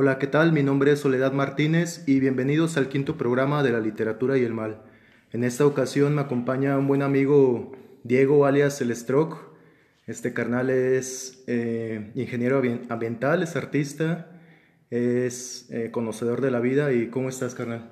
Hola, 0.00 0.20
¿qué 0.20 0.28
tal? 0.28 0.52
Mi 0.52 0.62
nombre 0.62 0.92
es 0.92 1.00
Soledad 1.00 1.32
Martínez 1.32 2.04
y 2.06 2.20
bienvenidos 2.20 2.76
al 2.76 2.88
quinto 2.88 3.16
programa 3.16 3.64
de 3.64 3.72
la 3.72 3.80
literatura 3.80 4.38
y 4.38 4.44
el 4.44 4.54
mal. 4.54 4.80
En 5.32 5.42
esta 5.42 5.66
ocasión 5.66 6.14
me 6.14 6.20
acompaña 6.20 6.78
un 6.78 6.86
buen 6.86 7.02
amigo 7.02 7.72
Diego 8.04 8.46
alias 8.46 8.80
El. 8.80 8.92
Este 10.06 10.32
carnal 10.32 10.70
es 10.70 11.42
eh, 11.48 12.12
ingeniero 12.14 12.62
ambiental, 12.88 13.42
es 13.42 13.56
artista, 13.56 14.30
es 14.88 15.68
eh, 15.72 15.90
conocedor 15.90 16.42
de 16.42 16.52
la 16.52 16.60
vida. 16.60 16.92
¿Y 16.92 17.08
cómo 17.08 17.28
estás, 17.28 17.56
carnal? 17.56 17.90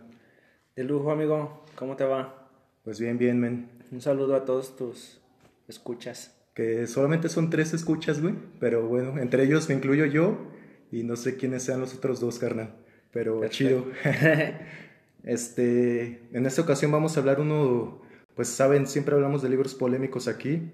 De 0.77 0.85
lujo, 0.85 1.11
amigo. 1.11 1.65
¿Cómo 1.75 1.97
te 1.97 2.05
va? 2.05 2.49
Pues 2.85 3.01
bien, 3.01 3.19
bien, 3.19 3.41
men. 3.41 3.69
Un 3.91 4.01
saludo 4.01 4.37
a 4.37 4.45
todos 4.45 4.77
tus 4.77 5.21
escuchas. 5.67 6.33
Que 6.55 6.87
solamente 6.87 7.29
son 7.29 7.51
tres 7.51 7.75
escuchas, 7.75 8.23
güey. 8.23 8.37
Pero 8.61 8.87
bueno, 8.87 9.19
entre 9.19 9.43
ellos 9.43 9.69
me 9.69 9.75
incluyo 9.75 10.05
yo 10.05 10.55
y 10.91 11.03
no 11.03 11.17
sé 11.17 11.37
quiénes 11.37 11.63
sean 11.63 11.81
los 11.81 11.95
otros 11.95 12.21
dos, 12.21 12.39
carnal. 12.39 12.75
Pero 13.13 13.47
chido. 13.49 13.87
este, 15.25 16.29
en 16.33 16.47
esta 16.47 16.63
ocasión 16.63 16.93
vamos 16.93 17.17
a 17.17 17.21
hablar 17.21 17.41
uno, 17.41 18.03
pues 18.35 18.49
saben, 18.49 18.87
siempre 18.87 19.15
hablamos 19.15 19.43
de 19.43 19.49
libros 19.49 19.75
polémicos 19.75 20.29
aquí 20.29 20.71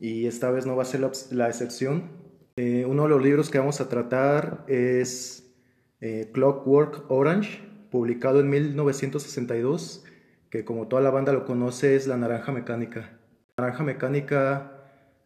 y 0.00 0.26
esta 0.26 0.50
vez 0.50 0.66
no 0.66 0.76
va 0.76 0.82
a 0.82 0.86
ser 0.86 1.00
la, 1.30 1.48
excepción. 1.48 2.10
Eh, 2.56 2.84
uno 2.86 3.04
de 3.04 3.08
los 3.10 3.22
libros 3.22 3.50
que 3.50 3.58
vamos 3.58 3.80
a 3.80 3.88
tratar 3.88 4.64
es 4.66 5.52
eh, 6.00 6.30
Clockwork 6.32 7.10
Orange, 7.10 7.60
publicado 7.90 8.40
en 8.40 8.50
1962, 8.50 10.04
que 10.50 10.64
como 10.64 10.88
toda 10.88 11.02
la 11.02 11.10
banda 11.10 11.32
lo 11.32 11.44
conoce 11.44 11.94
es 11.94 12.06
La 12.06 12.16
Naranja 12.16 12.52
Mecánica. 12.52 13.18
La 13.56 13.64
Naranja 13.64 13.84
Mecánica 13.84 14.74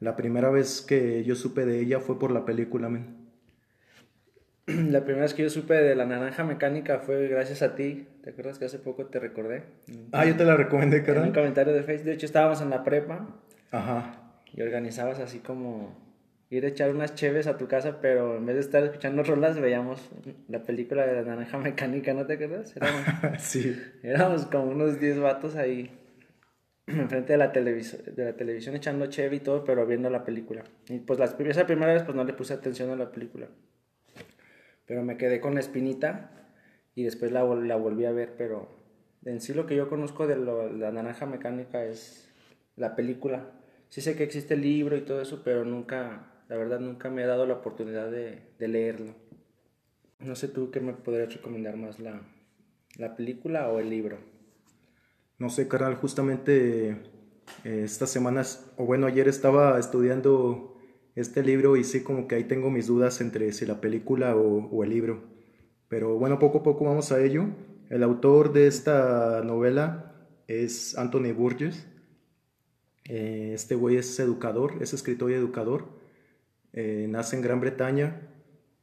la 0.02 0.16
primera 0.16 0.50
vez 0.50 0.82
que 0.82 1.22
yo 1.22 1.36
supe 1.36 1.64
de 1.64 1.78
ella 1.78 2.00
fue 2.00 2.18
por 2.18 2.32
la 2.32 2.44
película, 2.44 2.88
men. 2.88 3.21
La 4.66 5.00
primera 5.04 5.22
vez 5.22 5.34
que 5.34 5.42
yo 5.42 5.50
supe 5.50 5.74
de 5.74 5.94
la 5.96 6.04
naranja 6.04 6.44
mecánica 6.44 7.00
fue 7.00 7.26
gracias 7.28 7.62
a 7.62 7.74
ti. 7.74 8.06
¿Te 8.22 8.30
acuerdas 8.30 8.58
que 8.58 8.66
hace 8.66 8.78
poco 8.78 9.06
te 9.06 9.18
recordé? 9.18 9.64
Ah, 10.12 10.24
yo 10.24 10.36
te 10.36 10.44
la 10.44 10.56
recomendé, 10.56 11.02
cara. 11.02 11.20
En 11.20 11.28
un 11.28 11.34
comentario 11.34 11.72
de 11.72 11.82
Facebook. 11.82 12.06
De 12.06 12.12
hecho, 12.12 12.26
estábamos 12.26 12.60
en 12.60 12.70
la 12.70 12.84
prepa. 12.84 13.26
Ajá. 13.72 14.14
Y 14.54 14.62
organizabas 14.62 15.18
así 15.18 15.40
como 15.40 16.00
ir 16.50 16.64
a 16.66 16.68
echar 16.68 16.90
unas 16.90 17.14
cheves 17.14 17.46
a 17.46 17.56
tu 17.56 17.66
casa, 17.66 18.00
pero 18.00 18.36
en 18.36 18.44
vez 18.44 18.56
de 18.56 18.60
estar 18.60 18.84
escuchando 18.84 19.22
rolas, 19.22 19.58
veíamos 19.58 20.10
la 20.48 20.62
película 20.62 21.06
de 21.06 21.14
la 21.14 21.22
naranja 21.22 21.58
mecánica, 21.58 22.12
¿no 22.12 22.26
te 22.26 22.34
acuerdas? 22.34 22.76
Éramos, 22.76 23.02
sí. 23.42 23.74
Éramos 24.02 24.46
como 24.46 24.64
unos 24.64 25.00
10 25.00 25.18
vatos 25.18 25.56
ahí 25.56 25.90
enfrente 26.86 27.32
de 27.32 27.38
la, 27.38 27.48
de 27.48 28.24
la 28.24 28.36
televisión 28.36 28.76
echando 28.76 29.06
cheve 29.06 29.36
y 29.36 29.40
todo, 29.40 29.64
pero 29.64 29.86
viendo 29.86 30.10
la 30.10 30.24
película. 30.24 30.62
Y 30.88 30.98
pues 30.98 31.18
las, 31.18 31.34
esa 31.40 31.66
primera 31.66 31.94
vez 31.94 32.02
pues 32.02 32.14
no 32.14 32.22
le 32.22 32.34
puse 32.34 32.52
atención 32.52 32.90
a 32.90 32.96
la 32.96 33.10
película. 33.10 33.48
Pero 34.86 35.02
me 35.02 35.16
quedé 35.16 35.40
con 35.40 35.54
la 35.54 35.60
espinita 35.60 36.30
y 36.94 37.04
después 37.04 37.32
la, 37.32 37.42
volví 37.42 38.04
a 38.04 38.12
ver, 38.12 38.34
pero 38.36 38.68
en 39.24 39.40
sí 39.40 39.54
lo 39.54 39.66
que 39.66 39.76
yo 39.76 39.88
conozco 39.88 40.26
de 40.26 40.36
la 40.36 40.90
naranja 40.90 41.26
mecánica 41.26 41.84
es 41.84 42.28
la 42.76 42.94
película. 42.96 43.50
Sí 43.88 44.00
sé 44.00 44.16
que 44.16 44.24
existe 44.24 44.54
el 44.54 44.62
libro 44.62 44.96
y 44.96 45.02
todo 45.02 45.20
eso, 45.20 45.42
pero 45.44 45.64
nunca, 45.64 46.44
la 46.48 46.56
verdad 46.56 46.80
nunca 46.80 47.10
me 47.10 47.22
he 47.22 47.26
dado 47.26 47.46
la 47.46 47.54
oportunidad 47.54 48.10
de, 48.10 48.42
leerlo. 48.58 49.14
No 50.18 50.34
sé 50.36 50.48
tú 50.48 50.70
qué 50.70 50.80
me 50.80 50.92
podrías 50.92 51.34
recomendar 51.34 51.76
más, 51.76 51.98
la, 51.98 52.22
la 52.96 53.16
película 53.16 53.68
o 53.68 53.80
el 53.80 53.90
libro. 53.90 54.18
No 55.38 55.50
sé, 55.50 55.66
carnal, 55.68 55.96
justamente 55.96 56.96
eh, 57.64 57.82
estas 57.84 58.10
semanas, 58.10 58.72
o 58.76 58.84
bueno, 58.84 59.06
ayer 59.06 59.28
estaba 59.28 59.78
estudiando 59.78 60.71
este 61.14 61.42
libro 61.42 61.76
y 61.76 61.84
sí, 61.84 62.02
como 62.02 62.26
que 62.26 62.36
ahí 62.36 62.44
tengo 62.44 62.70
mis 62.70 62.86
dudas 62.86 63.20
entre 63.20 63.52
si 63.52 63.66
la 63.66 63.80
película 63.80 64.36
o, 64.36 64.82
el 64.82 64.90
libro. 64.90 65.22
Pero 65.88 66.18
bueno, 66.18 66.38
poco 66.38 66.58
a 66.58 66.62
poco 66.62 66.84
vamos 66.84 67.12
a 67.12 67.20
ello. 67.20 67.46
El 67.90 68.02
autor 68.02 68.52
de 68.52 68.66
esta 68.66 69.42
novela 69.44 70.14
es 70.46 70.96
Anthony 70.96 71.32
Burgess. 71.32 71.86
Eh, 73.04 73.52
este 73.54 73.74
güey 73.74 73.96
es 73.96 74.18
educador, 74.18 74.74
es 74.80 74.94
escritor 74.94 75.30
y 75.30 75.34
educador. 75.34 75.86
Eh, 76.72 77.06
nace 77.08 77.36
en 77.36 77.42
Gran 77.42 77.60
Bretaña 77.60 78.28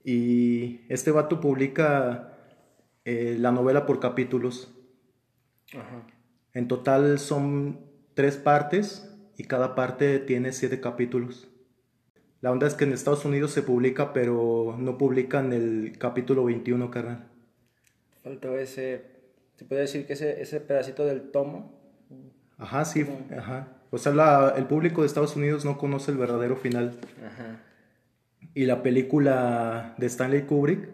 y 0.04 0.82
este 0.90 1.12
vato 1.12 1.42
publica 1.42 2.26
la 3.06 3.52
novela 3.52 3.88
por 3.88 4.00
capítulos. 4.00 4.72
Ajá. 5.74 6.06
En 6.54 6.68
total 6.68 7.20
son 7.20 7.80
tres 8.14 8.38
partes 8.38 9.10
y 9.38 9.46
cada 9.46 9.76
parte 9.76 10.20
tiene 10.20 10.52
siete 10.52 10.82
capítulos. 10.82 11.48
La 12.42 12.52
onda 12.52 12.68
es 12.68 12.74
que 12.74 12.86
en 12.86 12.94
Estados 12.94 13.26
Unidos 13.26 13.52
se 13.52 13.64
publica, 13.64 14.14
pero 14.14 14.76
no 14.78 14.98
publican 14.98 15.52
el 15.52 15.98
capítulo 15.98 16.46
21, 16.46 16.90
carnal. 16.90 17.28
Faltó 18.24 18.58
ese, 18.58 19.02
¿se 19.56 19.66
puede 19.66 19.82
decir 19.82 20.06
que 20.06 20.14
ese, 20.14 20.42
ese 20.42 20.62
pedacito 20.62 21.06
del 21.06 21.32
tomo? 21.32 21.80
Ajá, 22.58 22.86
sí, 22.86 23.06
ajá. 23.38 23.80
O 23.92 23.98
sea, 23.98 24.54
el 24.56 24.66
público 24.66 25.02
de 25.02 25.08
Estados 25.08 25.36
Unidos 25.36 25.66
no 25.66 25.78
conoce 25.78 26.12
el 26.12 26.18
verdadero 26.18 26.56
final. 26.56 27.00
Ajá. 27.26 27.62
Y 28.54 28.66
la 28.66 28.84
película 28.84 29.96
de 29.98 30.06
Stanley 30.08 30.44
Kubrick 30.44 30.90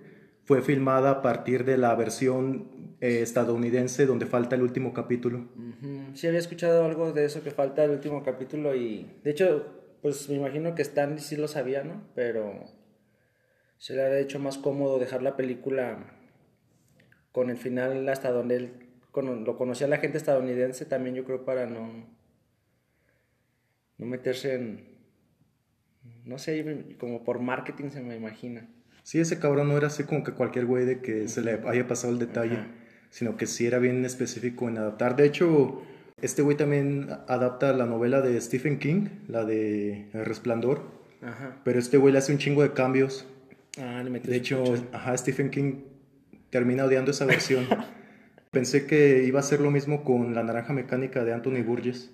fue 0.46 0.62
filmada 0.62 1.10
a 1.12 1.22
partir 1.22 1.66
de 1.66 1.78
la 1.78 1.94
versión 1.96 2.96
eh, 3.02 3.22
estadounidense 3.22 4.06
donde 4.06 4.26
falta 4.26 4.56
el 4.56 4.62
último 4.62 4.94
capítulo. 4.94 5.46
Sí, 6.14 6.28
había 6.28 6.40
escuchado 6.40 6.86
algo 6.86 7.12
de 7.12 7.26
eso, 7.26 7.44
que 7.44 7.52
falta 7.52 7.84
el 7.84 7.92
último 7.92 8.24
capítulo 8.24 8.76
y 8.76 9.08
de 9.24 9.32
hecho, 9.32 9.66
pues 10.06 10.30
me 10.30 10.36
imagino 10.36 10.76
que 10.76 10.84
Stanley 10.84 11.18
sí 11.18 11.36
lo 11.36 11.48
sabía, 11.48 11.84
¿no? 11.84 12.04
Pero 12.14 12.64
se 13.80 13.96
le 13.96 14.06
había 14.06 14.20
hecho 14.20 14.38
más 14.38 14.60
cómodo 14.60 15.00
dejar 15.00 15.24
la 15.24 15.36
película 15.36 16.14
con 17.32 17.50
el 17.50 17.58
final 17.58 18.08
hasta 18.10 18.30
donde 18.30 18.56
él 18.56 18.74
lo 19.16 19.58
conocía 19.58 19.88
la 19.88 19.98
gente 19.98 20.20
estadounidense 20.20 20.86
también, 20.86 21.16
yo 21.16 21.24
creo, 21.24 21.44
para 21.44 21.66
no, 21.66 22.06
no 23.98 24.06
meterse 24.06 24.54
en, 24.54 24.96
no 26.24 26.38
sé, 26.38 26.96
como 27.00 27.24
por 27.24 27.40
marketing 27.40 27.90
se 27.90 28.04
me 28.04 28.16
imagina. 28.16 28.70
Sí, 29.02 29.20
ese 29.20 29.40
cabrón 29.40 29.70
no 29.70 29.76
era 29.76 29.88
así 29.88 30.04
como 30.04 30.24
que 30.24 30.34
cualquier 30.34 30.68
güey 30.68 30.86
de 30.86 31.02
que 31.02 31.28
se 31.28 31.42
le 31.42 31.60
haya 31.66 31.88
pasado 31.88 32.14
el 32.14 32.20
detalle 32.20 32.60
sino 33.10 33.38
que 33.38 33.48
sí 33.48 33.66
era 33.66 33.80
bien 33.80 34.04
específico 34.06 34.68
en 34.68 34.78
adaptar. 34.78 35.16
De 35.16 35.26
hecho, 35.26 35.82
este 36.22 36.42
güey 36.42 36.56
también 36.56 37.10
adapta 37.28 37.74
la 37.74 37.86
novela 37.86 38.22
de 38.22 38.40
Stephen 38.40 38.80
King, 38.80 39.10
la 39.28 39.44
de 39.44 40.10
El 40.14 40.26
Resplandor, 40.26 40.82
ajá. 41.22 41.62
pero 41.64 41.80
este 41.80 41.98
güey 41.98 42.14
le 42.14 42.20
hace 42.20 42.32
un 42.32 42.38
chingo 42.38 42.64
de 42.64 42.74
cambios. 42.74 43.28
Ah, 43.78 44.02
le 44.04 44.20
de 44.20 44.36
hecho, 44.36 44.64
ajá, 44.94 45.18
Stephen 45.18 45.50
King 45.50 45.82
termina 46.50 46.86
odiando 46.86 47.12
esa 47.12 47.26
versión. 47.26 47.68
Pensé 48.52 48.86
que 48.86 49.24
iba 49.26 49.42
a 49.42 49.44
ser 49.44 49.60
lo 49.60 49.70
mismo 49.70 50.06
con 50.06 50.34
La 50.34 50.42
Naranja 50.42 50.72
Mecánica 50.72 51.26
de 51.26 51.34
Anthony 51.34 51.62
Burgess. 51.62 52.12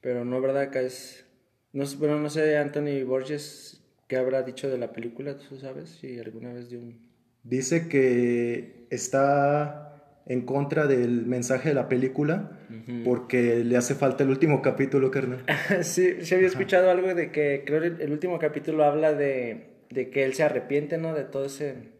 Pero 0.00 0.24
no, 0.24 0.40
¿verdad? 0.40 0.70
Que 0.70 0.86
es... 0.86 1.26
No, 1.72 1.84
pero 1.98 2.20
no 2.20 2.30
sé, 2.30 2.56
Anthony 2.56 3.02
Burgess, 3.04 3.82
¿qué 4.06 4.16
habrá 4.16 4.42
dicho 4.42 4.70
de 4.70 4.78
la 4.78 4.92
película? 4.92 5.36
¿Tú 5.36 5.58
sabes? 5.58 5.90
Si 5.90 6.20
alguna 6.20 6.52
vez 6.52 6.68
dio 6.70 6.78
un... 6.78 7.10
Dice 7.42 7.88
que 7.88 8.86
está 8.90 9.91
en 10.26 10.42
contra 10.42 10.86
del 10.86 11.26
mensaje 11.26 11.70
de 11.70 11.74
la 11.74 11.88
película 11.88 12.58
porque 13.04 13.64
le 13.64 13.76
hace 13.76 13.94
falta 13.94 14.24
el 14.24 14.30
último 14.30 14.62
capítulo, 14.62 15.10
carnal. 15.10 15.44
sí, 15.82 16.24
sí 16.24 16.34
había 16.34 16.46
escuchado 16.46 16.90
algo 16.90 17.14
de 17.14 17.30
que 17.30 17.64
creo 17.66 17.80
que 17.80 18.02
el 18.02 18.12
último 18.12 18.38
capítulo 18.38 18.84
habla 18.84 19.12
de, 19.12 19.66
de, 19.90 20.10
que 20.10 20.24
él 20.24 20.34
se 20.34 20.42
arrepiente, 20.42 20.98
¿no? 20.98 21.14
De 21.14 21.24
todo 21.24 21.46
ese... 21.46 21.90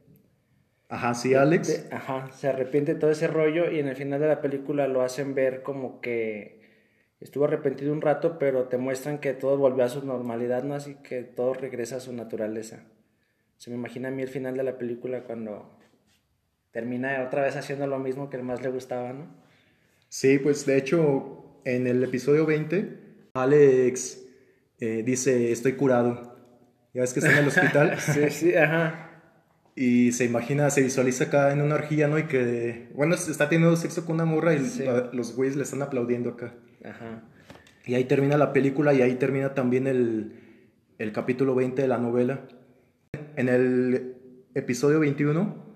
Ajá, 0.88 1.14
sí, 1.14 1.34
Alex. 1.34 1.88
ajá, 1.90 2.30
se 2.32 2.48
arrepiente 2.48 2.94
de 2.94 3.00
todo 3.00 3.10
ese 3.10 3.26
rollo 3.26 3.70
y 3.70 3.78
en 3.78 3.88
el 3.88 3.96
final 3.96 4.20
de 4.20 4.28
la 4.28 4.42
película 4.42 4.88
lo 4.88 5.02
hacen 5.02 5.34
ver 5.34 5.62
como 5.62 6.00
que 6.02 6.60
estuvo 7.20 7.44
arrepentido 7.44 7.92
un 7.92 8.02
rato, 8.02 8.38
pero 8.38 8.64
te 8.64 8.76
muestran 8.76 9.18
que 9.18 9.32
todo 9.32 9.56
volvió 9.56 9.84
a 9.84 9.88
su 9.88 10.04
normalidad, 10.04 10.64
¿no? 10.64 10.74
Así 10.74 10.96
que 10.96 11.22
todo 11.22 11.54
regresa 11.54 11.96
a 11.96 12.00
su 12.00 12.12
naturaleza. 12.12 12.84
Se 13.56 13.70
me 13.70 13.76
imagina 13.76 14.08
a 14.08 14.10
mí 14.10 14.22
el 14.22 14.28
final 14.28 14.56
de 14.56 14.64
la 14.64 14.76
película 14.76 15.22
cuando 15.22 15.78
termina 16.72 17.22
otra 17.24 17.42
vez 17.42 17.56
haciendo 17.56 17.86
lo 17.86 17.98
mismo 17.98 18.30
que 18.30 18.38
más 18.38 18.62
le 18.62 18.70
gustaba, 18.70 19.12
¿no? 19.12 19.26
Sí, 20.08 20.38
pues 20.38 20.66
de 20.66 20.76
hecho, 20.78 21.60
en 21.64 21.86
el 21.86 22.02
episodio 22.02 22.44
20, 22.44 23.30
Alex 23.34 24.24
eh, 24.80 25.02
dice, 25.04 25.52
estoy 25.52 25.74
curado. 25.74 26.36
Ya 26.92 27.02
ves 27.02 27.12
que 27.12 27.20
está 27.20 27.32
en 27.32 27.38
el 27.38 27.48
hospital. 27.48 27.98
sí, 28.00 28.30
sí, 28.30 28.54
ajá. 28.54 29.10
Y 29.74 30.12
se 30.12 30.24
imagina, 30.24 30.68
se 30.68 30.82
visualiza 30.82 31.24
acá 31.24 31.52
en 31.52 31.62
una 31.62 31.76
orgía, 31.76 32.08
¿no? 32.08 32.18
Y 32.18 32.24
que, 32.24 32.90
bueno, 32.94 33.14
está 33.14 33.48
teniendo 33.48 33.74
sexo 33.76 34.04
con 34.04 34.16
una 34.16 34.26
morra 34.26 34.54
y 34.54 34.58
los 35.12 35.34
güeyes 35.34 35.56
le 35.56 35.62
están 35.62 35.80
aplaudiendo 35.82 36.30
acá. 36.30 36.54
Ajá. 36.84 37.22
Y 37.86 37.94
ahí 37.94 38.04
termina 38.04 38.36
la 38.36 38.52
película 38.52 38.92
y 38.92 39.00
ahí 39.00 39.14
termina 39.14 39.54
también 39.54 39.86
el, 39.86 40.34
el 40.98 41.12
capítulo 41.12 41.54
20 41.54 41.80
de 41.80 41.88
la 41.88 41.98
novela. 41.98 42.42
En 43.36 43.48
el 43.48 44.16
episodio 44.54 45.00
21 45.00 45.71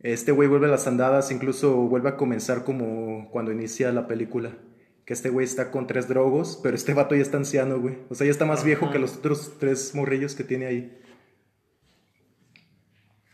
este 0.00 0.32
güey 0.32 0.48
vuelve 0.48 0.66
a 0.66 0.70
las 0.70 0.86
andadas, 0.86 1.30
incluso 1.30 1.74
vuelve 1.74 2.10
a 2.10 2.16
comenzar 2.16 2.64
como 2.64 3.30
cuando 3.30 3.52
inicia 3.52 3.92
la 3.92 4.06
película. 4.06 4.56
Que 5.04 5.14
este 5.14 5.30
güey 5.30 5.44
está 5.44 5.70
con 5.70 5.86
tres 5.86 6.06
drogos, 6.08 6.60
pero 6.62 6.76
este 6.76 6.94
vato 6.94 7.14
ya 7.14 7.22
está 7.22 7.38
anciano, 7.38 7.80
güey. 7.80 7.96
O 8.10 8.14
sea, 8.14 8.26
ya 8.26 8.30
está 8.30 8.44
más 8.44 8.64
viejo 8.64 8.90
que 8.90 8.98
los 8.98 9.16
otros 9.16 9.54
tres 9.58 9.94
morrillos 9.94 10.34
que 10.34 10.44
tiene 10.44 10.66
ahí. 10.66 10.98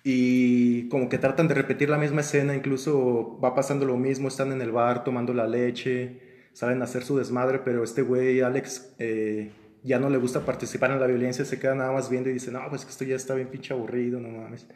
Y 0.04 0.64
y 0.84 0.88
como 0.90 1.08
que 1.08 1.16
tratan 1.16 1.48
de 1.48 1.54
repetir 1.54 1.88
la 1.88 1.96
misma 1.96 2.20
escena, 2.20 2.54
incluso 2.54 3.38
va 3.42 3.54
pasando 3.54 3.86
lo 3.86 3.96
mismo, 3.96 4.28
están 4.28 4.52
en 4.52 4.60
el 4.60 4.70
bar 4.70 5.02
tomando 5.02 5.32
la 5.32 5.46
leche, 5.46 6.20
salen 6.52 6.82
a 6.82 6.84
hacer 6.84 7.04
su 7.04 7.16
desmadre, 7.16 7.60
pero 7.60 7.82
este 7.82 8.02
güey, 8.02 8.42
Alex, 8.42 8.94
eh, 8.98 9.50
ya 9.82 9.98
no 9.98 10.10
le 10.10 10.18
gusta 10.18 10.44
participar 10.44 10.90
en 10.90 11.00
la 11.00 11.06
violencia, 11.06 11.46
se 11.46 11.58
queda 11.58 11.74
nada 11.74 11.90
más 11.90 12.10
viendo 12.10 12.28
y 12.28 12.34
dice, 12.34 12.50
no, 12.52 12.60
pues 12.68 12.84
que 12.84 12.90
esto 12.90 13.04
ya 13.04 13.16
está 13.16 13.34
bien 13.34 13.48
pinche 13.48 13.72
aburrido, 13.72 14.20
no 14.20 14.28
mames. 14.28 14.66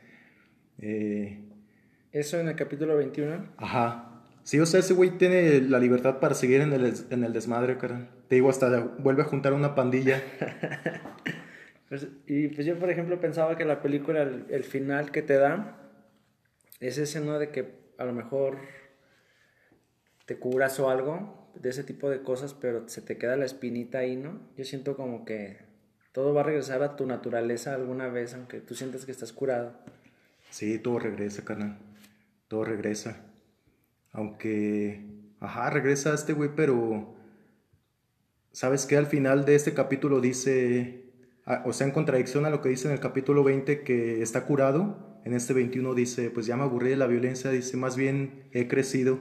Eh, 0.79 1.45
Eso 2.13 2.39
en 2.39 2.49
el 2.49 2.57
capítulo 2.57 2.97
21. 2.97 3.49
Ajá. 3.57 4.23
Sí, 4.43 4.59
o 4.61 4.67
sea, 4.67 4.81
ese 4.81 4.95
güey 4.95 5.19
tiene 5.19 5.61
la 5.61 5.79
libertad 5.79 6.21
para 6.21 6.35
seguir 6.35 6.63
en 6.63 6.73
el, 6.73 6.95
en 7.11 7.25
el 7.25 7.33
desmadre, 7.33 7.77
cara. 7.77 8.09
Te 8.29 8.37
digo, 8.37 8.49
hasta 8.49 8.79
vuelve 8.99 9.23
a 9.23 9.27
juntar 9.27 9.53
una 9.53 9.75
pandilla. 9.75 10.23
Pues, 11.89 12.07
y 12.27 12.49
pues 12.49 12.67
yo, 12.67 12.79
por 12.79 12.91
ejemplo, 12.91 13.19
pensaba 13.19 13.57
que 13.57 13.65
la 13.65 13.81
película, 13.81 14.21
el, 14.21 14.45
el, 14.51 14.63
final 14.63 15.11
que 15.11 15.23
te 15.23 15.39
da, 15.39 15.91
es 16.81 16.99
ese, 16.99 17.23
¿no? 17.23 17.39
De 17.39 17.49
que 17.49 17.79
a 17.97 18.05
lo 18.05 18.13
mejor 18.13 18.59
te 20.27 20.39
curas 20.39 20.79
o 20.81 20.91
algo, 20.91 21.51
de 21.55 21.71
ese 21.71 21.85
tipo 21.85 22.11
de 22.11 22.21
cosas, 22.21 22.53
pero 22.53 22.87
se 22.91 23.01
te 23.01 23.17
queda 23.17 23.39
la 23.39 23.47
espinita 23.47 24.01
ahí, 24.01 24.17
¿no? 24.17 24.39
Yo 24.59 24.67
siento 24.67 24.97
como 24.97 25.25
que 25.25 25.61
todo 26.13 26.35
va 26.35 26.43
a 26.43 26.45
regresar 26.45 26.83
a 26.83 26.95
tu 26.95 27.07
naturaleza 27.07 27.75
alguna 27.75 28.09
vez, 28.09 28.35
aunque 28.35 28.61
tú 28.61 28.75
sientas 28.75 29.07
que 29.07 29.13
estás 29.13 29.33
curado. 29.33 29.73
Sí, 30.51 30.79
todo 30.79 30.99
regresa, 30.99 31.43
carnal. 31.43 31.79
Todo 32.49 32.65
regresa. 32.65 33.27
Aunque, 34.13 35.05
ajá, 35.41 35.71
regresa 35.71 36.15
este 36.15 36.33
güey, 36.33 36.51
pero... 36.57 37.15
¿Sabes 38.53 38.87
qué? 38.87 38.97
Al 38.97 39.07
final 39.07 39.45
de 39.45 39.55
este 39.55 39.75
capítulo 39.75 40.21
dice, 40.21 41.05
o 41.65 41.73
sea, 41.73 41.87
en 41.87 41.93
contradicción 41.93 42.45
a 42.45 42.51
lo 42.51 42.61
que 42.61 42.71
dice 42.71 42.89
en 42.89 42.95
el 42.95 43.01
capítulo 43.01 43.45
20, 43.45 43.83
que 43.83 44.21
está 44.23 44.47
curado, 44.47 45.21
en 45.25 45.35
este 45.35 45.53
21 45.53 45.95
dice, 45.95 46.31
pues 46.31 46.47
ya 46.47 46.57
me 46.57 46.63
aburrí 46.63 46.91
de 46.91 46.97
la 46.97 47.07
violencia, 47.07 47.51
dice, 47.51 47.77
más 47.77 47.97
bien 47.97 48.49
he 48.53 48.67
crecido. 48.67 49.19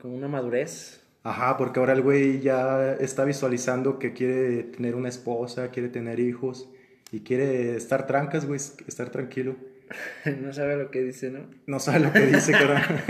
Con 0.00 0.12
una 0.12 0.28
madurez. 0.28 1.02
Ajá, 1.24 1.56
porque 1.56 1.78
ahora 1.78 1.92
el 1.92 2.02
güey 2.02 2.40
ya 2.40 2.94
está 2.94 3.24
visualizando 3.24 3.98
que 3.98 4.12
quiere 4.12 4.62
tener 4.62 4.94
una 4.94 5.08
esposa, 5.08 5.70
quiere 5.70 5.88
tener 5.88 6.20
hijos 6.20 6.70
y 7.10 7.20
quiere 7.20 7.76
estar 7.76 8.06
trancas, 8.06 8.46
güey, 8.46 8.58
estar 8.86 9.10
tranquilo. 9.10 9.56
no 10.40 10.52
sabe 10.52 10.76
lo 10.76 10.90
que 10.90 11.02
dice, 11.02 11.30
¿no? 11.30 11.50
No 11.66 11.78
sabe 11.78 12.00
lo 12.00 12.12
que 12.12 12.26
dice, 12.26 12.52
cara. 12.52 12.82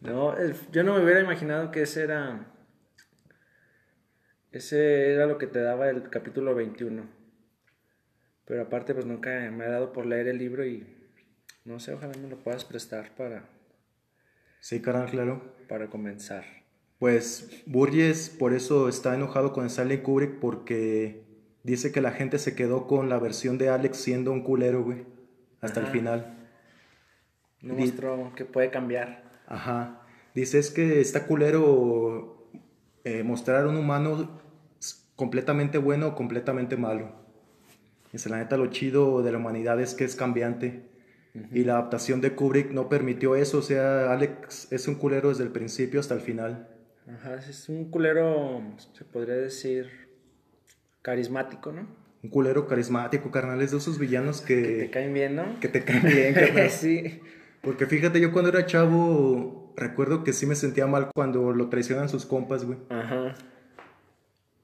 no, 0.00 0.34
yo 0.72 0.82
no 0.82 0.94
me 0.94 1.04
hubiera 1.04 1.20
imaginado 1.20 1.70
que 1.70 1.82
ese 1.82 2.04
era. 2.04 2.46
Ese 4.52 5.12
era 5.12 5.26
lo 5.26 5.38
que 5.38 5.46
te 5.46 5.60
daba 5.60 5.88
el 5.88 6.10
capítulo 6.10 6.54
21. 6.54 7.08
Pero 8.46 8.62
aparte, 8.62 8.94
pues 8.94 9.06
nunca 9.06 9.30
me 9.50 9.64
ha 9.64 9.70
dado 9.70 9.92
por 9.92 10.06
leer 10.06 10.26
el 10.28 10.38
libro 10.38 10.66
y 10.66 10.84
no 11.64 11.78
sé, 11.78 11.92
ojalá 11.92 12.16
me 12.18 12.28
lo 12.28 12.38
puedas 12.38 12.64
prestar 12.64 13.14
para. 13.14 13.48
Sí, 14.60 14.80
cara, 14.80 15.06
claro. 15.06 15.54
Para 15.68 15.88
comenzar. 15.88 16.44
Pues 16.98 17.62
Burgess 17.64 18.28
por 18.28 18.52
eso 18.52 18.88
está 18.88 19.14
enojado 19.14 19.52
con 19.52 19.64
Stanley 19.66 20.02
Kubrick 20.02 20.38
porque 20.38 21.29
Dice 21.62 21.92
que 21.92 22.00
la 22.00 22.12
gente 22.12 22.38
se 22.38 22.54
quedó 22.54 22.86
con 22.86 23.08
la 23.08 23.18
versión 23.18 23.58
de 23.58 23.68
Alex 23.68 23.98
siendo 23.98 24.32
un 24.32 24.42
culero, 24.42 24.82
güey. 24.82 25.04
Hasta 25.60 25.80
el 25.80 25.86
final. 25.86 26.38
No 27.60 27.74
mostró 27.74 28.32
que 28.34 28.44
puede 28.44 28.70
cambiar. 28.70 29.24
Ajá. 29.46 30.00
Dice 30.34 30.58
es 30.58 30.70
que 30.70 31.00
está 31.00 31.26
culero 31.26 32.48
eh, 33.04 33.22
mostrar 33.22 33.66
un 33.66 33.76
humano 33.76 34.40
completamente 35.16 35.76
bueno 35.76 36.08
o 36.08 36.14
completamente 36.14 36.76
malo. 36.76 37.12
Dice, 38.12 38.28
la 38.28 38.38
neta, 38.38 38.56
lo 38.56 38.66
chido 38.68 39.22
de 39.22 39.32
la 39.32 39.38
humanidad 39.38 39.80
es 39.80 39.94
que 39.94 40.04
es 40.04 40.16
cambiante. 40.16 40.88
Y 41.52 41.62
la 41.62 41.74
adaptación 41.74 42.20
de 42.20 42.34
Kubrick 42.34 42.72
no 42.72 42.88
permitió 42.88 43.36
eso. 43.36 43.58
O 43.58 43.62
sea, 43.62 44.12
Alex 44.12 44.72
es 44.72 44.88
un 44.88 44.96
culero 44.96 45.28
desde 45.28 45.44
el 45.44 45.52
principio 45.52 46.00
hasta 46.00 46.14
el 46.14 46.20
final. 46.20 46.68
Ajá, 47.06 47.36
es 47.36 47.68
un 47.68 47.90
culero, 47.90 48.62
se 48.92 49.04
podría 49.04 49.36
decir, 49.36 50.09
carismático, 51.02 51.72
¿no? 51.72 51.86
Un 52.22 52.30
culero 52.30 52.66
carismático, 52.66 53.30
carnal, 53.30 53.62
es 53.62 53.70
de 53.70 53.78
esos 53.78 53.98
villanos 53.98 54.42
que... 54.42 54.62
Que 54.62 54.72
te 54.74 54.90
caen 54.90 55.14
bien, 55.14 55.36
¿no? 55.36 55.60
Que 55.60 55.68
te 55.68 55.84
caen 55.84 56.02
bien, 56.02 56.34
carnal. 56.34 56.70
sí. 56.70 57.20
Porque 57.62 57.86
fíjate, 57.86 58.20
yo 58.20 58.32
cuando 58.32 58.50
era 58.50 58.66
chavo, 58.66 59.72
recuerdo 59.76 60.22
que 60.22 60.32
sí 60.32 60.46
me 60.46 60.54
sentía 60.54 60.86
mal 60.86 61.10
cuando 61.14 61.52
lo 61.52 61.68
traicionan 61.68 62.08
sus 62.08 62.26
compas, 62.26 62.64
güey. 62.64 62.78
Ajá. 62.90 63.34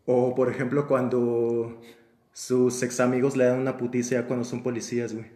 O, 0.05 0.35
por 0.35 0.51
ejemplo, 0.51 0.87
cuando 0.87 1.81
sus 2.33 2.83
ex 2.83 3.01
amigos 3.01 3.37
le 3.37 3.45
dan 3.45 3.59
una 3.59 3.79
puticia 3.79 4.27
cuando 4.27 4.45
son 4.45 4.63
policías, 4.63 5.15
güey. 5.15 5.27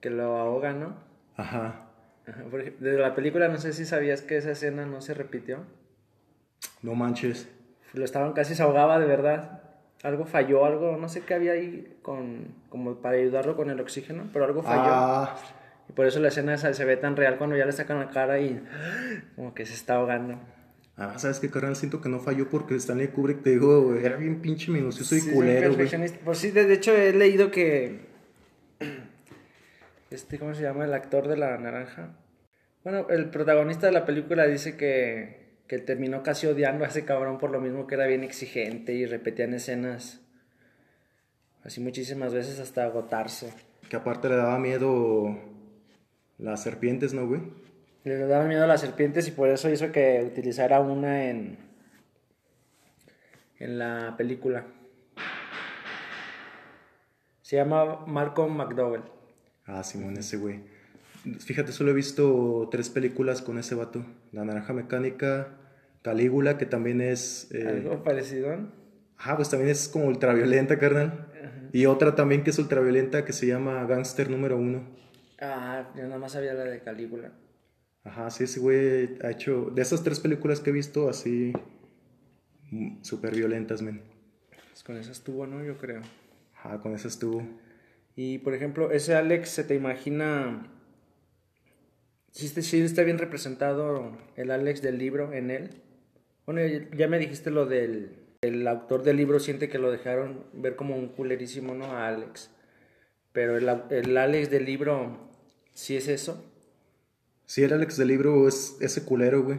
Que 0.00 0.10
lo 0.10 0.38
ahogan, 0.38 0.80
¿no? 0.80 0.96
Ajá. 1.36 1.90
Ajá. 2.26 2.44
Desde 2.80 2.98
la 2.98 3.14
película, 3.14 3.48
no 3.48 3.58
sé 3.58 3.72
si 3.74 3.84
sabías 3.84 4.22
que 4.22 4.38
esa 4.38 4.52
escena 4.52 4.86
no 4.86 5.00
se 5.02 5.14
repitió. 5.14 5.64
No 6.82 6.94
manches. 6.94 7.48
Lo 7.92 8.04
estaban 8.04 8.32
casi 8.32 8.54
se 8.54 8.62
ahogaba 8.62 8.98
de 8.98 9.06
verdad 9.06 9.67
algo 10.02 10.24
falló, 10.24 10.64
algo, 10.64 10.96
no 10.96 11.08
sé 11.08 11.22
qué 11.22 11.34
había 11.34 11.52
ahí 11.52 11.96
con, 12.02 12.54
como 12.68 12.96
para 12.96 13.16
ayudarlo 13.16 13.56
con 13.56 13.70
el 13.70 13.80
oxígeno, 13.80 14.28
pero 14.32 14.44
algo 14.44 14.62
falló. 14.62 14.82
Ah. 14.84 15.36
Y 15.88 15.92
por 15.92 16.06
eso 16.06 16.20
la 16.20 16.28
escena 16.28 16.56
se 16.56 16.84
ve 16.84 16.96
tan 16.96 17.16
real 17.16 17.38
cuando 17.38 17.56
ya 17.56 17.64
le 17.64 17.72
sacan 17.72 17.98
la 17.98 18.10
cara 18.10 18.38
y 18.40 18.62
como 19.36 19.54
que 19.54 19.66
se 19.66 19.74
está 19.74 19.96
ahogando. 19.96 20.38
Ah, 20.96 21.14
¿sabes 21.16 21.38
qué, 21.38 21.48
carnal? 21.48 21.76
Siento 21.76 22.00
que 22.00 22.08
no 22.08 22.18
falló 22.18 22.48
porque 22.50 22.74
Stanley 22.74 23.08
Kubrick, 23.08 23.42
te 23.42 23.50
digo, 23.50 23.94
era 23.94 24.16
bien 24.16 24.40
pinche 24.40 24.72
minucioso 24.72 25.14
y 25.16 25.20
culero, 25.20 25.72
güey. 25.74 25.88
Pues 26.24 26.38
sí, 26.38 26.50
de 26.50 26.72
hecho 26.72 26.92
he 26.92 27.12
leído 27.12 27.50
que... 27.50 28.00
Este, 30.10 30.38
¿cómo 30.38 30.54
se 30.54 30.62
llama? 30.62 30.84
El 30.84 30.94
actor 30.94 31.28
de 31.28 31.36
la 31.36 31.56
naranja. 31.58 32.16
Bueno, 32.82 33.06
el 33.10 33.30
protagonista 33.30 33.86
de 33.86 33.92
la 33.92 34.04
película 34.04 34.46
dice 34.46 34.76
que 34.76 35.47
que 35.68 35.78
terminó 35.78 36.22
casi 36.22 36.46
odiando 36.46 36.84
a 36.84 36.88
ese 36.88 37.04
cabrón 37.04 37.38
por 37.38 37.50
lo 37.50 37.60
mismo 37.60 37.86
que 37.86 37.94
era 37.94 38.06
bien 38.06 38.24
exigente 38.24 38.94
y 38.94 39.04
repetían 39.04 39.52
escenas 39.52 40.20
así 41.62 41.80
muchísimas 41.80 42.32
veces 42.32 42.58
hasta 42.58 42.84
agotarse. 42.84 43.52
Que 43.90 43.96
aparte 43.96 44.28
le 44.28 44.36
daba 44.36 44.58
miedo 44.58 45.38
las 46.38 46.62
serpientes, 46.62 47.12
¿no, 47.12 47.26
güey? 47.26 47.42
Le 48.04 48.16
daba 48.16 48.46
miedo 48.46 48.64
a 48.64 48.66
las 48.66 48.80
serpientes 48.80 49.28
y 49.28 49.32
por 49.32 49.50
eso 49.50 49.68
hizo 49.68 49.92
que 49.92 50.24
utilizara 50.26 50.80
una 50.80 51.28
en, 51.28 51.58
en 53.58 53.78
la 53.78 54.14
película. 54.16 54.64
Se 57.42 57.56
llama 57.56 58.06
Malcolm 58.06 58.56
McDowell. 58.56 59.02
Ah, 59.66 59.82
Simón, 59.82 60.16
ese 60.16 60.38
güey. 60.38 60.77
Fíjate, 61.40 61.72
solo 61.72 61.90
he 61.90 61.94
visto 61.94 62.68
tres 62.70 62.90
películas 62.90 63.42
con 63.42 63.58
ese 63.58 63.74
vato. 63.74 64.04
La 64.32 64.44
Naranja 64.44 64.72
Mecánica, 64.72 65.58
Calígula, 66.02 66.58
que 66.58 66.66
también 66.66 67.00
es... 67.00 67.48
Eh, 67.52 67.66
¿Algo 67.66 68.02
parecido? 68.02 68.56
Ajá, 69.16 69.36
pues 69.36 69.50
también 69.50 69.70
es 69.70 69.88
como 69.88 70.06
ultraviolenta, 70.06 70.78
carnal. 70.78 71.28
Y 71.72 71.86
otra 71.86 72.14
también 72.14 72.44
que 72.44 72.50
es 72.50 72.58
ultraviolenta 72.58 73.24
que 73.24 73.32
se 73.32 73.46
llama 73.46 73.84
Gangster 73.84 74.30
número 74.30 74.56
uno. 74.56 74.84
Ah, 75.40 75.90
yo 75.96 76.04
nada 76.04 76.18
más 76.18 76.32
sabía 76.32 76.54
la 76.54 76.64
de 76.64 76.80
Calígula. 76.80 77.32
Ajá, 78.04 78.30
sí, 78.30 78.44
ese 78.44 78.60
güey 78.60 79.18
ha 79.22 79.30
hecho... 79.30 79.70
De 79.74 79.82
esas 79.82 80.02
tres 80.02 80.20
películas 80.20 80.60
que 80.60 80.70
he 80.70 80.72
visto, 80.72 81.08
así... 81.08 81.52
Mm, 82.70 83.02
súper 83.02 83.34
violentas, 83.34 83.82
men. 83.82 84.02
Pues 84.70 84.82
con 84.84 84.96
esa 84.96 85.12
estuvo, 85.12 85.46
¿no? 85.46 85.64
Yo 85.64 85.76
creo. 85.76 86.00
Ajá, 86.54 86.80
con 86.80 86.94
esa 86.94 87.08
estuvo. 87.08 87.42
Y, 88.14 88.38
por 88.38 88.54
ejemplo, 88.54 88.90
ese 88.90 89.14
Alex, 89.14 89.48
¿se 89.50 89.64
te 89.64 89.74
imagina 89.74 90.66
sí, 92.32 92.80
está 92.80 93.02
bien 93.02 93.18
representado 93.18 94.16
el 94.36 94.50
Alex 94.50 94.82
del 94.82 94.98
libro 94.98 95.32
en 95.32 95.50
él. 95.50 95.70
Bueno, 96.46 96.60
ya 96.96 97.08
me 97.08 97.18
dijiste 97.18 97.50
lo 97.50 97.66
del 97.66 98.28
el 98.40 98.68
autor 98.68 99.02
del 99.02 99.16
libro 99.16 99.40
siente 99.40 99.68
que 99.68 99.78
lo 99.78 99.90
dejaron 99.90 100.44
ver 100.52 100.76
como 100.76 100.96
un 100.96 101.08
culerísimo, 101.08 101.74
¿no? 101.74 101.86
A 101.86 102.06
Alex. 102.06 102.50
Pero 103.32 103.56
el, 103.56 103.68
el 103.90 104.16
Alex 104.16 104.50
del 104.50 104.64
libro, 104.64 105.28
¿sí 105.74 105.96
es 105.96 106.08
eso? 106.08 106.44
Sí, 107.46 107.62
el 107.64 107.72
Alex 107.72 107.96
del 107.96 108.08
libro 108.08 108.46
es 108.46 108.76
ese 108.80 109.04
culero, 109.04 109.42
güey. 109.42 109.58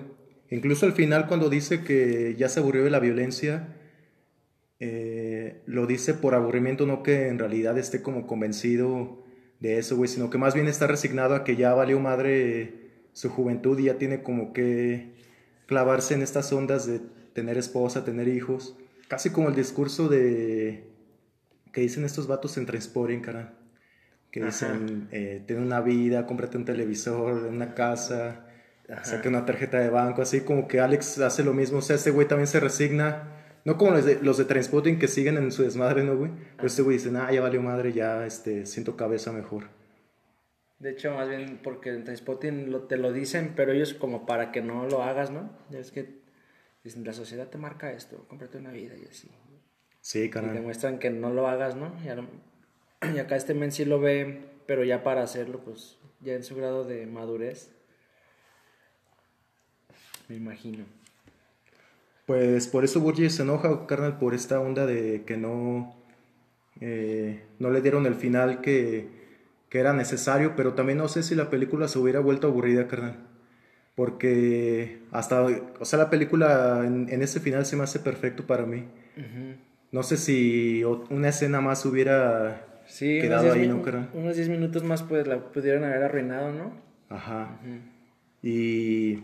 Incluso 0.49 0.85
al 0.85 0.93
final 0.93 1.27
cuando 1.27 1.49
dice 1.49 1.83
que 1.83 2.35
ya 2.37 2.49
se 2.49 2.59
aburrió 2.59 2.83
de 2.83 2.89
la 2.89 2.99
violencia, 2.99 3.75
eh, 4.79 5.61
lo 5.65 5.85
dice 5.85 6.13
por 6.13 6.33
aburrimiento, 6.33 6.85
no 6.85 7.03
que 7.03 7.27
en 7.27 7.37
realidad 7.37 7.77
esté 7.77 8.01
como 8.01 8.27
convencido 8.27 9.23
de 9.59 9.77
eso, 9.77 9.97
güey, 9.97 10.07
sino 10.07 10.29
que 10.29 10.37
más 10.37 10.53
bien 10.53 10.67
está 10.67 10.87
resignado 10.87 11.35
a 11.35 11.43
que 11.43 11.55
ya 11.55 11.73
valió 11.73 11.99
madre 11.99 12.91
su 13.13 13.29
juventud 13.29 13.77
y 13.79 13.85
ya 13.85 13.97
tiene 13.97 14.23
como 14.23 14.53
que 14.53 15.13
clavarse 15.65 16.13
en 16.13 16.21
estas 16.21 16.51
ondas 16.53 16.87
de 16.87 17.01
tener 17.33 17.57
esposa, 17.57 18.03
tener 18.03 18.27
hijos. 18.27 18.77
Casi 19.07 19.31
como 19.31 19.49
el 19.49 19.55
discurso 19.55 20.07
de 20.07 20.89
que 21.71 21.81
dicen 21.81 22.05
estos 22.05 22.27
vatos 22.27 22.57
en 22.57 22.65
Transporting, 22.65 23.19
cara. 23.19 23.53
Que 24.31 24.43
dicen, 24.43 25.07
eh, 25.11 25.43
ten 25.47 25.59
una 25.59 25.81
vida, 25.81 26.27
cómprate 26.27 26.57
un 26.57 26.65
televisor, 26.65 27.47
una 27.47 27.73
casa, 27.73 28.45
saque 29.03 29.27
una 29.27 29.45
tarjeta 29.45 29.79
de 29.79 29.89
banco, 29.89 30.21
así 30.21 30.41
como 30.41 30.67
que 30.67 30.79
Alex 30.79 31.19
hace 31.19 31.43
lo 31.43 31.53
mismo. 31.53 31.79
O 31.79 31.81
sea, 31.81 31.95
este 31.95 32.11
güey 32.11 32.27
también 32.27 32.47
se 32.47 32.59
resigna. 32.59 33.23
No 33.69 33.77
como 33.77 33.91
los 33.91 34.03
de, 34.03 34.19
los 34.23 34.39
de 34.39 34.45
Transpotting 34.45 34.97
que 34.97 35.07
siguen 35.07 35.37
en 35.37 35.51
su 35.51 35.61
desmadre, 35.61 36.03
¿no, 36.03 36.17
güey? 36.17 36.31
Pero 36.55 36.65
este 36.65 36.81
güey 36.81 36.97
dice, 36.97 37.11
ah, 37.15 37.31
ya 37.31 37.39
valió 37.39 37.61
madre, 37.61 37.93
ya 37.93 38.25
este, 38.25 38.65
siento 38.65 38.97
cabeza 38.97 39.31
mejor. 39.31 39.67
De 40.79 40.89
hecho, 40.89 41.13
más 41.13 41.29
bien 41.29 41.59
porque 41.61 41.91
en 41.91 42.03
Transpotting 42.03 42.71
lo, 42.71 42.87
te 42.87 42.97
lo 42.97 43.13
dicen, 43.13 43.53
pero 43.55 43.71
ellos 43.71 43.93
como 43.93 44.25
para 44.25 44.51
que 44.51 44.63
no 44.63 44.87
lo 44.87 45.03
hagas, 45.03 45.29
¿no? 45.29 45.51
Es 45.69 45.91
que 45.91 46.19
dicen, 46.83 47.03
la 47.05 47.13
sociedad 47.13 47.47
te 47.47 47.59
marca 47.59 47.91
esto, 47.91 48.25
cómprate 48.27 48.57
una 48.57 48.71
vida 48.71 48.95
y 48.97 49.05
así. 49.05 49.29
Sí, 50.01 50.23
Y 50.23 50.29
carnal. 50.31 50.55
te 50.55 50.61
muestran 50.61 50.97
que 50.97 51.11
no 51.11 51.29
lo 51.31 51.47
hagas, 51.47 51.75
¿no? 51.75 51.93
Y, 52.03 52.07
y 53.15 53.19
acá 53.19 53.35
este 53.35 53.53
men 53.53 53.71
sí 53.71 53.85
lo 53.85 53.99
ve, 53.99 54.45
pero 54.65 54.83
ya 54.83 55.03
para 55.03 55.21
hacerlo, 55.21 55.59
pues 55.63 55.99
ya 56.21 56.33
en 56.33 56.43
su 56.43 56.55
grado 56.55 56.85
de 56.85 57.05
madurez. 57.05 57.69
Me 60.27 60.37
imagino. 60.37 60.85
Pues 62.29 62.67
por 62.67 62.83
eso 62.83 62.99
Burgess 62.99 63.37
se 63.37 63.41
enoja, 63.41 63.87
carnal, 63.87 64.19
por 64.19 64.35
esta 64.35 64.59
onda 64.59 64.85
de 64.85 65.23
que 65.25 65.35
no, 65.35 65.95
eh, 66.79 67.41
no 67.57 67.71
le 67.71 67.81
dieron 67.81 68.05
el 68.05 68.13
final 68.13 68.61
que, 68.61 69.07
que 69.67 69.79
era 69.79 69.93
necesario, 69.93 70.53
pero 70.55 70.75
también 70.75 70.99
no 70.99 71.07
sé 71.07 71.23
si 71.23 71.33
la 71.33 71.49
película 71.49 71.87
se 71.87 71.97
hubiera 71.97 72.19
vuelto 72.19 72.45
aburrida, 72.45 72.87
carnal. 72.87 73.15
Porque 73.95 74.99
hasta, 75.11 75.43
o 75.43 75.85
sea, 75.85 75.97
la 75.97 76.11
película 76.11 76.83
en, 76.85 77.07
en 77.09 77.23
ese 77.23 77.39
final 77.39 77.65
se 77.65 77.75
me 77.75 77.83
hace 77.83 77.97
perfecto 77.97 78.45
para 78.45 78.67
mí. 78.67 78.85
No 79.91 80.03
sé 80.03 80.15
si 80.15 80.83
una 81.09 81.29
escena 81.29 81.61
más 81.61 81.83
hubiera 81.87 82.63
Sí, 82.85 83.17
quedado 83.19 83.53
ahí, 83.53 83.61
10 83.61 83.73
¿no, 83.73 83.81
carnal? 83.81 84.09
Unos 84.13 84.35
10 84.35 84.49
minutos 84.49 84.83
más 84.83 85.01
pues 85.01 85.25
la 85.25 85.39
pudieron 85.39 85.83
haber 85.83 86.03
arruinado, 86.03 86.53
¿no? 86.53 86.73
Ajá. 87.09 87.59
Y 88.43 89.23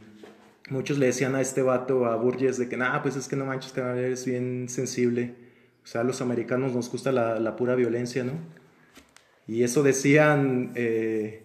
muchos 0.69 0.97
le 0.97 1.07
decían 1.07 1.35
a 1.35 1.41
este 1.41 1.61
vato, 1.61 2.05
a 2.05 2.15
Burgess, 2.15 2.57
de 2.57 2.69
que, 2.69 2.77
nah, 2.77 3.01
pues 3.01 3.15
es 3.15 3.27
que 3.27 3.35
no 3.35 3.45
manches, 3.45 3.71
carnal, 3.71 3.97
eres 3.97 4.25
bien 4.25 4.67
sensible. 4.69 5.35
O 5.83 5.87
sea, 5.87 6.01
a 6.01 6.03
los 6.03 6.21
americanos 6.21 6.73
nos 6.73 6.89
gusta 6.89 7.11
la, 7.11 7.39
la 7.39 7.55
pura 7.55 7.75
violencia, 7.75 8.23
¿no? 8.23 8.33
Y 9.47 9.63
eso 9.63 9.83
decían 9.83 10.71
eh, 10.75 11.43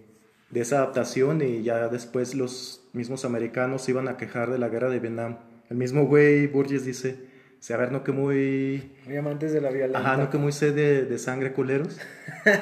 de 0.48 0.60
esa 0.60 0.78
adaptación 0.78 1.42
y 1.42 1.62
ya 1.62 1.88
después 1.88 2.34
los 2.34 2.82
mismos 2.94 3.24
americanos 3.24 3.82
se 3.82 3.90
iban 3.90 4.08
a 4.08 4.16
quejar 4.16 4.50
de 4.50 4.58
la 4.58 4.68
guerra 4.68 4.88
de 4.88 4.98
Vietnam. 4.98 5.36
El 5.68 5.76
mismo 5.76 6.06
güey, 6.06 6.46
Burgess, 6.46 6.86
dice, 6.86 7.18
"Sí, 7.60 7.72
a 7.74 7.76
ver, 7.76 7.92
no 7.92 8.02
que 8.02 8.12
muy... 8.12 8.90
Muy 9.06 9.16
amantes 9.16 9.52
de 9.52 9.60
la 9.60 9.70
violencia. 9.70 9.98
Ajá, 9.98 10.16
no 10.16 10.30
que 10.30 10.38
muy 10.38 10.52
sed 10.52 10.74
de, 10.74 11.04
de 11.04 11.18
sangre, 11.18 11.52
culeros. 11.52 11.98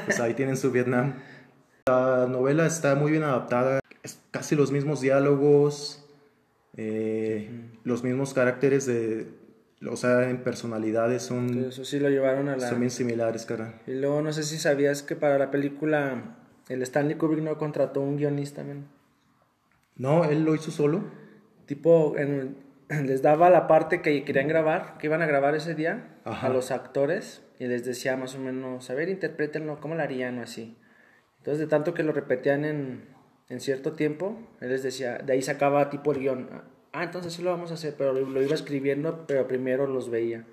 Pues 0.04 0.18
ahí 0.18 0.34
tienen 0.34 0.56
su 0.56 0.72
Vietnam. 0.72 1.14
La 1.86 2.26
novela 2.28 2.66
está 2.66 2.96
muy 2.96 3.12
bien 3.12 3.22
adaptada. 3.22 3.80
Es 4.02 4.18
casi 4.32 4.56
los 4.56 4.72
mismos 4.72 5.00
diálogos, 5.00 6.04
eh, 6.78 7.50
los 7.84 8.04
mismos 8.04 8.32
caracteres 8.32 8.86
de... 8.86 9.26
O 9.88 9.96
sea, 9.96 10.28
en 10.30 10.42
personalidades 10.42 11.22
son, 11.22 11.66
Eso 11.66 11.84
sí 11.84 12.00
lo 12.00 12.08
llevaron 12.08 12.48
a 12.48 12.56
la... 12.56 12.68
son 12.68 12.80
bien 12.80 12.90
similares, 12.90 13.44
cara. 13.46 13.80
Y 13.86 13.92
luego 13.94 14.22
no 14.22 14.32
sé 14.32 14.42
si 14.44 14.58
sabías 14.58 15.02
que 15.02 15.14
para 15.16 15.38
la 15.38 15.50
película 15.50 16.36
el 16.68 16.82
Stanley 16.82 17.16
Kubrick 17.16 17.42
no 17.44 17.58
contrató 17.58 18.00
un 18.00 18.16
guionista, 18.16 18.64
men. 18.64 18.86
No, 19.96 20.24
él 20.24 20.44
lo 20.44 20.54
hizo 20.54 20.70
solo. 20.70 21.02
Tipo, 21.66 22.16
en- 22.16 22.56
les 23.06 23.22
daba 23.22 23.50
la 23.50 23.66
parte 23.68 24.00
que 24.02 24.24
querían 24.24 24.48
grabar, 24.48 24.98
que 24.98 25.06
iban 25.08 25.22
a 25.22 25.26
grabar 25.26 25.54
ese 25.54 25.74
día, 25.74 26.16
Ajá. 26.24 26.46
a 26.46 26.50
los 26.50 26.70
actores, 26.70 27.42
y 27.58 27.66
les 27.66 27.84
decía 27.84 28.16
más 28.16 28.34
o 28.34 28.38
menos, 28.40 28.88
a 28.90 28.94
ver, 28.94 29.08
interprétenlo, 29.08 29.80
¿cómo 29.80 29.94
lo 29.94 30.02
harían 30.02 30.38
o 30.38 30.42
así? 30.42 30.76
Entonces, 31.38 31.60
de 31.60 31.66
tanto 31.66 31.94
que 31.94 32.02
lo 32.02 32.12
repetían 32.12 32.64
en, 32.64 33.04
en 33.48 33.60
cierto 33.60 33.92
tiempo, 33.92 34.38
él 34.60 34.70
les 34.70 34.82
decía, 34.82 35.18
de 35.18 35.32
ahí 35.32 35.42
sacaba 35.42 35.90
tipo 35.90 36.12
el 36.12 36.20
guion. 36.20 36.48
Ah, 36.92 37.04
entonces 37.04 37.32
sí 37.32 37.42
lo 37.42 37.50
vamos 37.50 37.70
a 37.70 37.74
hacer, 37.74 37.94
pero 37.96 38.12
lo, 38.12 38.42
iba 38.42 38.54
escribiendo, 38.54 39.24
pero 39.26 39.46
primero 39.46 39.86
los 39.86 40.10
veía. 40.10 40.44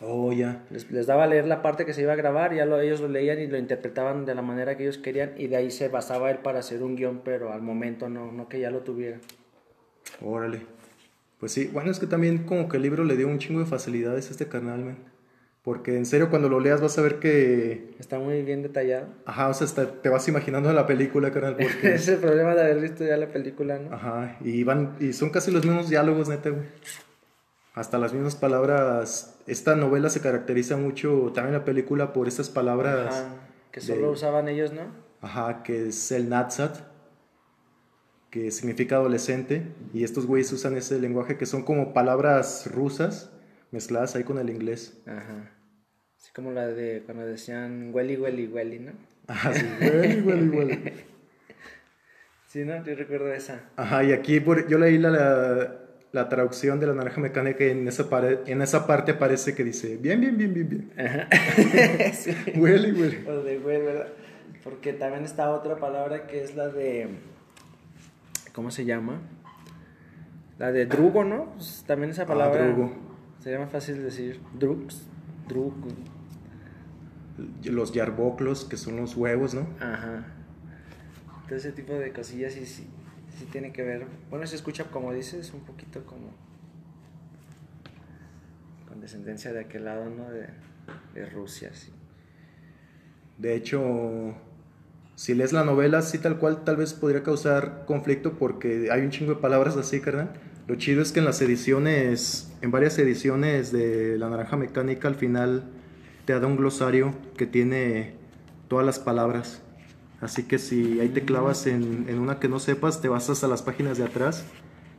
Oh, 0.00 0.32
ya. 0.32 0.64
Les, 0.70 0.90
les 0.90 1.06
daba 1.06 1.24
a 1.24 1.26
leer 1.26 1.46
la 1.46 1.62
parte 1.62 1.84
que 1.84 1.92
se 1.92 2.02
iba 2.02 2.12
a 2.12 2.16
grabar, 2.16 2.54
ya 2.54 2.64
lo, 2.64 2.80
ellos 2.80 3.00
lo 3.00 3.08
leían 3.08 3.40
y 3.40 3.46
lo 3.46 3.58
interpretaban 3.58 4.24
de 4.24 4.34
la 4.34 4.42
manera 4.42 4.76
que 4.76 4.84
ellos 4.84 4.98
querían, 4.98 5.34
y 5.36 5.48
de 5.48 5.56
ahí 5.56 5.70
se 5.70 5.88
basaba 5.88 6.30
él 6.30 6.38
para 6.38 6.60
hacer 6.60 6.82
un 6.82 6.96
guion, 6.96 7.22
pero 7.24 7.52
al 7.52 7.62
momento 7.62 8.08
no, 8.08 8.32
no 8.32 8.48
que 8.48 8.60
ya 8.60 8.70
lo 8.70 8.80
tuviera. 8.80 9.18
Órale. 10.20 10.60
Pues 11.38 11.52
sí, 11.52 11.70
bueno, 11.72 11.90
es 11.90 11.98
que 11.98 12.06
también 12.06 12.44
como 12.44 12.68
que 12.68 12.76
el 12.76 12.82
libro 12.82 13.04
le 13.04 13.16
dio 13.16 13.26
un 13.26 13.38
chingo 13.38 13.60
de 13.60 13.66
facilidades 13.66 14.28
a 14.28 14.32
este 14.32 14.46
canal, 14.46 14.84
man. 14.84 14.98
Porque 15.62 15.96
en 15.96 16.06
serio, 16.06 16.30
cuando 16.30 16.48
lo 16.48 16.58
leas 16.58 16.80
vas 16.80 16.96
a 16.96 17.02
ver 17.02 17.18
que... 17.18 17.94
Está 17.98 18.18
muy 18.18 18.42
bien 18.42 18.62
detallado. 18.62 19.08
Ajá, 19.26 19.48
o 19.48 19.54
sea, 19.54 19.66
hasta 19.66 19.86
te 20.00 20.08
vas 20.08 20.26
imaginando 20.26 20.72
la 20.72 20.86
película, 20.86 21.30
carnal, 21.30 21.56
porque... 21.60 21.94
Es 21.94 22.08
el 22.08 22.16
problema 22.18 22.54
de 22.54 22.62
haber 22.62 22.80
visto 22.80 23.04
ya 23.04 23.16
la 23.18 23.28
película, 23.28 23.78
¿no? 23.78 23.94
Ajá, 23.94 24.38
y 24.42 24.64
van, 24.64 24.96
y 25.00 25.12
son 25.12 25.28
casi 25.30 25.50
los 25.50 25.64
mismos 25.66 25.90
diálogos, 25.90 26.28
neta, 26.28 26.48
güey. 26.50 26.64
Hasta 27.74 27.98
las 27.98 28.12
mismas 28.14 28.36
palabras. 28.36 29.36
Esta 29.46 29.76
novela 29.76 30.08
se 30.08 30.20
caracteriza 30.20 30.76
mucho, 30.78 31.30
también 31.34 31.52
la 31.52 31.64
película, 31.64 32.12
por 32.14 32.26
estas 32.26 32.48
palabras. 32.48 33.14
Ajá, 33.14 33.34
que 33.70 33.80
solo 33.82 34.06
de- 34.06 34.12
usaban 34.12 34.48
ellos, 34.48 34.72
¿no? 34.72 34.82
Ajá, 35.20 35.62
que 35.62 35.88
es 35.88 36.10
el 36.10 36.30
Natsat, 36.30 36.78
que 38.30 38.50
significa 38.50 38.96
adolescente. 38.96 39.66
Y 39.92 40.04
estos 40.04 40.26
güeyes 40.26 40.50
usan 40.52 40.76
ese 40.76 40.98
lenguaje 40.98 41.36
que 41.36 41.46
son 41.46 41.62
como 41.64 41.92
palabras 41.92 42.66
rusas 42.72 43.30
mezcladas 43.70 44.14
ahí 44.16 44.24
con 44.24 44.38
el 44.38 44.50
inglés. 44.50 45.00
Ajá. 45.06 45.50
Así 46.18 46.32
como 46.34 46.52
la 46.52 46.66
de 46.66 47.02
cuando 47.06 47.24
decían 47.26 47.90
hueli, 47.92 48.16
hueli, 48.16 48.46
hueli, 48.46 48.78
¿no? 48.80 48.92
Ajá, 49.26 49.52
sí, 49.54 49.66
güey, 49.80 50.18
igual, 50.18 50.44
igual. 50.44 50.92
Sí, 52.46 52.64
¿no? 52.64 52.84
Yo 52.84 52.94
recuerdo 52.94 53.32
esa. 53.32 53.60
Ajá, 53.76 54.02
y 54.04 54.12
aquí 54.12 54.40
por- 54.40 54.66
yo 54.68 54.76
leí 54.78 54.98
la, 54.98 55.10
la, 55.10 55.76
la 56.12 56.28
traducción 56.28 56.80
de 56.80 56.88
la 56.88 56.94
naranja 56.94 57.20
mecánica 57.20 57.64
y 57.64 57.70
en 57.70 57.86
esa, 57.86 58.10
pare- 58.10 58.40
en 58.46 58.60
esa 58.60 58.86
parte 58.86 59.14
parece 59.14 59.54
que 59.54 59.62
dice, 59.64 59.96
bien, 59.96 60.20
bien, 60.20 60.36
bien, 60.36 60.52
bien, 60.52 60.68
bien. 60.68 60.92
Ajá. 60.98 61.28
sí. 62.12 62.34
Huele, 62.56 62.92
huele. 62.92 63.30
O 63.30 63.42
de 63.42 63.58
güey, 63.58 63.80
¿verdad? 63.82 64.08
Porque 64.64 64.92
también 64.92 65.24
está 65.24 65.50
otra 65.52 65.76
palabra 65.76 66.26
que 66.26 66.42
es 66.42 66.54
la 66.56 66.68
de. 66.68 67.08
¿Cómo 68.52 68.70
se 68.72 68.84
llama? 68.84 69.20
La 70.58 70.72
de 70.72 70.84
drugo, 70.86 71.24
¿no? 71.24 71.52
Pues 71.54 71.84
también 71.86 72.10
esa 72.10 72.26
palabra. 72.26 72.66
drugo. 72.66 73.09
Sería 73.40 73.58
más 73.58 73.70
fácil 73.70 74.02
decir 74.02 74.40
drux. 74.58 75.06
Drug. 75.48 75.74
Los 77.64 77.92
yarboclos, 77.92 78.64
que 78.64 78.76
son 78.76 78.96
los 78.96 79.16
huevos, 79.16 79.54
¿no? 79.54 79.66
Ajá. 79.80 80.26
Todo 81.48 81.56
ese 81.56 81.72
tipo 81.72 81.94
de 81.94 82.12
cosillas 82.12 82.52
sí, 82.52 82.66
sí, 82.66 82.86
sí 83.38 83.46
tiene 83.50 83.72
que 83.72 83.82
ver. 83.82 84.06
Bueno, 84.28 84.46
se 84.46 84.56
escucha, 84.56 84.84
como 84.84 85.12
dices, 85.12 85.52
un 85.54 85.60
poquito 85.60 86.04
como. 86.04 86.32
con 88.86 89.00
descendencia 89.00 89.52
de 89.52 89.60
aquel 89.60 89.86
lado, 89.86 90.10
¿no? 90.10 90.30
De, 90.30 90.48
de 91.14 91.26
Rusia, 91.26 91.70
sí. 91.72 91.90
De 93.38 93.54
hecho, 93.54 94.34
si 95.14 95.34
lees 95.34 95.54
la 95.54 95.64
novela, 95.64 96.02
sí 96.02 96.18
tal 96.18 96.38
cual, 96.38 96.62
tal 96.62 96.76
vez 96.76 96.92
podría 96.92 97.22
causar 97.22 97.84
conflicto 97.86 98.38
porque 98.38 98.90
hay 98.92 99.00
un 99.00 99.10
chingo 99.10 99.34
de 99.34 99.40
palabras 99.40 99.78
así, 99.78 100.00
carnal. 100.00 100.34
Lo 100.70 100.76
chido 100.76 101.02
es 101.02 101.10
que 101.10 101.18
en 101.18 101.24
las 101.24 101.42
ediciones, 101.42 102.48
en 102.62 102.70
varias 102.70 102.96
ediciones 103.00 103.72
de 103.72 104.16
La 104.18 104.30
Naranja 104.30 104.56
Mecánica, 104.56 105.08
al 105.08 105.16
final 105.16 105.64
te 106.26 106.38
da 106.38 106.46
un 106.46 106.56
glosario 106.56 107.12
que 107.36 107.44
tiene 107.44 108.14
todas 108.68 108.86
las 108.86 109.00
palabras. 109.00 109.62
Así 110.20 110.44
que 110.44 110.58
si 110.58 111.00
ahí 111.00 111.08
te 111.08 111.24
clavas 111.24 111.66
en, 111.66 112.04
en 112.08 112.20
una 112.20 112.38
que 112.38 112.48
no 112.48 112.60
sepas, 112.60 113.00
te 113.00 113.08
vas 113.08 113.28
hasta 113.28 113.48
las 113.48 113.62
páginas 113.62 113.98
de 113.98 114.04
atrás 114.04 114.44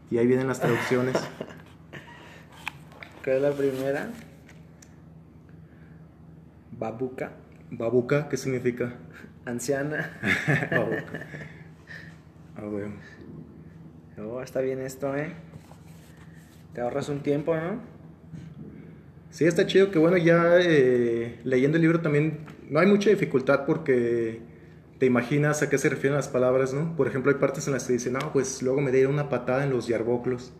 y 0.09 0.17
ahí 0.17 0.27
vienen 0.27 0.49
las 0.49 0.59
traducciones. 0.59 1.15
¿Cuál 3.23 3.37
es 3.37 3.41
la 3.41 3.51
primera? 3.53 4.11
Babuca. 6.77 7.31
Babuca, 7.71 8.27
¿qué 8.27 8.35
significa? 8.35 8.95
Anciana. 9.45 10.19
Babuca. 10.69 11.27
Ah, 12.57 12.65
bueno. 12.65 12.95
Oh, 14.21 14.41
está 14.41 14.59
bien 14.59 14.81
esto, 14.81 15.15
¿eh? 15.15 15.33
Te 16.73 16.81
ahorras 16.81 17.09
un 17.09 17.21
tiempo, 17.21 17.55
¿no? 17.55 17.79
Sí, 19.29 19.45
está 19.45 19.65
chido 19.65 19.91
que 19.91 19.99
bueno, 19.99 20.17
ya 20.17 20.59
eh, 20.59 21.39
leyendo 21.43 21.77
el 21.77 21.81
libro 21.81 22.01
también 22.01 22.39
no 22.69 22.79
hay 22.79 22.87
mucha 22.87 23.09
dificultad 23.09 23.65
porque 23.65 24.41
te 24.99 25.05
imaginas 25.05 25.61
a 25.63 25.69
qué 25.69 25.77
se 25.77 25.89
refieren 25.89 26.15
las 26.15 26.27
palabras, 26.27 26.73
¿no? 26.73 26.95
Por 26.95 27.07
ejemplo, 27.07 27.31
hay 27.31 27.37
partes 27.37 27.65
en 27.67 27.73
las 27.73 27.87
que 27.87 27.93
dicen, 27.93 28.13
no, 28.13 28.31
pues 28.33 28.61
luego 28.61 28.81
me 28.81 28.91
dieron 28.91 29.13
una 29.13 29.29
patada 29.29 29.63
en 29.63 29.71
los 29.71 29.87
yarboclos. 29.87 30.53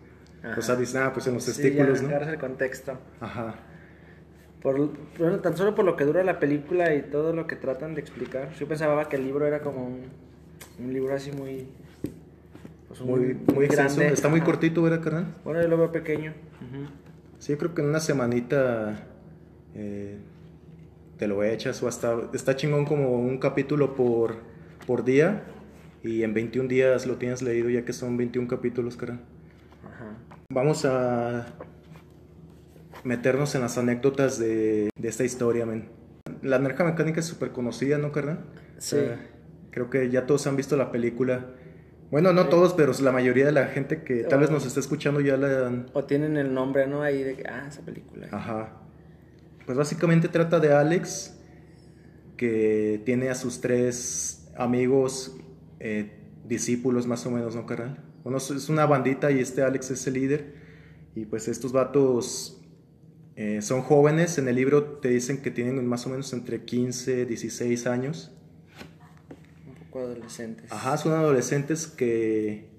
O 0.58 0.62
sea, 0.62 0.76
dicen, 0.76 1.04
ah, 1.04 1.14
pues 1.14 1.28
en 1.28 1.36
los 1.36 1.44
Sí, 1.44 1.52
testículos, 1.62 2.02
ya 2.02 2.20
¿no? 2.20 2.30
el 2.32 2.40
contexto. 2.40 2.98
Aja. 3.20 3.56
Por, 4.64 4.90
bueno, 5.20 5.40
tan 5.40 5.56
solo 5.56 5.76
por 5.76 5.86
lo 5.86 5.96
que 5.96 6.04
dura 6.06 6.24
la 6.24 6.40
película 6.40 6.96
y 6.96 7.04
todo 7.04 7.34
lo 7.34 7.46
que 7.46 7.56
tratan 7.56 7.94
de 7.94 8.02
explicar. 8.02 8.52
Yo 8.60 8.68
pensaba 8.68 9.08
que 9.08 9.18
el 9.18 9.24
libro 9.26 9.46
era 9.46 9.62
como 9.62 9.86
un, 9.86 10.02
un 10.80 10.94
libro 10.94 11.14
así 11.14 11.32
muy... 11.32 11.68
pues, 12.98 13.02
Muy, 13.02 13.38
muy 13.54 13.66
extenso. 13.66 14.02
Está 14.02 14.30
muy 14.30 14.40
Ajá. 14.40 14.46
cortito, 14.46 14.82
¿verdad, 14.82 15.02
carnal? 15.02 15.36
Bueno, 15.44 15.62
yo 15.62 15.68
lo 15.68 15.78
veo 15.78 15.92
pequeño. 15.92 16.34
Ujú. 16.62 16.86
Sí, 17.40 17.54
yo 17.54 17.58
creo 17.58 17.74
que 17.74 17.82
en 17.82 17.90
una 17.90 18.00
semanita 18.00 19.08
eh, 19.76 20.18
te 21.18 21.28
lo 21.28 21.44
echas 21.44 21.82
o 21.84 21.88
hasta... 21.88 22.16
Está 22.34 22.56
chingón 22.56 22.86
como 22.86 23.20
un 23.20 23.38
capítulo 23.38 23.96
por, 23.96 24.36
por 24.86 25.04
día 25.04 25.44
y 26.04 26.24
en 26.24 26.34
21 26.34 26.68
días 26.68 27.06
lo 27.06 27.18
tienes 27.18 27.42
leído 27.42 27.70
ya 27.70 27.86
que 27.86 27.94
son 27.94 28.18
21 28.18 28.48
capítulos, 28.48 28.98
carnal. 28.98 29.22
Ajá. 29.84 30.18
Vamos 30.50 30.86
a, 30.86 31.48
meternos 33.04 33.56
en 33.56 33.62
las 33.62 33.78
anécdotas 33.78 34.40
de, 34.40 34.90
de 34.96 35.08
esta 35.08 35.24
historia, 35.24 35.66
men. 35.66 35.90
La 36.42 36.60
naranja 36.60 36.84
mecánica 36.84 37.20
es 37.20 37.26
súper 37.26 37.52
conocida, 37.52 37.98
¿no, 37.98 38.12
carnal? 38.12 38.40
Sí. 38.78 38.98
creo 39.70 39.90
que 39.90 40.10
ya 40.10 40.26
todos 40.26 40.48
han 40.48 40.56
visto 40.56 40.76
la 40.76 40.92
película. 40.92 41.46
Bueno, 42.12 42.34
no 42.34 42.50
todos, 42.50 42.74
pero 42.74 42.92
la 43.02 43.14
mayoría 43.14 43.46
de 43.46 43.54
la 43.54 43.68
gente 43.68 44.04
que 44.04 44.26
tal 44.26 44.42
vez 44.42 44.52
nos 44.52 44.66
está 44.66 44.82
escuchando 44.82 45.22
ya 45.22 45.38
la 45.38 45.68
han... 45.68 45.90
O 45.94 46.04
tienen 46.04 46.36
el 46.36 46.54
nombre, 46.54 46.86
¿no? 46.86 47.04
Ahí 47.04 47.24
de 47.24 47.42
ah, 47.50 47.66
esa 47.70 47.82
película. 47.84 48.28
Ajá. 48.32 48.82
Pues 49.66 49.78
básicamente 49.78 50.28
trata 50.28 50.60
de 50.60 50.74
Alex, 50.74 51.40
que 52.36 53.02
tiene 53.06 53.30
a 53.30 53.36
sus 53.36 53.62
tres 53.62 54.52
amigos, 54.58 55.38
eh, 55.80 56.12
discípulos 56.46 57.08
más 57.08 57.26
o 57.26 57.32
menos, 57.32 57.56
¿no, 57.56 57.66
carnal? 57.66 58.04
Bueno, 58.24 58.40
es 58.40 58.68
una 58.68 58.86
bandita 58.86 59.32
y 59.32 59.40
este 59.40 59.64
Alex 59.64 59.92
es 59.92 60.06
el 60.06 60.16
líder. 60.16 60.54
Y 61.16 61.26
pues 61.26 61.48
estos 61.48 61.72
vatos 61.72 62.62
eh, 63.38 63.62
son 63.62 63.84
jóvenes. 63.84 64.38
En 64.38 64.50
el 64.50 64.58
libro 64.58 64.84
te 65.00 65.08
dicen 65.08 65.42
que 65.42 65.50
tienen 65.50 65.88
más 65.88 66.06
o 66.06 66.10
menos 66.10 66.34
entre 66.34 66.66
15, 66.66 67.26
16 67.26 67.88
años. 67.88 68.34
Adolescentes. 70.00 70.72
Ajá, 70.72 70.98
son 70.98 71.14
adolescentes 71.14 71.88
que, 71.88 72.70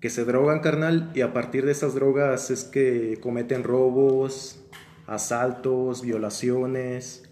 que 0.00 0.10
se 0.10 0.24
drogan, 0.24 0.60
carnal. 0.60 1.10
Y 1.14 1.20
a 1.20 1.32
partir 1.32 1.64
de 1.64 1.72
esas 1.72 1.94
drogas 1.94 2.50
es 2.50 2.64
que 2.64 3.18
cometen 3.20 3.62
robos, 3.62 4.64
asaltos, 5.06 6.02
violaciones. 6.02 7.24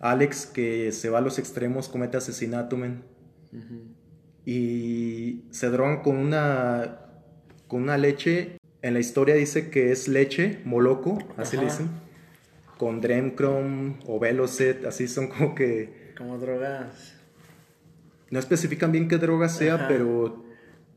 Alex, 0.00 0.46
que 0.46 0.92
se 0.92 1.10
va 1.10 1.18
a 1.18 1.20
los 1.20 1.38
extremos, 1.38 1.88
comete 1.88 2.16
asesinato, 2.16 2.76
men. 2.76 3.04
Y 4.44 5.44
se 5.50 5.70
drogan 5.70 6.02
con 6.02 6.16
una, 6.16 7.06
con 7.68 7.82
una 7.82 7.98
leche. 7.98 8.58
En 8.82 8.94
la 8.94 9.00
historia 9.00 9.36
dice 9.36 9.70
que 9.70 9.92
es 9.92 10.08
leche, 10.08 10.60
moloco, 10.64 11.18
así 11.36 11.56
le 11.56 11.64
dicen. 11.64 11.90
Con 12.78 13.00
Dremcrom 13.00 14.00
o 14.06 14.18
Velocet, 14.18 14.84
así 14.86 15.06
son 15.06 15.28
como 15.28 15.54
que... 15.54 16.12
Como 16.18 16.38
drogas. 16.38 17.14
No 18.32 18.38
especifican 18.40 18.90
bien 18.90 19.06
qué 19.08 19.18
droga 19.18 19.48
sea, 19.48 19.74
Ajá. 19.74 19.88
pero 19.88 20.42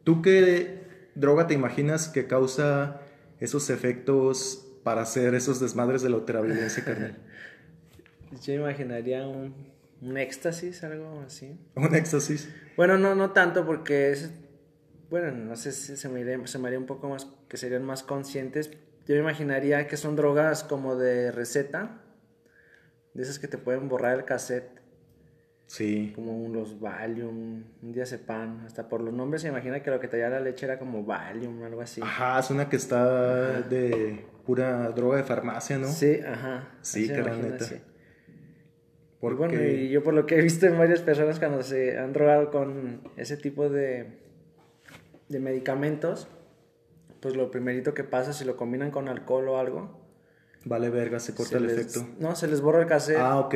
¿tú 0.03 0.21
qué 0.23 1.09
droga 1.15 1.45
te 1.47 1.53
imaginas 1.53 2.07
que 2.07 2.25
causa 2.27 3.01
esos 3.39 3.69
efectos 3.69 4.65
para 4.83 5.01
hacer 5.01 5.35
esos 5.35 5.59
desmadres 5.59 6.01
de 6.01 6.09
la 6.09 6.15
ultraviolencia, 6.15 6.83
carnal? 6.85 7.17
Yo 8.41 8.53
imaginaría 8.53 9.27
un, 9.27 9.53
un 10.01 10.17
éxtasis, 10.17 10.83
algo 10.83 11.21
así. 11.27 11.59
Un 11.75 11.93
éxtasis. 11.93 12.49
Bueno, 12.77 12.97
no, 12.97 13.15
no 13.15 13.31
tanto 13.31 13.65
porque 13.65 14.11
es... 14.11 14.31
Bueno, 15.09 15.31
no 15.31 15.55
sé 15.55 15.71
si 15.71 15.97
se 15.97 16.09
me, 16.09 16.21
iría- 16.21 16.47
se 16.47 16.57
me 16.57 16.67
haría 16.67 16.79
un 16.79 16.85
poco 16.87 17.09
más... 17.09 17.27
que 17.47 17.57
serían 17.57 17.83
más 17.83 18.01
conscientes. 18.03 18.71
Yo 19.07 19.15
imaginaría 19.15 19.87
que 19.87 19.97
son 19.97 20.15
drogas 20.15 20.63
como 20.63 20.95
de 20.95 21.31
receta. 21.31 22.01
De 23.13 23.23
esas 23.23 23.39
que 23.39 23.47
te 23.49 23.57
pueden 23.57 23.87
borrar 23.89 24.17
el 24.17 24.25
cassette. 24.25 24.81
Sí. 25.67 26.11
Como 26.15 26.47
los 26.53 26.79
Valium, 26.79 27.63
un 27.81 27.91
diazepam. 27.91 28.65
Hasta 28.65 28.87
por 28.87 29.01
los 29.01 29.13
nombres 29.13 29.41
se 29.41 29.47
imagina 29.47 29.81
que 29.81 29.89
lo 29.89 29.99
que 29.99 30.07
traía 30.07 30.29
la 30.29 30.39
leche 30.39 30.65
era 30.65 30.77
como 30.77 31.03
Valium, 31.03 31.63
algo 31.63 31.81
así. 31.81 32.01
Ajá, 32.03 32.39
es 32.39 32.49
una 32.51 32.69
que 32.69 32.75
está 32.75 33.61
de 33.61 34.25
pura 34.45 34.89
droga 34.89 35.17
de 35.17 35.23
farmacia, 35.23 35.77
¿no? 35.77 35.87
Sí, 35.87 36.19
ajá. 36.25 36.69
Sí, 36.81 37.05
imagina, 37.05 37.47
neta. 37.49 37.65
sí. 37.65 37.75
Porque... 39.19 39.45
Y 39.55 39.57
bueno, 39.57 39.63
y 39.71 39.89
yo 39.89 40.03
por 40.03 40.13
lo 40.13 40.25
que 40.27 40.37
he 40.37 40.41
visto 40.41 40.67
en 40.67 40.77
varias 40.77 41.01
personas 41.01 41.39
cuando 41.39 41.63
se 41.63 41.97
han 41.97 42.13
drogado 42.13 42.51
con 42.51 43.01
ese 43.17 43.37
tipo 43.37 43.69
de, 43.69 44.19
de 45.29 45.39
medicamentos, 45.39 46.27
pues 47.21 47.35
lo 47.35 47.49
primerito 47.49 47.95
que 47.95 48.03
pasa, 48.03 48.33
si 48.33 48.45
lo 48.45 48.55
combinan 48.55 48.91
con 48.91 49.09
alcohol 49.09 49.47
o 49.49 49.57
algo, 49.57 50.05
Vale 50.67 50.89
verga, 50.89 51.19
se 51.19 51.33
corta 51.35 51.51
se 51.51 51.57
el 51.57 51.67
les- 51.67 51.77
efecto. 51.77 52.07
No, 52.19 52.35
se 52.35 52.47
les 52.47 52.61
borra 52.61 52.81
el 52.81 52.87
cassette. 52.87 53.17
Ah, 53.19 53.39
ok. 53.39 53.55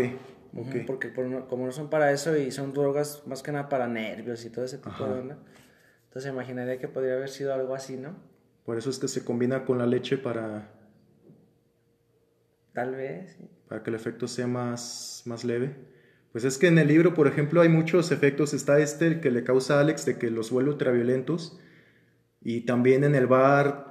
Ujú, 0.54 0.62
Ok. 0.70 0.76
Porque 0.88 1.08
por 1.10 1.26
no- 1.26 1.48
como 1.48 1.66
no 1.66 1.72
son 1.72 1.90
para 1.90 2.12
eso 2.12 2.36
y 2.38 2.52
son 2.52 2.74
drogas 2.74 3.24
más 3.28 3.44
que 3.44 3.52
nada 3.52 3.70
para 3.70 3.88
nervios 3.88 4.44
y 4.46 4.50
todo 4.50 4.66
ese 4.66 4.78
tipo 4.78 4.90
Ajá. 4.90 5.08
de 5.14 5.20
onda, 5.20 5.38
entonces 6.06 6.32
imaginaría 6.32 6.80
que 6.80 6.88
podría 6.88 7.14
haber 7.14 7.30
sido 7.30 7.54
algo 7.54 7.76
así, 7.76 7.98
¿no? 7.98 8.16
Por 8.66 8.78
eso 8.78 8.90
es 8.90 9.00
que 9.00 9.08
se 9.08 9.24
combina 9.24 9.66
con 9.66 9.78
la 9.78 9.86
leche 9.86 10.18
para, 10.18 10.70
Tal 12.74 12.96
vez. 12.96 13.36
sí. 13.38 13.50
para 13.68 13.84
que 13.84 13.90
el 13.90 13.96
efecto 13.96 14.28
sea 14.28 14.48
más, 14.48 15.24
más 15.26 15.44
leve. 15.44 15.76
Pues 16.32 16.44
es 16.44 16.58
que 16.58 16.68
en 16.68 16.78
el 16.78 16.88
libro, 16.88 17.14
por 17.14 17.28
ejemplo, 17.28 17.62
hay 17.62 17.70
muchos 17.70 18.12
efectos. 18.12 18.54
Está 18.54 18.80
este 18.80 19.08
el 19.08 19.20
que 19.20 19.32
le 19.32 19.44
causa 19.44 19.78
a 19.78 19.82
Alex 19.82 20.06
de 20.06 20.18
que 20.20 20.30
los 20.30 20.52
vuelve 20.52 20.70
ultraviolentos. 20.72 21.60
Y 22.42 22.62
también 22.62 23.04
en 23.04 23.16
el 23.16 23.26
bar 23.28 23.89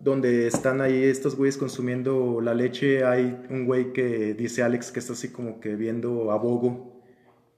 donde 0.00 0.46
están 0.46 0.80
ahí 0.80 1.04
estos 1.04 1.36
güeyes 1.36 1.56
consumiendo 1.56 2.40
la 2.40 2.54
leche, 2.54 3.04
hay 3.04 3.38
un 3.50 3.66
güey 3.66 3.92
que 3.92 4.34
dice 4.34 4.62
Alex 4.62 4.90
que 4.90 4.98
está 4.98 5.12
así 5.12 5.28
como 5.30 5.60
que 5.60 5.76
viendo 5.76 6.32
a 6.32 6.36
Bogo, 6.36 7.00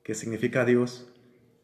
que 0.02 0.14
significa 0.14 0.64
Dios. 0.64 1.09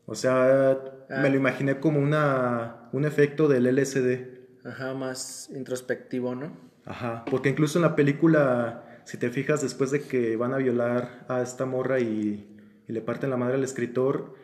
O 0.06 0.14
sea, 0.14 0.78
Ah. 1.10 1.20
me 1.22 1.30
lo 1.30 1.36
imaginé 1.36 1.80
como 1.80 2.00
una, 2.00 2.88
un 2.92 3.04
efecto 3.04 3.48
del 3.48 3.66
LSD. 3.66 4.38
Ajá, 4.64 4.94
más 4.94 5.48
introspectivo, 5.54 6.34
¿no? 6.34 6.52
Ajá, 6.84 7.24
porque 7.30 7.48
incluso 7.48 7.78
en 7.78 7.82
la 7.82 7.96
película, 7.96 9.00
si 9.04 9.16
te 9.18 9.30
fijas, 9.30 9.62
después 9.62 9.90
de 9.90 10.02
que 10.02 10.36
van 10.36 10.52
a 10.54 10.58
violar 10.58 11.24
a 11.28 11.42
esta 11.42 11.64
morra 11.66 11.98
y, 12.00 12.46
y 12.86 12.92
le 12.92 13.00
parten 13.00 13.30
la 13.30 13.36
madre 13.36 13.54
al 13.54 13.64
escritor, 13.64 14.34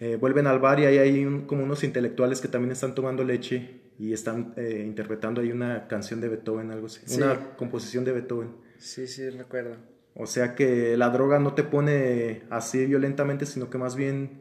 eh, 0.00 0.16
vuelven 0.16 0.46
al 0.46 0.58
bar 0.58 0.78
y 0.80 0.86
ahí 0.86 0.98
hay 0.98 1.24
un- 1.24 1.46
como 1.46 1.64
unos 1.64 1.82
intelectuales 1.84 2.40
que 2.40 2.48
también 2.48 2.72
están 2.72 2.94
tomando 2.94 3.24
leche 3.24 3.80
y 3.98 4.12
están 4.12 4.54
eh, 4.56 4.82
interpretando 4.86 5.40
ahí 5.40 5.50
una 5.50 5.88
canción 5.88 6.20
de 6.20 6.28
Beethoven, 6.28 6.70
algo 6.70 6.86
así, 6.86 7.00
Sí. 7.04 7.16
una 7.20 7.56
composición 7.56 8.04
de 8.04 8.12
Beethoven. 8.12 8.50
Sí, 8.78 9.06
sí, 9.08 9.28
recuerdo. 9.30 9.76
O 10.14 10.26
sea 10.26 10.54
que 10.54 10.96
la 10.96 11.10
droga 11.10 11.38
no 11.38 11.54
te 11.54 11.62
pone 11.64 12.42
así 12.50 12.86
violentamente, 12.86 13.44
sino 13.46 13.70
que 13.70 13.78
más 13.78 13.96
bien... 13.96 14.40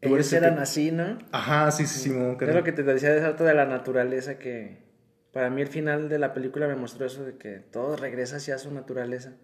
tú 0.00 0.14
Ellos 0.14 0.30
que- 0.30 0.36
eran 0.36 0.58
así, 0.58 0.90
¿no? 0.90 1.18
Ajá, 1.32 1.70
sí, 1.70 1.86
sí, 1.86 1.98
Simón. 2.10 2.36
Es 2.40 2.54
lo 2.54 2.64
que 2.64 2.72
te 2.72 2.82
decía 2.82 3.10
de 3.14 3.32
de 3.32 3.54
la 3.54 3.64
naturaleza 3.66 4.38
que 4.38 4.86
para 5.32 5.50
mí 5.50 5.60
el 5.62 5.68
final 5.68 6.08
de 6.08 6.18
la 6.18 6.32
película 6.34 6.66
me 6.68 6.76
mostró 6.76 7.06
eso 7.06 7.24
de 7.24 7.36
que 7.36 7.58
todo 7.58 7.96
regresa 7.96 8.36
hacia 8.36 8.58
su 8.58 8.72
naturaleza. 8.72 9.34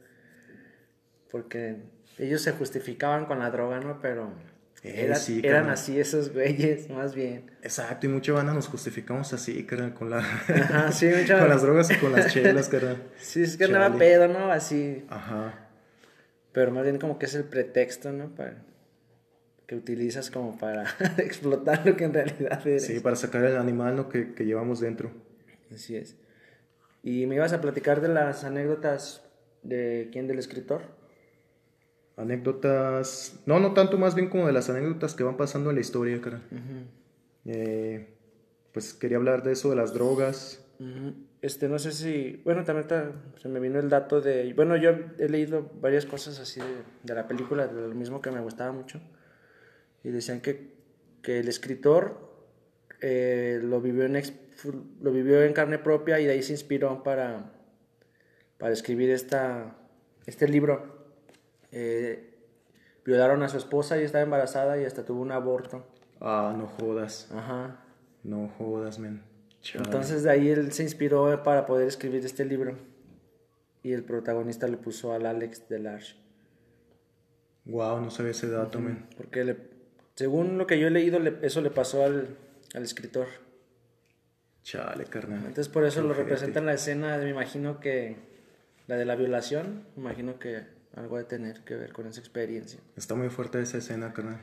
Porque 1.31 1.77
ellos 2.19 2.43
se 2.43 2.53
justificaban 2.53 3.27
con 3.27 3.39
la 3.41 3.51
droga, 3.51 3.81
¿no? 3.81 4.01
Pero 4.01 4.33
era- 4.91 5.15
sí, 5.17 5.41
eran 5.43 5.71
así 5.71 5.99
esos 5.99 6.33
güeyes, 6.33 6.91
más 6.91 7.15
bien. 7.15 7.51
Exacto, 7.63 8.07
y 8.07 8.11
mucha 8.11 8.33
banda 8.33 8.53
nos 8.53 8.69
justificamos 8.69 9.33
así, 9.33 9.65
carnal, 9.65 9.95
con, 9.95 10.11
la... 10.11 10.19
Ajá, 10.19 10.93
sí, 10.93 11.07
mucha- 11.19 11.39
con 11.41 11.49
las 11.49 11.63
drogas 11.63 11.91
y 11.91 11.97
con 11.97 12.13
las 12.13 12.33
chelas, 12.33 12.69
carnal. 12.69 13.03
Sí, 13.19 13.43
es 13.43 13.57
que 13.57 13.65
andaba 13.65 13.97
pedo, 13.97 14.29
¿no? 14.29 14.51
Así. 14.53 15.05
Ajá. 15.09 15.69
Pero 16.53 16.71
más 16.71 16.85
bien 16.85 16.99
como 16.99 17.19
que 17.19 17.27
es 17.27 17.35
el 17.35 17.45
pretexto, 17.45 18.13
¿no? 18.13 18.29
Para, 18.35 18.63
que 19.67 19.75
utilizas 19.77 20.31
como 20.31 20.59
para 20.59 20.85
explotar 21.19 21.87
lo 21.87 21.97
que 21.97 22.05
en 22.05 22.13
realidad 22.15 22.61
eres. 22.67 22.85
Sí, 22.87 23.01
para 23.01 23.17
sacar 23.17 23.45
el 23.45 23.57
animal 23.57 23.97
¿no? 23.97 24.09
que, 24.09 24.35
que 24.35 24.45
llevamos 24.45 24.81
dentro. 24.81 25.11
Así 25.75 25.97
es. 25.97 26.17
Y 27.03 27.27
me 27.27 27.35
ibas 27.37 27.53
a 27.53 27.61
platicar 27.61 28.01
de 28.01 28.09
las 28.09 28.45
anécdotas 28.45 29.23
de 29.63 30.09
quién, 30.13 30.27
del 30.27 30.39
escritor. 30.39 30.83
Anécdotas. 32.17 33.41
No, 33.47 33.59
no 33.61 33.73
tanto, 33.75 33.99
más 33.99 34.15
bien 34.15 34.29
como 34.29 34.47
de 34.47 34.53
las 34.53 34.71
anécdotas 34.71 35.15
que 35.15 35.25
van 35.25 35.37
pasando 35.37 35.71
en 35.71 35.77
la 35.77 35.81
historia, 35.81 36.21
cara. 36.21 36.41
Eh, 37.45 38.09
pues 38.73 38.95
quería 38.95 39.17
hablar 39.17 39.43
de 39.43 39.53
eso, 39.53 39.71
de 39.71 39.77
las 39.77 39.93
drogas. 39.95 40.65
Este, 41.43 41.69
no 41.69 41.79
sé 41.79 41.93
si, 41.93 42.41
bueno, 42.45 42.65
también 42.65 42.89
ta- 42.89 43.13
se 43.41 43.49
me 43.49 43.61
vino 43.61 43.79
el 43.79 43.89
dato 43.91 44.21
de, 44.21 44.53
bueno, 44.55 44.77
yo 44.77 44.91
he 45.19 45.29
leído 45.29 45.71
varias 45.81 46.07
cosas 46.07 46.39
así 46.41 46.61
de, 46.61 46.67
de 47.03 47.15
la 47.15 47.29
película, 47.29 47.67
de 47.67 47.89
lo 47.89 47.95
mismo 47.95 48.21
que 48.23 48.31
me 48.31 48.41
gustaba 48.41 48.73
mucho, 48.73 49.01
y 50.03 50.09
decían 50.11 50.41
que, 50.41 50.73
que 51.23 51.41
el 51.41 51.49
escritor 51.49 52.35
eh, 53.01 53.61
lo, 53.63 53.81
vivió 53.83 54.05
en 54.05 54.17
ex- 54.17 54.33
lo 55.03 55.13
vivió 55.13 55.43
en 55.43 55.53
carne 55.53 55.79
propia 55.79 56.19
y 56.19 56.25
de 56.27 56.33
ahí 56.33 56.43
se 56.43 56.53
inspiró 56.53 57.03
para, 57.03 57.53
para 58.59 58.73
escribir 58.73 59.11
esta, 59.11 59.77
este 60.27 60.49
libro. 60.49 60.94
Eh, 61.77 62.31
violaron 63.05 63.43
a 63.43 63.49
su 63.49 63.57
esposa 63.59 64.01
y 64.01 64.05
estaba 64.05 64.23
embarazada 64.23 64.81
y 64.81 64.85
hasta 64.85 65.05
tuvo 65.05 65.21
un 65.23 65.33
aborto. 65.33 65.85
Ah, 66.21 66.55
no 66.57 66.69
jodas. 66.69 67.29
Ajá. 67.33 67.81
No 68.23 68.49
jodas, 68.57 68.99
men. 69.01 69.23
Chale. 69.61 69.85
Entonces 69.87 70.23
de 70.23 70.31
ahí 70.31 70.49
él 70.49 70.71
se 70.73 70.85
inspiró 70.85 71.43
para 71.43 71.67
poder 71.67 71.89
escribir 71.89 72.25
este 72.25 72.45
libro. 72.45 72.77
Y 73.83 73.93
el 73.93 74.05
protagonista 74.05 74.69
le 74.69 74.77
puso 74.77 75.13
al 75.13 75.27
Alex 75.27 75.69
Delarge. 75.69 76.15
Wow, 77.67 78.01
no 78.01 78.11
sabía 78.11 78.31
ese 78.31 78.49
dato, 78.49 78.79
men. 78.79 79.07
Porque 79.17 79.45
le- 79.45 79.57
según 80.15 80.57
lo 80.59 80.67
que 80.67 80.79
yo 80.79 80.87
he 80.87 80.91
leído, 80.91 81.19
le- 81.19 81.39
eso 81.43 81.61
le 81.61 81.71
pasó 81.71 82.05
al, 82.05 82.37
al 82.75 82.83
escritor. 82.83 83.27
Chale, 84.63 85.05
carnal. 85.05 85.41
Entonces 85.41 85.69
por 85.69 85.85
eso 85.85 86.01
Qué 86.03 86.09
lo 86.09 86.15
representa 86.15 86.61
en 86.61 86.67
la 86.67 86.75
escena, 86.75 87.19
me 87.19 87.29
imagino 87.31 87.81
que 87.81 88.17
la 88.87 88.97
de 88.97 89.05
la 89.05 89.17
violación, 89.17 89.85
me 89.97 90.03
imagino 90.03 90.39
que 90.39 90.63
algo 90.97 91.19
de 91.19 91.25
tener 91.25 91.61
que 91.65 91.75
ver 91.75 91.93
con 91.93 92.07
esa 92.07 92.21
experiencia. 92.21 92.81
Está 92.97 93.15
muy 93.15 93.29
fuerte 93.29 93.61
esa 93.61 93.79
escena, 93.79 94.13
carnal. 94.13 94.41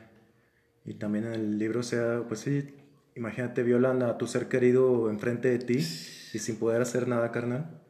Y 0.84 0.94
también 0.94 1.26
en 1.26 1.34
el 1.34 1.58
libro, 1.58 1.80
o 1.80 1.84
sea, 1.84 2.22
pues 2.26 2.40
sí, 2.40 2.74
imagínate, 3.14 3.62
violan 3.62 4.02
a 4.02 4.18
tu 4.18 4.26
ser 4.26 4.48
querido 4.48 5.10
enfrente 5.10 5.48
de 5.48 5.58
ti 5.58 5.78
y 5.78 6.38
sin 6.38 6.56
poder 6.56 6.82
hacer 6.82 7.08
nada, 7.08 7.30
carnal. 7.30 7.80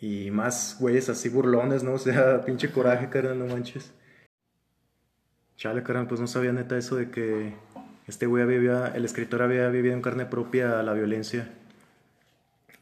Y 0.00 0.30
más 0.30 0.76
güeyes 0.80 1.08
así 1.08 1.28
burlones, 1.28 1.82
¿no? 1.82 1.94
O 1.94 1.98
sea, 1.98 2.40
pinche 2.44 2.70
coraje, 2.70 3.08
carnal, 3.08 3.38
no 3.38 3.46
manches. 3.46 3.92
Chale, 5.56 5.82
carnal, 5.82 6.08
pues 6.08 6.20
no 6.20 6.26
sabía 6.26 6.52
neta 6.52 6.78
eso 6.78 6.96
de 6.96 7.10
que 7.10 7.54
este 8.06 8.26
güey 8.26 8.42
había, 8.42 8.88
el 8.88 9.04
escritor 9.04 9.42
había 9.42 9.68
vivido 9.68 9.94
en 9.94 10.02
carne 10.02 10.26
propia 10.26 10.82
la 10.82 10.94
violencia. 10.94 11.48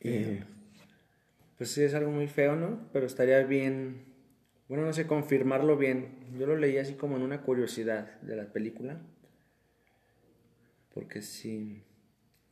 Y, 0.01 0.39
pues 1.59 1.73
sí, 1.73 1.83
es 1.83 1.93
algo 1.95 2.13
muy 2.13 2.29
feo, 2.29 2.55
¿no? 2.55 2.79
Pero 2.93 3.05
estaría 3.07 3.43
bien, 3.43 4.05
bueno, 4.69 4.85
no 4.85 4.93
sé, 4.93 5.07
confirmarlo 5.07 5.77
bien. 5.79 6.09
Yo 6.39 6.47
lo 6.47 6.57
leí 6.57 6.77
así 6.77 6.95
como 6.95 7.17
en 7.17 7.23
una 7.23 7.41
curiosidad 7.43 8.21
de 8.21 8.37
la 8.37 8.53
película. 8.53 9.01
Porque 10.93 11.23
sí, 11.23 11.83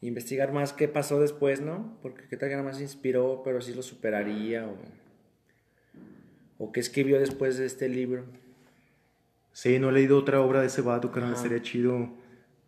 investigar 0.01 0.53
más 0.53 0.73
qué 0.73 0.89
pasó 0.89 1.21
después, 1.21 1.61
¿no? 1.61 1.99
Porque 2.01 2.25
qué 2.29 2.37
tal 2.37 2.49
que 2.49 2.55
nada 2.55 2.67
más 2.67 2.81
inspiró, 2.81 3.43
pero 3.45 3.61
sí 3.61 3.75
lo 3.75 3.83
superaría 3.83 4.67
o, 4.67 4.77
o 6.59 6.73
qué 6.73 6.81
escribió 6.81 7.19
después 7.21 7.59
de 7.59 7.67
este 7.67 7.89
libro. 7.89 8.25
Sí, 9.53 9.79
no 9.79 9.91
he 9.91 9.93
leído 9.93 10.19
otra 10.19 10.41
obra 10.41 10.61
de 10.61 10.69
ese 10.69 10.83
vato, 10.83 11.13
carnal, 11.13 11.37
sería 11.37 11.61
chido. 11.61 12.11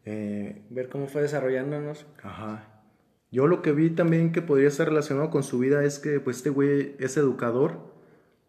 Eh, 0.04 0.62
Ver 0.70 0.88
cómo 0.88 1.06
fue 1.06 1.22
desarrollándonos. 1.22 2.06
Ajá. 2.22 2.82
Yo 3.30 3.46
lo 3.46 3.61
que 3.62 3.72
vi 3.72 3.90
también 3.90 4.32
que 4.32 4.42
podría 4.42 4.68
estar 4.68 4.88
relacionado 4.88 5.30
con 5.30 5.42
su 5.42 5.58
vida 5.58 5.84
es 5.84 5.98
que 5.98 6.18
pues 6.18 6.38
este 6.38 6.50
güey 6.50 6.96
es 6.98 7.16
educador 7.18 7.97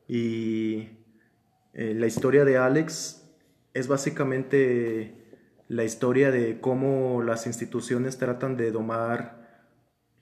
y 0.09 0.89
eh, 1.73 1.93
la 1.93 2.07
historia 2.07 2.43
de 2.43 2.57
Alex 2.57 3.23
es 3.75 3.87
básicamente 3.87 5.13
la 5.67 5.83
historia 5.83 6.31
de 6.31 6.59
cómo 6.59 7.21
las 7.21 7.45
instituciones 7.45 8.17
tratan 8.17 8.57
de 8.57 8.71
domar 8.71 9.63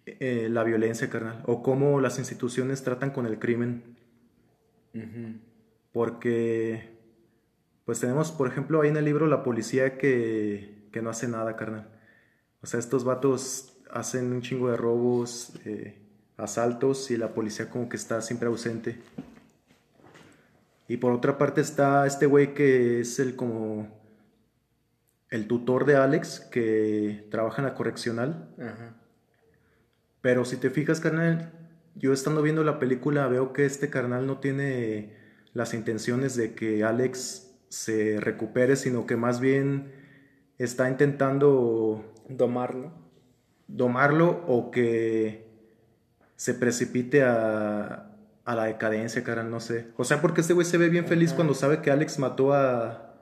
eh, 0.05 0.49
la 0.51 0.65
violencia, 0.65 1.09
carnal, 1.09 1.41
o 1.45 1.63
cómo 1.63 2.01
las 2.01 2.19
instituciones 2.19 2.83
tratan 2.83 3.11
con 3.11 3.25
el 3.25 3.39
crimen. 3.39 3.95
Porque, 5.93 6.97
pues 7.85 7.99
tenemos, 7.99 8.31
por 8.31 8.47
ejemplo, 8.49 8.81
ahí 8.81 8.89
en 8.89 8.97
el 8.97 9.05
libro 9.05 9.27
la 9.27 9.43
policía 9.43 9.97
que, 9.97 10.89
que 10.91 11.01
no 11.01 11.09
hace 11.09 11.29
nada, 11.29 11.55
carnal. 11.55 11.87
O 12.61 12.67
sea, 12.67 12.79
estos 12.79 13.05
vatos 13.05 13.77
hacen 13.89 14.33
un 14.33 14.41
chingo 14.41 14.69
de 14.69 14.75
robos, 14.75 15.53
eh, 15.63 15.97
asaltos 16.35 17.09
y 17.09 17.15
la 17.17 17.33
policía 17.33 17.69
como 17.69 17.87
que 17.87 17.95
está 17.95 18.21
siempre 18.21 18.47
ausente. 18.47 18.97
Y 20.87 20.97
por 20.97 21.11
otra 21.11 21.37
parte 21.37 21.61
está 21.61 22.05
este 22.05 22.25
güey 22.25 22.53
que 22.53 23.01
es 23.01 23.19
el 23.19 23.35
como 23.35 23.87
el 25.29 25.47
tutor 25.47 25.85
de 25.85 25.97
Alex 25.97 26.39
que 26.51 27.27
trabaja 27.29 27.61
en 27.61 27.67
la 27.67 27.73
correccional. 27.73 28.49
Pero 30.21 30.45
si 30.45 30.57
te 30.57 30.69
fijas, 30.69 30.99
carnal, 30.99 31.51
yo 31.95 32.13
estando 32.13 32.41
viendo 32.41 32.63
la 32.63 32.79
película 32.79 33.27
veo 33.27 33.53
que 33.53 33.65
este 33.65 33.89
carnal 33.89 34.25
no 34.25 34.39
tiene 34.39 35.13
las 35.53 35.73
intenciones 35.73 36.35
de 36.35 36.53
que 36.53 36.83
Alex 36.83 37.51
se 37.69 38.19
recupere, 38.21 38.75
sino 38.75 39.05
que 39.05 39.17
más 39.17 39.39
bien 39.39 39.91
está 40.57 40.89
intentando 40.89 42.13
domarlo. 42.29 42.93
Domarlo 43.67 44.45
o 44.47 44.71
que 44.71 45.45
se 46.37 46.53
precipite 46.53 47.23
a, 47.23 48.06
a 48.47 48.55
la 48.55 48.63
decadencia, 48.63 49.25
carnal, 49.25 49.51
no 49.51 49.59
sé. 49.59 49.87
O 49.97 50.05
sea, 50.05 50.21
porque 50.21 50.39
este 50.39 50.53
güey 50.53 50.65
se 50.65 50.77
ve 50.77 50.87
bien 50.87 51.05
feliz 51.05 51.33
cuando 51.33 51.53
sabe 51.53 51.81
que 51.81 51.91
Alex 51.91 52.17
mató 52.17 52.53
a, 52.53 53.13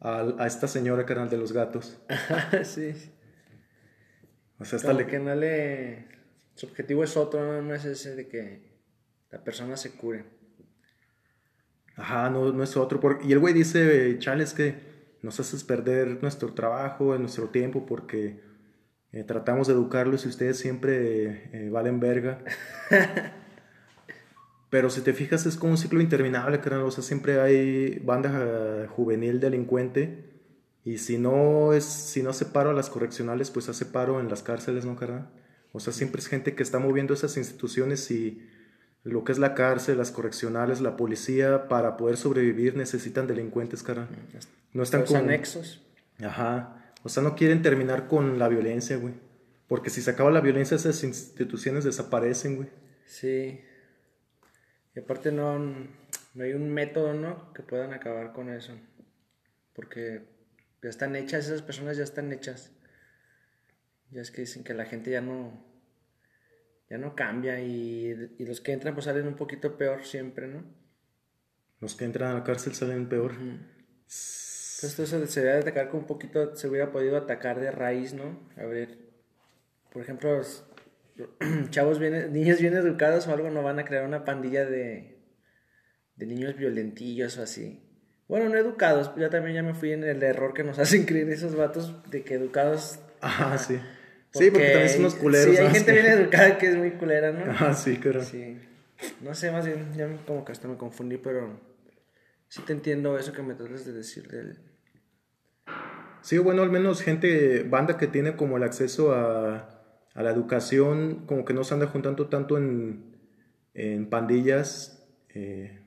a, 0.00 0.46
esta 0.46 0.66
señora, 0.66 1.04
carnal, 1.04 1.28
de 1.28 1.36
los 1.36 1.52
gatos. 1.52 2.00
sí. 2.64 2.94
O 4.58 4.64
sea, 4.64 4.78
hasta 4.78 4.94
le... 4.94 5.06
que 5.06 5.18
no 5.18 5.34
le... 5.34 6.08
Su 6.54 6.64
objetivo 6.64 7.04
es 7.04 7.18
otro, 7.18 7.60
no 7.60 7.74
es 7.74 7.84
ese 7.84 8.16
de 8.16 8.28
que 8.28 8.72
la 9.30 9.44
persona 9.44 9.76
se 9.76 9.90
cure. 9.90 10.24
Ajá, 11.96 12.30
no, 12.30 12.50
no 12.50 12.62
es 12.62 12.74
otro. 12.74 12.98
Y 13.22 13.32
el 13.32 13.40
güey 13.40 13.52
dice, 13.52 14.18
chales, 14.20 14.54
que 14.54 14.74
nos 15.20 15.38
haces 15.38 15.64
perder 15.64 16.22
nuestro 16.22 16.54
trabajo, 16.54 17.18
nuestro 17.18 17.50
tiempo, 17.50 17.84
porque 17.84 18.40
eh, 19.12 19.22
tratamos 19.24 19.66
de 19.66 19.74
educarlos 19.74 20.24
y 20.24 20.30
ustedes 20.30 20.58
siempre 20.58 21.50
eh, 21.52 21.68
valen 21.70 22.00
verga. 22.00 22.42
Pero 24.72 24.88
si 24.88 25.02
te 25.02 25.12
fijas 25.12 25.44
es 25.44 25.58
como 25.58 25.72
un 25.72 25.76
ciclo 25.76 26.00
interminable, 26.00 26.60
carnal. 26.60 26.84
O 26.84 26.90
sea, 26.90 27.04
siempre 27.04 27.38
hay 27.42 27.98
banda 27.98 28.30
eh, 28.42 28.86
juvenil 28.86 29.38
delincuente. 29.38 30.32
Y 30.82 30.96
si 30.96 31.18
no 31.18 31.74
es, 31.74 31.84
si 31.84 32.22
no 32.22 32.30
hace 32.30 32.46
paro 32.46 32.70
a 32.70 32.72
las 32.72 32.88
correccionales, 32.88 33.50
pues 33.50 33.68
hace 33.68 33.84
paro 33.84 34.18
en 34.18 34.30
las 34.30 34.42
cárceles, 34.42 34.86
¿no, 34.86 34.96
carnal? 34.96 35.28
O 35.72 35.80
sea, 35.80 35.92
siempre 35.92 36.22
es 36.22 36.26
gente 36.26 36.54
que 36.54 36.62
está 36.62 36.78
moviendo 36.78 37.12
esas 37.12 37.36
instituciones 37.36 38.10
y 38.10 38.48
lo 39.04 39.24
que 39.24 39.32
es 39.32 39.38
la 39.38 39.52
cárcel, 39.52 39.98
las 39.98 40.10
correccionales, 40.10 40.80
la 40.80 40.96
policía, 40.96 41.68
para 41.68 41.98
poder 41.98 42.16
sobrevivir 42.16 42.74
necesitan 42.74 43.26
delincuentes, 43.26 43.82
carnal. 43.82 44.08
No 44.72 44.82
están 44.82 45.02
con... 45.04 45.16
anexos. 45.16 45.82
Ajá. 46.24 46.94
O 47.02 47.10
sea, 47.10 47.22
no 47.22 47.36
quieren 47.36 47.60
terminar 47.60 48.08
con 48.08 48.38
la 48.38 48.48
violencia, 48.48 48.96
güey. 48.96 49.12
Porque 49.68 49.90
si 49.90 50.00
se 50.00 50.12
acaba 50.12 50.30
la 50.30 50.40
violencia, 50.40 50.76
esas 50.78 51.04
instituciones 51.04 51.84
desaparecen, 51.84 52.56
güey. 52.56 52.70
Sí. 53.04 53.60
Y 54.94 55.00
aparte 55.00 55.32
no, 55.32 55.58
no 55.58 56.44
hay 56.44 56.52
un 56.52 56.72
método, 56.72 57.14
¿no? 57.14 57.52
Que 57.52 57.62
puedan 57.62 57.92
acabar 57.92 58.32
con 58.32 58.50
eso. 58.50 58.74
Porque 59.74 60.22
ya 60.82 60.90
están 60.90 61.16
hechas, 61.16 61.46
esas 61.46 61.62
personas 61.62 61.96
ya 61.96 62.04
están 62.04 62.32
hechas. 62.32 62.72
Ya 64.10 64.20
es 64.20 64.30
que 64.30 64.42
dicen 64.42 64.64
que 64.64 64.74
la 64.74 64.84
gente 64.84 65.10
ya 65.10 65.22
no, 65.22 65.64
ya 66.90 66.98
no 66.98 67.14
cambia 67.14 67.60
y, 67.60 68.34
y 68.38 68.44
los 68.44 68.60
que 68.60 68.72
entran 68.72 68.94
pues 68.94 69.06
salen 69.06 69.26
un 69.26 69.36
poquito 69.36 69.78
peor 69.78 70.04
siempre, 70.04 70.48
¿no? 70.48 70.64
Los 71.80 71.96
que 71.96 72.04
entran 72.04 72.30
a 72.30 72.34
la 72.34 72.44
cárcel 72.44 72.74
salen 72.74 73.08
peor. 73.08 73.32
Entonces 73.32 74.98
eso 74.98 75.26
se 75.26 75.40
debe 75.40 75.58
atacar 75.60 75.88
con 75.88 76.00
un 76.00 76.06
poquito, 76.06 76.54
se 76.54 76.68
hubiera 76.68 76.92
podido 76.92 77.16
atacar 77.16 77.60
de 77.60 77.70
raíz, 77.70 78.12
¿no? 78.12 78.38
A 78.56 78.64
ver, 78.64 78.98
por 79.90 80.02
ejemplo, 80.02 80.40
chavos 81.70 81.98
bien, 81.98 82.32
niños 82.32 82.60
bien 82.60 82.74
educados 82.74 83.26
o 83.26 83.32
algo 83.32 83.50
no 83.50 83.62
van 83.62 83.78
a 83.78 83.84
crear 83.84 84.04
una 84.04 84.24
pandilla 84.24 84.64
de, 84.64 85.18
de 86.16 86.26
niños 86.26 86.56
violentillos 86.56 87.38
o 87.38 87.42
así. 87.42 87.82
Bueno, 88.28 88.48
no 88.48 88.56
educados, 88.56 89.12
ya 89.16 89.28
también 89.28 89.56
ya 89.56 89.62
me 89.62 89.74
fui 89.74 89.92
en 89.92 90.04
el 90.04 90.22
error 90.22 90.54
que 90.54 90.64
nos 90.64 90.78
hacen 90.80 91.04
creer 91.04 91.28
esos 91.30 91.54
vatos 91.54 91.94
de 92.10 92.22
que 92.22 92.34
educados. 92.34 92.98
Ah, 93.20 93.56
sí. 93.58 93.78
sí, 94.32 94.50
porque 94.50 94.70
también 94.70 94.88
son 94.88 95.00
unos 95.00 95.14
culeros. 95.14 95.54
Sí, 95.54 95.62
hay 95.62 95.70
gente 95.70 95.92
bien 95.92 96.06
educada 96.06 96.58
que 96.58 96.68
es 96.68 96.76
muy 96.76 96.92
culera, 96.92 97.32
¿no? 97.32 97.44
Ah, 97.58 97.74
sí, 97.74 97.98
claro. 97.98 98.22
Sí. 98.22 98.58
No 99.20 99.34
sé, 99.34 99.50
más 99.50 99.66
bien, 99.66 99.92
ya 99.96 100.08
como 100.26 100.44
que 100.44 100.52
hasta 100.52 100.68
me 100.68 100.76
confundí, 100.76 101.18
pero 101.18 101.60
sí 102.48 102.62
te 102.62 102.72
entiendo 102.72 103.18
eso 103.18 103.32
que 103.32 103.42
me 103.42 103.54
tratas 103.54 103.84
de 103.84 103.92
decir 103.92 104.28
del... 104.28 104.58
Sí, 106.22 106.38
bueno, 106.38 106.62
al 106.62 106.70
menos 106.70 107.02
gente, 107.02 107.64
banda 107.64 107.96
que 107.96 108.06
tiene 108.06 108.36
como 108.36 108.56
el 108.56 108.62
acceso 108.62 109.12
a 109.12 109.71
a 110.14 110.22
la 110.22 110.30
educación, 110.30 111.24
como 111.26 111.44
que 111.44 111.54
no 111.54 111.64
se 111.64 111.74
anda 111.74 111.86
juntando 111.86 112.28
tanto 112.28 112.58
en, 112.58 113.16
en 113.74 114.08
pandillas, 114.08 115.06
eh, 115.30 115.80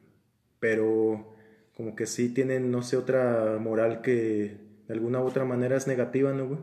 pero 0.59 1.35
como 1.75 1.95
que 1.95 2.05
sí 2.07 2.29
tienen, 2.29 2.71
no 2.71 2.81
sé, 2.81 2.97
otra 2.97 3.57
moral 3.59 4.01
que 4.01 4.57
de 4.87 4.93
alguna 4.93 5.19
u 5.19 5.25
otra 5.25 5.45
manera 5.45 5.75
es 5.75 5.87
negativa, 5.87 6.33
¿no, 6.33 6.47
güey? 6.47 6.59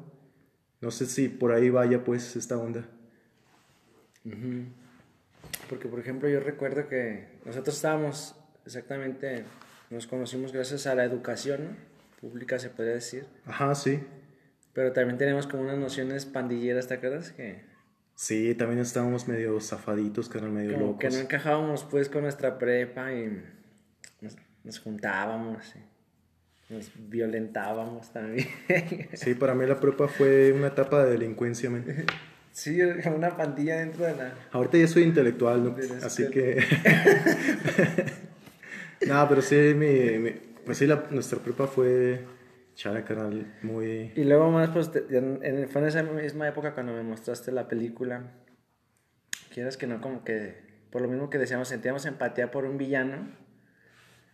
No 0.80 0.90
sé 0.90 1.06
si 1.06 1.28
por 1.28 1.52
ahí 1.52 1.70
vaya, 1.70 2.02
pues, 2.02 2.34
esta 2.34 2.58
onda. 2.58 2.88
Porque, 5.68 5.88
por 5.88 6.00
ejemplo, 6.00 6.28
yo 6.28 6.40
recuerdo 6.40 6.88
que 6.88 7.28
nosotros 7.44 7.76
estábamos 7.76 8.34
exactamente, 8.66 9.44
nos 9.90 10.06
conocimos 10.06 10.52
gracias 10.52 10.86
a 10.86 10.94
la 10.94 11.04
educación 11.04 11.76
pública, 12.20 12.58
se 12.58 12.70
podría 12.70 12.94
decir. 12.94 13.26
Ajá, 13.46 13.74
sí. 13.74 14.00
Pero 14.72 14.92
también 14.92 15.18
tenemos 15.18 15.46
como 15.46 15.62
unas 15.62 15.78
nociones 15.78 16.24
pandilleras, 16.24 16.88
¿te 16.88 16.94
acuerdas? 16.94 17.32
Que... 17.32 17.62
Sí, 18.14 18.54
también 18.54 18.80
estábamos 18.80 19.28
medio 19.28 19.60
zafaditos, 19.60 20.28
que 20.28 20.38
eran 20.38 20.54
medio 20.54 20.78
locos. 20.78 20.98
Que 20.98 21.10
no 21.10 21.18
encajábamos 21.18 21.84
pues 21.84 22.08
con 22.08 22.22
nuestra 22.22 22.58
prepa 22.58 23.12
y 23.12 23.42
nos, 24.64 24.78
juntábamos, 24.78 25.74
y 25.76 26.74
nos 26.74 26.90
violentábamos 27.08 28.12
también. 28.12 28.48
Sí, 29.12 29.34
para 29.34 29.54
mí 29.54 29.66
la 29.66 29.78
prepa 29.78 30.08
fue 30.08 30.52
una 30.52 30.68
etapa 30.68 31.04
de 31.04 31.12
delincuencia, 31.12 31.70
man. 31.70 31.84
Sí, 32.52 32.78
una 33.16 33.34
pandilla 33.34 33.76
dentro 33.76 34.04
de 34.04 34.14
la... 34.14 34.34
Ahorita 34.52 34.76
ya 34.76 34.86
soy 34.86 35.04
intelectual, 35.04 35.64
¿no? 35.64 35.76
Así 36.04 36.28
que... 36.28 36.62
no, 39.06 39.26
pero 39.26 39.40
sí, 39.40 39.56
mi, 39.74 40.32
pues 40.64 40.76
sí, 40.76 40.86
la, 40.86 41.06
nuestra 41.10 41.38
prepa 41.38 41.66
fue 41.66 42.26
Chale, 42.82 43.04
canal, 43.04 43.46
muy... 43.62 44.10
Y 44.16 44.24
luego 44.24 44.50
más, 44.50 44.70
pues, 44.70 44.90
en, 45.08 45.68
fue 45.68 45.82
en 45.82 45.86
esa 45.86 46.02
misma 46.02 46.48
época 46.48 46.74
cuando 46.74 46.92
me 46.92 47.04
mostraste 47.04 47.52
la 47.52 47.68
película. 47.68 48.32
Quieras 49.54 49.76
que 49.76 49.86
no, 49.86 50.00
como 50.00 50.24
que, 50.24 50.56
por 50.90 51.00
lo 51.00 51.06
mismo 51.06 51.30
que 51.30 51.38
decíamos, 51.38 51.68
sentíamos 51.68 52.06
empatía 52.06 52.50
por 52.50 52.64
un 52.64 52.78
villano. 52.78 53.28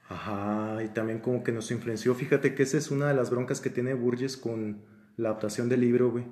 Ajá, 0.08 0.82
y 0.82 0.88
también 0.88 1.18
como 1.18 1.44
que 1.44 1.52
nos 1.52 1.70
influenció. 1.70 2.14
Fíjate 2.14 2.54
que 2.54 2.62
esa 2.62 2.78
es 2.78 2.90
una 2.90 3.08
de 3.08 3.14
las 3.14 3.28
broncas 3.28 3.61
que 3.61 3.68
tiene 3.68 3.92
Burgess 3.92 4.38
con 4.38 4.80
la 5.18 5.28
adaptación 5.28 5.68
del 5.68 5.82
libro, 5.82 6.11
güey. 6.11 6.24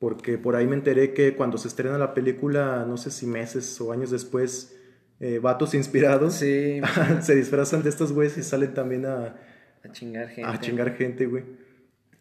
Porque 0.00 0.36
por 0.36 0.54
ahí 0.54 0.66
me 0.66 0.76
enteré 0.76 1.14
que 1.14 1.34
cuando 1.34 1.56
se 1.56 1.68
estrena 1.68 1.96
la 1.96 2.12
película, 2.12 2.84
no 2.86 2.98
sé 2.98 3.10
si 3.10 3.26
meses 3.26 3.80
o 3.80 3.90
años 3.90 4.10
después, 4.10 4.78
eh, 5.18 5.38
vatos 5.38 5.72
inspirados. 5.72 6.34
Sí. 6.34 6.82
se 7.22 7.34
disfrazan 7.34 7.82
de 7.82 7.88
estos 7.88 8.12
güeyes 8.12 8.36
y 8.36 8.42
salen 8.42 8.74
también 8.74 9.06
a, 9.06 9.34
A 9.84 9.92
chingar 9.92 10.28
gente. 10.28 10.50
a 10.50 10.60
chingar 10.60 10.96
gente, 10.96 11.26
güey. 11.26 11.44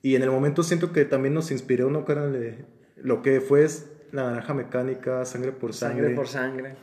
Y 0.02 0.16
en 0.16 0.24
el 0.24 0.32
momento 0.32 0.64
siento 0.64 0.92
que 0.92 1.06
también 1.06 1.34
nos 1.34 1.52
inspiró, 1.52 1.90
¿no, 1.90 2.06
carnal? 2.06 2.66
Lo 2.98 3.22
que 3.22 3.40
fue 3.40 3.64
es 3.64 3.92
la 4.12 4.24
naranja 4.24 4.54
mecánica, 4.54 5.26
sangre 5.26 5.52
por 5.52 5.74
sangre. 5.74 6.02
Sangre 6.02 6.16
por 6.16 6.28
sangre. 6.28 6.76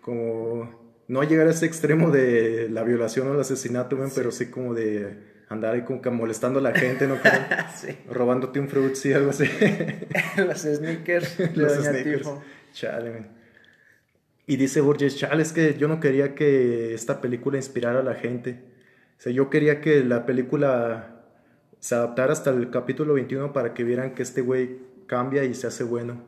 Como 0.00 0.84
no 1.08 1.22
llegar 1.22 1.46
a 1.46 1.50
ese 1.50 1.66
extremo 1.66 2.10
de 2.10 2.68
la 2.70 2.82
violación 2.82 3.28
o 3.28 3.34
el 3.34 3.40
asesinato, 3.40 3.96
güey, 3.96 4.10
pero 4.14 4.30
sí 4.32 4.46
como 4.46 4.74
de 4.74 5.34
andar 5.48 5.74
ahí 5.74 5.82
como 5.82 6.00
que 6.02 6.10
molestando 6.10 6.58
a 6.58 6.62
la 6.62 6.72
gente, 6.72 7.06
¿no? 7.06 7.16
sí. 7.76 7.96
Robándote 8.10 8.60
un 8.60 8.68
fruit, 8.68 8.94
sí, 8.94 9.12
algo 9.12 9.30
así. 9.30 9.44
Los 10.36 10.62
sneakers 10.62 11.38
Los 11.56 11.72
sneakers. 11.74 12.28
Chale, 12.72 13.10
man. 13.10 13.28
Y 14.46 14.56
dice 14.56 14.80
Borges, 14.80 15.16
chale, 15.16 15.42
es 15.42 15.52
que 15.52 15.74
yo 15.78 15.88
no 15.88 16.00
quería 16.00 16.34
que 16.34 16.92
esta 16.92 17.20
película 17.20 17.56
inspirara 17.56 18.00
a 18.00 18.02
la 18.02 18.14
gente. 18.14 18.73
Sea, 19.24 19.32
yo 19.32 19.48
quería 19.48 19.80
que 19.80 20.04
la 20.04 20.26
película 20.26 21.22
se 21.80 21.94
adaptara 21.94 22.34
hasta 22.34 22.50
el 22.50 22.68
capítulo 22.68 23.14
21 23.14 23.54
para 23.54 23.72
que 23.72 23.82
vieran 23.82 24.14
que 24.14 24.22
este 24.22 24.42
güey 24.42 24.80
cambia 25.06 25.44
y 25.44 25.54
se 25.54 25.66
hace 25.66 25.82
bueno. 25.82 26.22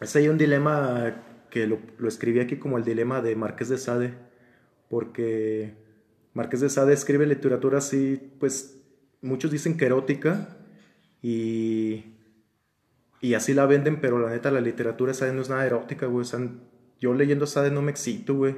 Es 0.00 0.14
ahí 0.14 0.28
un 0.28 0.38
dilema 0.38 1.24
que 1.50 1.66
lo, 1.66 1.80
lo 1.98 2.06
escribí 2.06 2.38
aquí 2.38 2.58
como 2.58 2.78
el 2.78 2.84
dilema 2.84 3.20
de 3.20 3.34
Marqués 3.34 3.68
de 3.68 3.78
Sade, 3.78 4.14
porque 4.88 5.74
Marqués 6.34 6.60
de 6.60 6.68
Sade 6.68 6.92
escribe 6.92 7.26
literatura 7.26 7.78
así, 7.78 8.30
pues 8.38 8.80
muchos 9.22 9.50
dicen 9.50 9.76
que 9.76 9.86
erótica 9.86 10.56
y, 11.20 12.14
y 13.20 13.34
así 13.34 13.54
la 13.54 13.66
venden, 13.66 14.00
pero 14.00 14.20
la 14.20 14.30
neta 14.30 14.52
la 14.52 14.60
literatura 14.60 15.10
de 15.10 15.18
Sade 15.18 15.32
no 15.32 15.42
es 15.42 15.50
nada 15.50 15.66
erótica, 15.66 16.06
güey. 16.06 16.20
O 16.20 16.24
sea, 16.24 16.38
yo 17.00 17.12
leyendo 17.12 17.48
Sade 17.48 17.72
no 17.72 17.82
me 17.82 17.90
excito, 17.90 18.36
güey. 18.36 18.54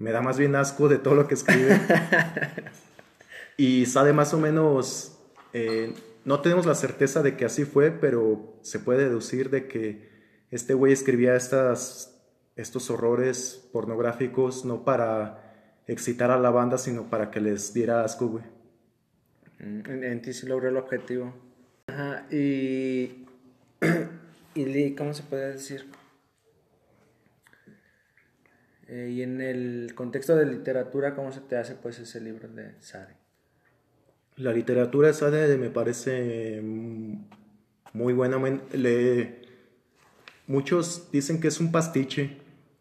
Me 0.00 0.12
da 0.12 0.22
más 0.22 0.38
bien 0.38 0.56
asco 0.56 0.88
de 0.88 0.98
todo 0.98 1.14
lo 1.14 1.28
que 1.28 1.34
escribe. 1.34 1.78
y 3.58 3.84
Sade 3.84 4.14
más 4.14 4.32
o 4.32 4.38
menos, 4.38 5.18
eh, 5.52 5.92
no 6.24 6.40
tenemos 6.40 6.64
la 6.64 6.74
certeza 6.74 7.22
de 7.22 7.36
que 7.36 7.44
así 7.44 7.66
fue, 7.66 7.90
pero 7.90 8.58
se 8.62 8.78
puede 8.78 9.04
deducir 9.04 9.50
de 9.50 9.68
que 9.68 10.08
este 10.50 10.72
güey 10.72 10.94
escribía 10.94 11.36
estas, 11.36 12.18
estos 12.56 12.88
horrores 12.88 13.68
pornográficos 13.74 14.64
no 14.64 14.86
para 14.86 15.82
excitar 15.86 16.30
a 16.30 16.38
la 16.38 16.48
banda, 16.48 16.78
sino 16.78 17.10
para 17.10 17.30
que 17.30 17.40
les 17.40 17.74
diera 17.74 18.02
asco, 18.02 18.28
güey. 18.28 18.44
Mm, 19.58 19.90
En, 19.90 20.04
en 20.04 20.22
ti 20.22 20.32
sí 20.32 20.46
logró 20.46 20.70
el 20.70 20.78
objetivo. 20.78 21.34
Ajá, 21.88 22.26
y. 22.30 23.26
y 24.54 24.94
¿Cómo 24.94 25.12
se 25.12 25.24
puede 25.24 25.52
decir? 25.52 25.99
Eh, 28.90 29.08
y 29.12 29.22
en 29.22 29.40
el 29.40 29.92
contexto 29.94 30.34
de 30.34 30.46
literatura, 30.46 31.14
¿cómo 31.14 31.30
se 31.30 31.40
te 31.40 31.56
hace 31.56 31.76
pues 31.76 32.00
ese 32.00 32.20
libro 32.20 32.48
de 32.48 32.74
Sade? 32.80 33.14
La 34.34 34.52
literatura 34.52 35.06
de 35.06 35.14
Sade 35.14 35.56
me 35.58 35.70
parece 35.70 36.60
mm, 36.60 37.14
muy 37.92 38.12
buena. 38.12 38.36
Le... 38.72 39.42
Muchos 40.48 41.08
dicen 41.12 41.40
que 41.40 41.46
es 41.46 41.60
un 41.60 41.70
pastiche. 41.70 42.38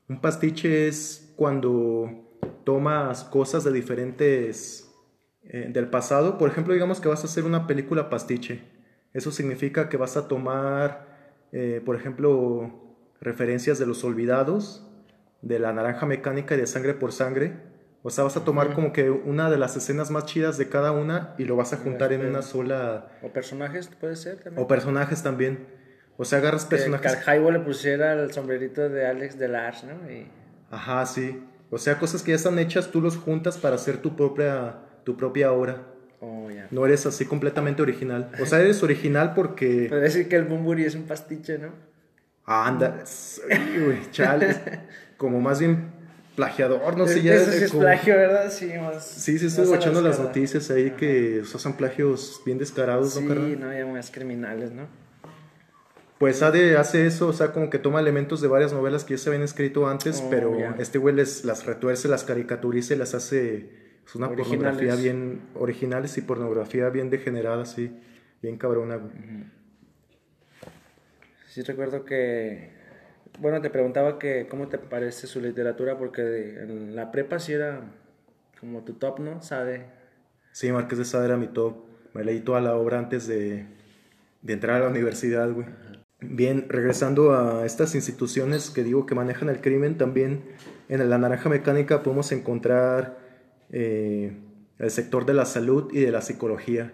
Un 0.08 0.20
pastiche 0.20 0.88
es 0.88 1.32
cuando 1.36 2.10
tomas 2.64 3.24
cosas 3.26 3.64
de 3.64 3.72
diferentes 3.72 4.90
eh, 5.44 5.70
del 5.72 5.90
pasado. 5.92 6.40
Por 6.40 6.50
ejemplo, 6.50 6.74
digamos 6.74 7.00
que 7.00 7.08
vas 7.08 7.22
a 7.22 7.28
hacer 7.28 7.44
una 7.44 7.68
película 7.68 8.10
pastiche. 8.10 8.64
Eso 9.14 9.30
significa 9.30 9.90
que 9.90 9.98
vas 9.98 10.18
a 10.18 10.28
tomar, 10.28 11.46
eh, 11.52 11.84
por 11.86 11.96
ejemplo, 11.96 12.96
referencias 13.22 13.78
de 13.78 13.86
los 13.86 14.04
olvidados, 14.04 14.89
de 15.42 15.60
la 15.60 15.74
naranja 15.74 16.06
mecánica 16.06 16.56
y 16.56 16.58
de 16.58 16.68
sangre 16.68 16.94
por 16.94 17.12
sangre. 17.12 17.54
O 18.02 18.10
sea, 18.10 18.24
vas 18.24 18.38
a 18.38 18.46
tomar 18.46 18.74
como 18.74 18.94
que 18.94 19.10
una 19.10 19.50
de 19.50 19.58
las 19.58 19.76
escenas 19.76 20.10
más 20.10 20.26
chidas 20.26 20.58
de 20.58 20.70
cada 20.70 20.92
una 20.94 21.36
y 21.38 21.44
lo 21.44 21.58
vas 21.58 21.74
a 21.74 21.78
juntar 21.78 22.14
en 22.14 22.26
una 22.26 22.42
sola... 22.42 23.10
¿O 23.22 23.34
personajes 23.34 23.90
puede 24.00 24.16
ser 24.16 24.38
también? 24.38 24.64
O 24.64 24.68
personajes 24.68 25.22
también. 25.22 25.68
O 26.16 26.24
sea, 26.24 26.40
agarras 26.40 26.64
que 26.66 26.78
personajes... 26.78 27.14
Carjaibo 27.14 27.52
le 27.52 27.60
pusiera 27.60 28.14
el 28.14 28.32
sombrerito 28.32 28.88
de 28.88 29.06
Alex 29.06 29.38
Delars, 29.38 29.84
¿no? 29.84 30.10
Y 30.10 30.28
Ajá, 30.72 31.06
sí. 31.06 31.44
O 31.70 31.78
sea, 31.78 32.00
cosas 32.00 32.24
que 32.24 32.32
ya 32.32 32.38
están 32.38 32.58
hechas, 32.58 32.90
tú 32.90 33.02
los 33.02 33.18
juntas 33.18 33.58
para 33.58 33.76
hacer 33.76 33.98
tu 33.98 34.16
propia, 34.16 34.78
tu 35.04 35.18
propia 35.18 35.52
obra. 35.52 35.84
oh, 36.22 36.50
ya. 36.50 36.68
No 36.72 36.86
eres 36.86 37.06
así 37.06 37.26
completamente 37.26 37.82
original. 37.82 38.32
O 38.42 38.46
sea, 38.46 38.62
eres 38.62 38.82
original 38.82 39.34
porque... 39.34 39.88
Puede 39.90 40.04
decir 40.04 40.30
que 40.30 40.38
el 40.38 40.46
Bumburi 40.46 40.86
es 40.86 40.96
un 40.96 41.04
pastiche, 41.04 41.58
¿no? 41.58 41.74
Ah, 42.46 42.68
anda. 42.68 43.04
Güey, 43.48 44.10
chale. 44.12 44.56
Como 45.20 45.40
más 45.40 45.60
bien 45.60 45.92
plagiador, 46.36 46.98
no 46.98 47.06
sé. 47.06 47.22
ya 47.22 47.36
Eso 47.36 47.52
sí 47.52 47.64
es 47.66 47.70
como- 47.72 47.84
plagio, 47.84 48.16
¿verdad? 48.16 48.50
Sí, 48.52 48.72
más. 48.82 49.06
Sí, 49.06 49.38
sí, 49.38 49.48
la 49.70 49.76
echando 49.76 50.02
las 50.02 50.18
noticias 50.20 50.72
ahí 50.72 50.92
que 50.92 51.44
se 51.46 51.56
hacen 51.58 51.74
plagios 51.74 52.42
bien 52.46 52.58
descarados, 52.58 53.14
Sí, 53.14 53.22
¿no, 53.22 53.28
carnal? 53.28 53.60
no, 53.60 53.74
ya 53.78 53.86
más 53.86 54.10
criminales, 54.10 54.72
¿no? 54.72 54.88
Pues 56.18 56.42
Ade 56.42 56.76
hace 56.78 57.06
eso, 57.06 57.28
o 57.28 57.34
sea, 57.34 57.52
como 57.54 57.70
que 57.70 57.78
toma 57.80 58.00
elementos 58.00 58.42
de 58.42 58.48
varias 58.48 58.74
novelas 58.74 59.04
que 59.04 59.14
ya 59.16 59.18
se 59.20 59.30
habían 59.30 59.44
escrito 59.44 59.88
antes, 59.88 60.22
Oh, 60.26 60.30
pero 60.30 60.58
este 60.80 60.98
güey 60.98 61.14
les, 61.16 61.46
las 61.46 61.66
retuerce, 61.66 62.08
las 62.08 62.24
caricaturiza 62.24 62.94
y 62.94 62.98
las 62.98 63.14
hace 63.14 63.70
es 64.06 64.16
una 64.16 64.28
Originales. 64.28 64.58
pornografía 64.78 64.96
bien 64.96 65.42
originales 65.56 66.18
y 66.18 66.22
pornografía 66.22 66.90
bien 66.90 67.10
degenerada, 67.10 67.62
así, 67.64 67.92
bien 68.42 68.58
cabrona, 68.58 68.96
güey. 68.96 69.12
Sí, 71.48 71.62
recuerdo 71.64 72.06
que. 72.06 72.79
Bueno, 73.40 73.62
te 73.62 73.70
preguntaba 73.70 74.18
que 74.20 74.48
cómo 74.50 74.68
te 74.68 74.78
parece 74.78 75.28
su 75.28 75.40
literatura, 75.40 75.98
porque 75.98 76.22
en 76.62 76.96
la 76.96 77.12
prepa 77.12 77.40
sí 77.40 77.54
era 77.54 77.82
como 78.60 78.84
tu 78.84 78.94
top, 78.94 79.20
¿no? 79.20 79.42
Sade. 79.42 79.86
Sí, 80.52 80.72
Márquez 80.72 80.98
de 80.98 81.06
Sade 81.06 81.26
era 81.26 81.38
mi 81.38 81.48
top. 81.48 81.78
Me 82.14 82.24
leí 82.24 82.42
toda 82.42 82.60
la 82.60 82.76
obra 82.76 83.00
antes 83.00 83.28
de, 83.28 83.66
de 84.42 84.54
entrar 84.54 84.78
a 84.78 84.86
la 84.86 84.90
universidad, 84.90 85.52
güey. 85.52 85.68
Bien, 86.22 86.66
regresando 86.68 87.34
a 87.34 87.66
estas 87.66 87.96
instituciones 87.96 88.72
que 88.72 88.84
digo 88.84 89.06
que 89.06 89.16
manejan 89.16 89.48
el 89.48 89.62
crimen, 89.62 89.98
también 89.98 90.44
en 90.90 91.10
la 91.10 91.18
naranja 91.18 91.48
mecánica 91.48 92.04
podemos 92.04 92.32
encontrar 92.34 93.18
eh, 93.72 94.38
el 94.80 94.92
sector 94.92 95.26
de 95.26 95.34
la 95.34 95.46
salud 95.46 95.90
y 95.94 96.02
de 96.02 96.12
la 96.12 96.22
psicología. 96.22 96.94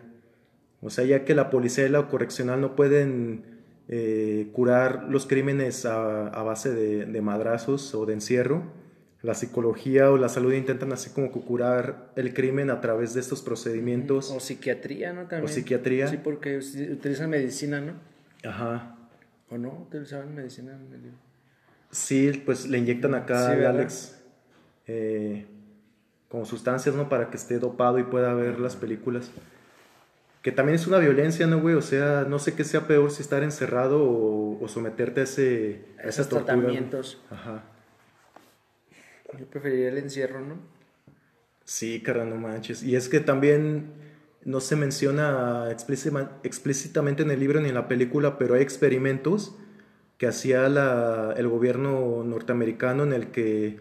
O 0.82 0.92
sea, 0.92 1.06
ya 1.06 1.26
que 1.26 1.34
la 1.34 1.50
policía 1.50 1.88
y 1.88 1.90
la 1.90 2.08
correccional 2.08 2.62
no 2.62 2.76
pueden 2.76 3.55
eh, 3.88 4.50
curar 4.54 5.06
los 5.10 5.26
crímenes 5.28 5.86
a, 5.86 6.28
a 6.28 6.44
base 6.44 6.74
de, 6.74 7.06
de 7.06 7.22
madrazos 7.22 7.94
o 7.96 8.06
de 8.06 8.14
encierro, 8.14 8.64
la 9.22 9.34
psicología 9.34 10.12
o 10.12 10.18
la 10.18 10.30
salud 10.30 10.54
intentan 10.54 10.94
así 10.94 11.10
como 11.10 11.32
que 11.32 11.40
curar 11.40 12.12
el 12.16 12.34
crimen 12.34 12.70
a 12.70 12.80
través 12.80 13.14
de 13.14 13.22
estos 13.22 13.42
procedimientos. 13.42 14.32
O 14.32 14.40
psiquiatría, 14.40 15.14
¿no? 15.14 15.22
También. 15.22 15.46
O 15.46 15.48
psiquiatría. 15.48 16.08
Sí, 16.08 16.18
porque 16.24 16.58
utilizan 16.58 17.30
medicina, 17.30 17.82
¿no? 17.82 17.94
Ajá. 18.48 18.96
¿O 19.50 19.58
no? 19.58 19.86
Utilizaban 19.88 20.36
medicina. 20.36 20.78
Sí, 21.90 22.44
pues 22.46 22.68
le 22.68 22.78
inyectan 22.78 23.16
acá 23.16 23.50
Sí, 23.50 23.56
¿verdad? 23.56 23.76
Alex 23.76 24.16
eh, 24.88 25.46
como 26.30 26.46
sustancias, 26.46 26.94
¿no? 26.96 27.10
Para 27.10 27.30
que 27.30 27.38
esté 27.38 27.60
dopado 27.60 27.98
y 28.00 28.04
pueda 28.04 28.34
ver 28.34 28.60
las 28.60 28.76
películas. 28.76 29.32
Que 30.46 30.52
también 30.52 30.76
es 30.76 30.86
una 30.86 31.00
violencia, 31.00 31.48
¿no, 31.48 31.60
güey? 31.60 31.74
O 31.74 31.82
sea, 31.82 32.24
no 32.30 32.38
sé 32.38 32.54
qué 32.54 32.64
sea 32.64 32.86
peor 32.86 33.10
si 33.10 33.24
estar 33.24 33.42
encerrado 33.42 34.04
o, 34.04 34.64
o 34.64 34.68
someterte 34.68 35.22
a, 35.22 35.24
ese, 35.24 35.82
a 35.98 36.02
esa 36.02 36.10
Esos 36.22 36.30
tortura. 36.30 36.54
tratamientos. 36.54 37.20
Ajá. 37.32 37.64
Yo 39.40 39.46
preferiría 39.48 39.90
el 39.90 39.98
encierro, 39.98 40.42
¿no? 40.42 40.58
Sí, 41.64 42.00
carnal, 42.04 42.30
no 42.30 42.36
manches. 42.36 42.84
Y 42.84 42.96
es 42.96 43.10
que 43.10 43.20
también 43.22 43.88
no 44.44 44.60
se 44.60 44.76
menciona 44.76 45.72
explícitamente 46.44 47.24
en 47.24 47.32
el 47.32 47.40
libro 47.40 47.60
ni 47.60 47.70
en 47.70 47.74
la 47.76 47.88
película, 47.88 48.38
pero 48.38 48.54
hay 48.54 48.62
experimentos 48.62 49.56
que 50.20 50.28
hacía 50.28 50.70
la- 50.70 51.34
el 51.36 51.48
gobierno 51.48 52.24
norteamericano 52.24 53.02
en 53.04 53.14
el 53.14 53.32
que 53.32 53.80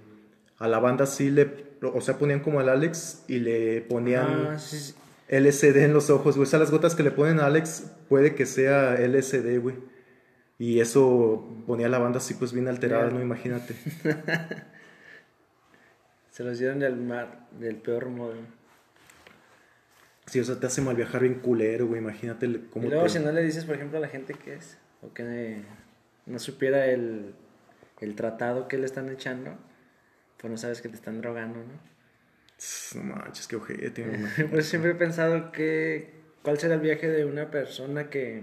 a 0.59 0.67
la 0.67 0.79
banda 0.79 1.05
sí 1.05 1.31
le, 1.31 1.77
o 1.83 2.01
sea, 2.01 2.17
ponían 2.17 2.41
como 2.41 2.59
al 2.61 2.71
Alex 2.71 3.25
y 3.29 3.39
le 3.41 3.83
ponían 3.83 4.47
Ah, 4.53 4.59
sí, 4.59 4.79
sí. 4.79 4.95
LSD 5.41 5.77
en 5.85 5.93
los 5.93 6.11
ojos, 6.11 6.37
güey. 6.37 6.47
O 6.47 6.51
sea, 6.51 6.59
las 6.59 6.71
gotas 6.71 6.95
que 6.95 7.03
le 7.03 7.11
ponen 7.11 7.41
a 7.41 7.47
Alex 7.47 7.91
puede 8.09 8.35
que 8.35 8.47
sea 8.47 8.95
LSD, 8.95 9.59
güey. 9.61 9.77
Y 10.59 10.81
eso 10.81 11.49
ponía 11.67 11.87
a 11.87 11.91
la 11.91 11.99
banda 11.99 12.19
así 12.19 12.35
pues 12.35 12.53
bien 12.53 12.69
alterada. 12.69 13.11
¿no? 13.11 13.21
Imagínate. 13.21 13.75
Se 16.31 16.43
los 16.43 16.59
dieron 16.59 16.81
del 16.81 16.97
mar, 16.97 17.47
del 17.59 17.77
peor 17.77 18.09
modo. 18.09 18.35
Sí, 20.27 20.41
o 20.41 20.45
sea, 20.45 20.59
te 20.59 20.67
hace 20.67 20.81
mal 20.81 20.97
viajar 20.97 21.21
bien 21.23 21.35
culero, 21.35 21.87
güey. 21.87 22.01
Imagínate 22.01 22.63
cómo 22.71 22.87
Y 22.87 22.89
luego 22.91 23.05
te- 23.05 23.11
si 23.11 23.19
no 23.21 23.31
le 23.31 23.43
dices, 23.43 23.65
por 23.65 23.77
ejemplo, 23.77 23.99
a 23.99 24.01
la 24.01 24.09
gente 24.09 24.35
que 24.35 24.55
es, 24.55 24.79
o 25.03 25.13
que 25.13 25.63
no 26.27 26.39
supiera 26.39 26.87
el, 26.87 27.35
el 28.01 28.15
tratado 28.17 28.67
que 28.67 28.79
le 28.79 28.87
están 28.87 29.09
echando, 29.11 29.57
pues 30.39 30.51
no 30.51 30.57
sabes 30.57 30.81
que 30.81 30.89
te 30.89 30.97
están 30.97 31.21
drogando, 31.21 31.59
¿no? 31.61 31.94
No 32.95 33.03
manches, 33.03 33.47
qué 33.49 33.57
ojete. 33.57 34.07
Pues 34.51 34.67
siempre 34.67 34.93
he 34.93 34.95
pensado 34.95 35.53
que, 35.53 36.11
¿cuál 36.43 36.59
será 36.59 36.75
el 36.75 36.81
viaje 36.81 37.09
de 37.09 37.25
una 37.25 37.51
persona 37.51 38.11
que, 38.11 38.43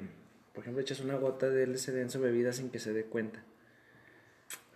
por 0.53 0.63
ejemplo, 0.63 0.81
echas 0.81 0.99
una 0.99 1.15
gota 1.15 1.49
de 1.49 1.65
LSD 1.67 1.97
en 1.97 2.09
su 2.09 2.19
bebida 2.19 2.53
sin 2.53 2.69
que 2.69 2.79
se 2.79 2.93
dé 2.93 3.03
cuenta? 3.03 3.43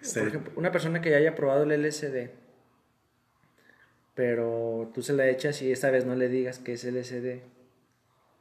Sí. 0.02 0.20
Por 0.20 0.28
ejemplo, 0.28 0.54
una 0.56 0.72
persona 0.72 1.02
que 1.02 1.10
ya 1.10 1.18
haya 1.18 1.36
probado 1.36 1.64
el 1.64 1.82
LSD, 1.82 2.30
pero 4.14 4.92
tú 4.94 5.02
se 5.02 5.14
la 5.14 5.28
echas 5.28 5.62
y 5.62 5.72
esta 5.72 5.92
vez 5.92 6.06
no 6.06 6.16
le 6.16 6.30
digas 6.30 6.60
que 6.60 6.74
es 6.74 6.84
LSD. 6.84 7.42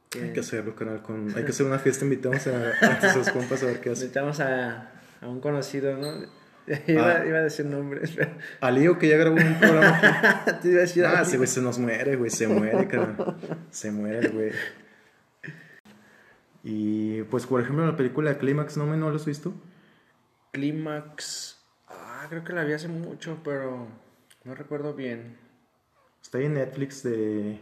que 0.09 0.21
Hay 0.21 0.33
que 0.33 0.39
hacerlo, 0.39 0.75
canal. 0.75 1.01
Con... 1.01 1.35
Hay 1.35 1.43
que 1.43 1.49
hacer 1.51 1.65
una 1.65 1.79
fiesta, 1.79 2.05
invitamos 2.05 2.47
a, 2.47 2.71
a 2.81 3.13
tus 3.13 3.29
compas 3.29 3.61
a 3.63 3.67
ver 3.67 3.81
qué 3.81 3.89
hacen. 3.91 4.05
Necesitamos 4.05 4.39
a, 4.39 4.91
a 5.21 5.27
un 5.27 5.41
conocido, 5.41 5.97
¿no? 5.97 6.44
Iba, 6.87 7.11
Ah. 7.17 7.25
iba 7.25 7.37
a 7.37 7.43
decir 7.43 7.65
nombres, 7.65 8.11
pero 8.15 8.31
A 8.59 8.71
Lío, 8.71 8.97
que 8.97 9.07
ya 9.07 9.17
grabó 9.17 9.35
un 9.35 9.59
programa 9.59 9.99
te 10.61 10.69
iba 10.69 10.77
a 10.79 10.81
decir 10.81 11.05
Ah, 11.05 11.21
ese 11.21 11.37
güey 11.37 11.47
se 11.47 11.61
nos 11.61 11.77
muere, 11.77 12.15
güey. 12.15 12.31
Se 12.31 12.47
muere, 12.47 12.87
canal. 12.87 13.37
Se 13.69 13.91
muere, 13.91 14.29
güey. 14.29 14.51
Y 16.63 17.21
pues, 17.23 17.45
por 17.45 17.61
ejemplo, 17.61 17.85
la 17.85 17.95
película 17.95 18.31
de 18.31 18.37
Clímax, 18.39 18.77
¿no, 18.77 18.85
me 18.87 18.97
no 18.97 19.09
lo 19.09 19.15
has 19.15 19.25
visto? 19.25 19.53
Clímax. 20.51 21.59
Ah, 21.87 22.25
creo 22.29 22.43
que 22.43 22.53
la 22.53 22.63
vi 22.63 22.73
hace 22.73 22.87
mucho, 22.87 23.37
pero 23.43 23.87
no 24.43 24.55
recuerdo 24.55 24.93
bien. 24.95 25.37
Está 26.21 26.39
ahí 26.39 26.45
en 26.45 26.55
Netflix 26.55 27.03
de... 27.03 27.59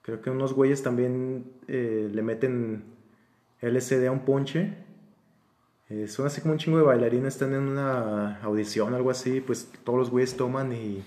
Creo 0.00 0.22
que 0.22 0.30
unos 0.30 0.52
güeyes 0.54 0.82
también 0.82 1.52
eh, 1.68 2.08
le 2.12 2.22
meten 2.22 2.84
LSD 3.60 4.06
a 4.06 4.10
un 4.10 4.24
ponche. 4.24 4.74
Eh, 5.90 6.08
son 6.08 6.26
así 6.26 6.40
como 6.40 6.52
un 6.52 6.58
chingo 6.58 6.78
de 6.78 6.84
bailarines, 6.84 7.34
están 7.34 7.52
en 7.54 7.60
una 7.62 8.40
audición, 8.42 8.94
algo 8.94 9.10
así. 9.10 9.40
Pues 9.40 9.70
todos 9.84 9.98
los 9.98 10.10
güeyes 10.10 10.36
toman 10.36 10.72
y... 10.72 11.02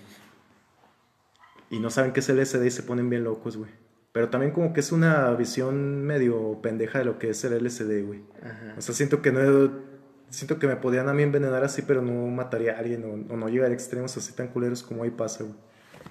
Y 1.69 1.79
no 1.79 1.89
saben 1.89 2.13
qué 2.13 2.21
es 2.21 2.29
LSD 2.29 2.63
y 2.65 2.71
se 2.71 2.83
ponen 2.83 3.09
bien 3.09 3.23
locos, 3.23 3.57
güey. 3.57 3.69
Pero 4.13 4.29
también 4.29 4.51
como 4.53 4.73
que 4.73 4.79
es 4.79 4.91
una 4.91 5.29
visión 5.33 6.03
medio 6.03 6.59
pendeja 6.61 6.99
de 6.99 7.05
lo 7.05 7.19
que 7.19 7.29
es 7.31 7.43
el 7.43 7.61
LSD, 7.63 8.05
güey. 8.05 8.21
Ajá. 8.41 8.75
O 8.77 8.81
sea, 8.81 8.95
siento 8.95 9.21
que 9.21 9.31
no... 9.31 9.87
Siento 10.29 10.59
que 10.59 10.67
me 10.67 10.75
podían 10.75 11.07
a 11.07 11.13
mí 11.13 11.23
envenenar 11.23 11.63
así, 11.63 11.81
pero 11.83 12.01
no 12.01 12.11
mataría 12.27 12.75
a 12.75 12.79
alguien 12.79 13.03
o, 13.29 13.33
o 13.33 13.37
no 13.37 13.47
llegar 13.47 13.71
a 13.71 13.73
extremos 13.73 14.15
así 14.17 14.33
tan 14.33 14.49
culeros 14.49 14.83
como 14.83 15.03
ahí 15.03 15.09
pasa, 15.09 15.43
güey. 15.45 15.55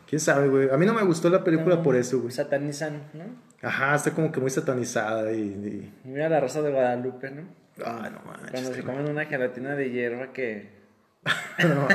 ¿Quién 0.09 0.21
sabe, 0.21 0.49
güey? 0.49 0.71
A 0.71 0.77
mí 0.79 0.87
no 0.87 0.95
me 0.95 1.03
gustó 1.03 1.29
la 1.29 1.45
película 1.45 1.77
No, 1.77 1.83
por 1.83 1.97
eso, 1.97 2.21
güey. 2.21 2.31
Satanizan, 2.33 3.03
¿no? 3.13 3.25
Ajá, 3.63 3.95
está 3.95 4.13
como 4.13 4.33
que 4.33 4.41
muy 4.41 4.51
satanizada 4.51 5.33
y... 5.33 5.41
y- 5.41 5.93
Mira 6.09 6.29
la 6.31 6.41
raza 6.41 6.63
de 6.63 6.71
Guadalupe, 6.73 7.31
¿no? 7.31 7.43
Ah, 7.85 8.09
no 8.11 8.21
manches. 8.31 8.51
Cuando 8.53 8.73
se 8.75 8.83
comen 8.83 9.09
una 9.11 9.25
gelatina 9.27 9.75
de 9.75 9.91
hierba 9.91 10.33
que... 10.33 10.71
No. 11.59 11.89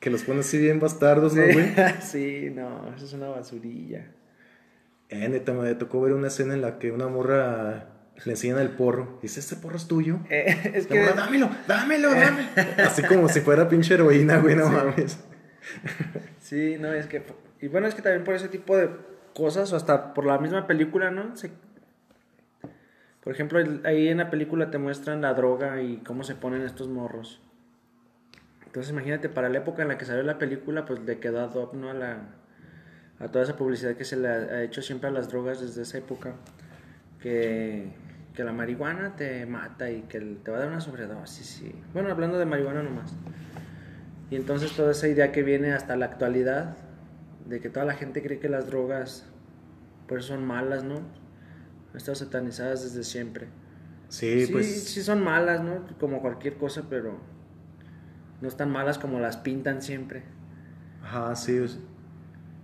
que 0.00 0.10
los 0.10 0.22
pone 0.24 0.40
así 0.40 0.58
bien 0.58 0.80
bastardos, 0.80 1.34
¿no, 1.34 1.42
güey? 1.42 1.74
sí, 2.00 2.50
no, 2.54 2.92
eso 2.94 3.04
es 3.04 3.12
una 3.12 3.28
basurilla. 3.28 4.06
Eh, 5.08 5.28
neta, 5.28 5.52
me 5.52 5.74
tocó 5.74 6.00
ver 6.00 6.14
una 6.14 6.28
escena 6.28 6.54
en 6.54 6.62
la 6.62 6.78
que 6.78 6.90
una 6.90 7.06
morra 7.08 7.88
le 8.24 8.32
enseñan 8.32 8.58
el 8.58 8.70
porro. 8.70 9.18
Dice, 9.22 9.40
¿este 9.40 9.56
porro 9.56 9.76
es 9.76 9.86
tuyo? 9.86 10.18
Eh, 10.30 10.70
es 10.74 10.86
que... 10.86 10.98
morra, 10.98 11.12
dámelo, 11.12 11.50
dámelo, 11.68 12.10
dámelo. 12.10 12.48
Así 12.84 13.02
como 13.02 13.28
si 13.28 13.40
fuera 13.40 13.68
pinche 13.68 13.94
heroína, 13.94 14.38
güey, 14.38 14.56
no 14.56 14.68
mames. 14.68 15.18
Sí, 16.40 16.76
no, 16.80 16.92
es 16.92 17.06
que... 17.06 17.22
Y 17.60 17.68
bueno, 17.68 17.86
es 17.86 17.94
que 17.94 18.02
también 18.02 18.24
por 18.24 18.34
ese 18.34 18.48
tipo 18.48 18.76
de 18.76 18.90
cosas, 19.34 19.72
o 19.72 19.76
hasta 19.76 20.14
por 20.14 20.26
la 20.26 20.38
misma 20.38 20.66
película, 20.66 21.10
¿no? 21.10 21.36
Se- 21.36 21.52
Por 23.22 23.32
ejemplo, 23.32 23.60
ahí 23.84 24.08
en 24.08 24.18
la 24.18 24.30
película 24.30 24.70
te 24.70 24.78
muestran 24.78 25.20
la 25.20 25.34
droga 25.34 25.80
y 25.80 25.98
cómo 25.98 26.24
se 26.24 26.34
ponen 26.34 26.62
estos 26.62 26.88
morros. 26.88 27.40
Entonces 28.66 28.90
imagínate, 28.90 29.28
para 29.28 29.48
la 29.48 29.58
época 29.58 29.82
en 29.82 29.88
la 29.88 29.98
que 29.98 30.04
salió 30.04 30.22
la 30.22 30.38
película, 30.38 30.86
pues 30.86 31.00
le 31.00 31.20
quedó 31.20 31.40
ad 31.40 31.54
hoc, 31.54 31.74
¿no? 31.74 31.90
A, 31.90 31.94
la, 31.94 32.18
a 33.20 33.28
toda 33.28 33.44
esa 33.44 33.56
publicidad 33.56 33.94
que 33.94 34.04
se 34.04 34.16
le 34.16 34.28
ha 34.28 34.62
hecho 34.62 34.82
siempre 34.82 35.08
a 35.08 35.12
las 35.12 35.28
drogas 35.28 35.60
desde 35.60 35.82
esa 35.82 35.98
época. 35.98 36.34
Que, 37.20 37.92
que 38.34 38.42
la 38.42 38.52
marihuana 38.52 39.14
te 39.14 39.46
mata 39.46 39.90
y 39.90 40.02
que 40.02 40.18
te 40.18 40.50
va 40.50 40.56
a 40.56 40.60
dar 40.60 40.68
una 40.70 40.80
sobredosis. 40.80 41.46
Sí. 41.46 41.72
Bueno, 41.92 42.10
hablando 42.10 42.38
de 42.38 42.46
marihuana 42.46 42.82
nomás. 42.82 43.14
Y 44.30 44.36
entonces 44.36 44.72
toda 44.72 44.92
esa 44.92 45.06
idea 45.06 45.30
que 45.30 45.42
viene 45.42 45.74
hasta 45.74 45.94
la 45.94 46.06
actualidad, 46.06 46.76
de 47.46 47.60
que 47.60 47.68
toda 47.68 47.84
la 47.84 47.94
gente 47.94 48.22
cree 48.22 48.38
que 48.38 48.48
las 48.48 48.66
drogas 48.66 49.26
pues 50.08 50.24
son 50.24 50.44
malas, 50.44 50.82
¿no? 50.82 51.21
Han 51.92 51.96
estado 51.96 52.14
satanizadas 52.14 52.82
desde 52.84 53.04
siempre. 53.04 53.48
Sí, 54.08 54.46
Sí, 54.46 54.52
pues... 54.52 54.84
sí 54.84 55.02
son 55.02 55.22
malas, 55.22 55.62
¿no? 55.62 55.84
Como 55.98 56.20
cualquier 56.20 56.56
cosa, 56.56 56.84
pero 56.90 57.18
no 58.40 58.48
están 58.48 58.70
malas 58.70 58.98
como 58.98 59.20
las 59.20 59.36
pintan 59.38 59.82
siempre. 59.82 60.22
Ajá, 61.02 61.34
sí. 61.36 61.58
o 61.58 61.68
sea- 61.68 61.80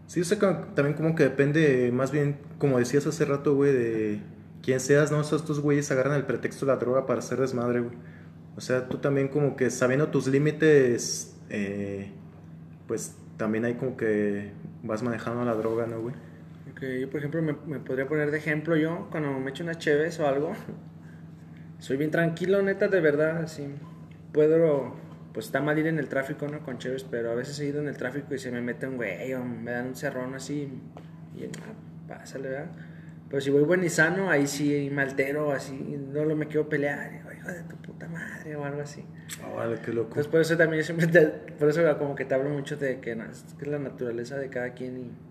Sí, 0.07 0.23
o 0.23 0.25
sea, 0.25 0.39
como- 0.39 0.73
también 0.75 0.97
como 0.97 1.15
que 1.15 1.25
depende, 1.25 1.91
más 1.93 2.11
bien, 2.11 2.39
como 2.59 2.79
decías 2.79 3.07
hace 3.07 3.27
rato, 3.27 3.55
güey, 3.55 3.73
de 3.75 4.21
quién 4.63 4.81
seas, 4.81 5.13
¿no? 5.13 5.19
O 5.19 5.25
sea, 5.25 5.37
estos 5.37 5.61
güeyes 5.61 5.91
agarran 5.91 6.15
el 6.15 6.25
pretexto 6.25 6.65
de 6.65 6.73
la 6.73 6.79
droga 6.79 7.05
para 7.07 7.19
hacer 7.19 7.39
desmadre, 7.39 7.81
güey. 7.81 7.95
O 8.57 8.61
sea, 8.63 8.89
tú 8.89 8.97
también 8.99 9.29
como 9.29 9.55
que 9.55 9.69
sabiendo 9.71 10.09
tus 10.09 10.27
límites, 10.27 11.37
eh, 11.51 12.11
pues 12.87 13.15
también 13.37 13.67
hay 13.67 13.75
como 13.75 13.97
que 13.99 14.51
vas 14.83 15.03
manejando 15.03 15.45
la 15.45 15.55
droga, 15.55 15.87
¿no, 15.87 16.01
güey? 16.01 16.15
Porque 16.79 17.01
yo, 17.01 17.11
por 17.11 17.19
ejemplo, 17.19 17.43
me, 17.43 17.57
me 17.67 17.81
podría 17.81 18.07
poner 18.07 18.31
de 18.31 18.39
ejemplo 18.39 18.77
yo, 18.77 19.09
cuando 19.11 19.33
me 19.33 19.51
echo 19.51 19.65
unas 19.65 19.79
cheves 19.79 20.21
o 20.21 20.29
algo, 20.29 20.53
soy 21.81 21.97
bien 21.97 22.13
tranquilo, 22.13 22.63
neta, 22.63 22.87
de 22.87 23.01
verdad, 23.01 23.39
así. 23.39 23.67
Puedo, 24.33 24.95
pues 25.33 25.47
está 25.47 25.61
mal 25.61 25.77
ir 25.77 25.89
en 25.89 25.99
el 25.99 26.09
tráfico, 26.09 26.47
¿no? 26.47 26.61
Con 26.61 26.79
cheves, 26.79 27.03
pero 27.03 27.33
a 27.33 27.35
veces 27.35 27.59
he 27.59 27.67
ido 27.67 27.81
en 27.81 27.89
el 27.89 27.97
tráfico 27.97 28.33
y 28.33 28.39
se 28.39 28.53
me 28.53 28.61
mete 28.61 28.87
un 28.87 28.97
güey 28.97 29.35
o 29.35 29.45
me 29.45 29.73
dan 29.73 29.89
un 29.89 29.97
cerrón 29.97 30.35
así 30.35 30.69
y 31.35 31.47
ah, 31.47 32.07
pásale, 32.07 32.49
¿verdad? 32.49 32.71
Pero 33.29 33.41
si 33.41 33.51
voy 33.51 33.65
buen 33.65 33.83
y 33.83 33.89
sano, 33.89 34.31
ahí 34.31 34.47
sí 34.47 34.89
me 34.93 35.03
altero, 35.03 35.51
así, 35.51 35.75
no 36.13 36.25
lo 36.25 36.37
me 36.37 36.47
quiero 36.47 36.69
pelear, 36.69 37.11
digo, 37.11 37.33
hijo 37.33 37.49
de 37.49 37.63
tu 37.65 37.75
puta 37.79 38.07
madre 38.07 38.55
o 38.55 38.65
algo 38.65 38.83
así. 38.83 39.05
Órale, 39.53 39.81
qué 39.85 39.93
loco. 39.93 40.11
Entonces 40.11 40.29
por 40.29 40.41
eso 40.43 40.57
también 40.57 40.83
yo 40.83 40.87
siempre 40.87 41.09
te, 41.09 41.27
por 41.27 41.69
eso 41.69 41.83
como 41.99 42.15
que 42.15 42.25
te 42.25 42.37
hablo 42.37 42.51
mucho 42.51 42.77
de 42.77 43.01
que, 43.01 43.17
no, 43.17 43.25
es 43.25 43.45
que 43.59 43.65
es 43.65 43.69
la 43.69 43.81
naturaleza 43.81 44.37
de 44.37 44.49
cada 44.49 44.75
quien 44.75 44.99
y... 44.99 45.28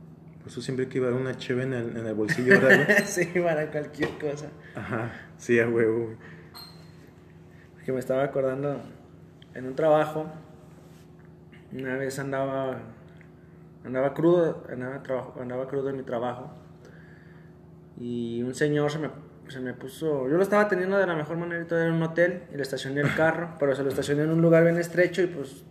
Por 0.47 0.53
eso 0.53 0.61
siempre 0.61 0.85
hay 0.85 0.89
que 0.89 0.99
llevar 0.99 1.11
una 1.11 1.35
cheve 1.35 1.63
en 1.63 1.73
el, 1.73 1.97
en 1.97 2.07
el 2.07 2.13
bolsillo, 2.13 2.51
¿verdad, 2.61 3.03
sí, 3.05 3.25
para 3.25 3.69
cualquier 3.69 4.11
cosa. 4.11 4.47
Ajá, 4.75 5.11
sí, 5.35 5.59
a 5.59 5.67
huevo, 5.67 6.05
güey. 6.05 6.17
Que 7.83 7.91
me 7.91 7.99
estaba 7.99 8.23
acordando 8.23 8.81
en 9.53 9.65
un 9.65 9.75
trabajo, 9.75 10.25
una 11.73 11.97
vez 11.97 12.17
andaba, 12.19 12.79
andaba 13.83 14.13
crudo, 14.13 14.63
andaba, 14.71 15.03
trabajo, 15.03 15.37
andaba 15.41 15.67
crudo 15.67 15.89
en 15.89 15.97
mi 15.97 16.03
trabajo 16.03 16.49
y 17.99 18.41
un 18.41 18.55
señor 18.55 18.89
se 18.89 18.99
me, 18.99 19.09
se 19.49 19.59
me 19.59 19.73
puso, 19.73 20.29
yo 20.29 20.37
lo 20.37 20.43
estaba 20.43 20.69
teniendo 20.69 20.97
de 20.97 21.07
la 21.07 21.15
mejor 21.17 21.35
manera, 21.35 21.61
y 21.61 21.65
todo 21.65 21.79
era 21.79 21.91
un 21.91 22.01
hotel 22.01 22.43
y 22.53 22.55
le 22.55 22.61
estacioné 22.61 23.01
el 23.01 23.13
carro, 23.15 23.55
pero 23.59 23.75
se 23.75 23.83
lo 23.83 23.89
estacioné 23.89 24.23
en 24.23 24.29
un 24.29 24.41
lugar 24.41 24.63
bien 24.63 24.77
estrecho 24.77 25.21
y 25.21 25.27
pues, 25.27 25.65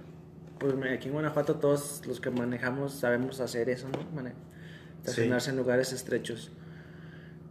pues 0.59 0.75
aquí 0.93 1.09
en 1.09 1.15
Guanajuato 1.15 1.55
todos 1.55 2.07
los 2.07 2.21
que 2.21 2.29
manejamos 2.31 2.93
sabemos 2.93 3.41
hacer 3.41 3.71
eso, 3.71 3.89
¿no? 3.89 4.47
Estacionarse 5.11 5.51
en 5.51 5.57
lugares 5.57 5.93
estrechos. 5.93 6.53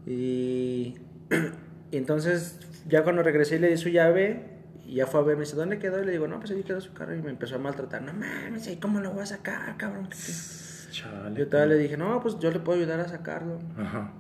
Y, 0.06 0.96
y 1.92 1.98
entonces, 1.98 2.60
ya 2.88 3.04
cuando 3.04 3.24
regresé 3.24 3.56
y 3.56 3.60
le 3.60 3.70
di 3.70 3.78
su 3.78 3.90
llave, 3.90 4.52
y 4.86 4.96
ya 4.96 5.08
fue 5.08 5.20
a 5.20 5.24
ver, 5.24 5.36
me 5.38 5.44
dice, 5.46 5.56
¿dónde 5.56 5.80
quedó? 5.80 6.02
Y 6.02 6.06
le 6.06 6.12
digo, 6.12 6.28
no, 6.28 6.40
pues 6.40 6.52
ahí 6.52 6.64
quedó 6.64 6.80
su 6.82 6.94
carro. 6.94 7.16
Y 7.16 7.22
me 7.22 7.32
empezó 7.32 7.56
a 7.56 7.58
maltratar. 7.60 8.02
No 8.04 8.14
mames, 8.14 8.68
¿y 8.68 8.78
cómo 8.78 9.00
lo 9.00 9.12
voy 9.12 9.24
a 9.24 9.26
sacar, 9.26 9.76
cabrón? 9.78 10.08
¿Qué- 10.10 10.18
qué?". 10.18 10.32
Chale. 10.92 11.38
Yo 11.40 11.48
todavía 11.50 11.76
le 11.76 11.82
dije, 11.82 11.98
no, 11.98 12.22
pues 12.22 12.38
yo 12.40 12.52
le 12.52 12.60
puedo 12.60 12.80
ayudar 12.80 13.00
a 13.02 13.08
sacarlo. 13.10 13.60
Ajá. 13.78 14.14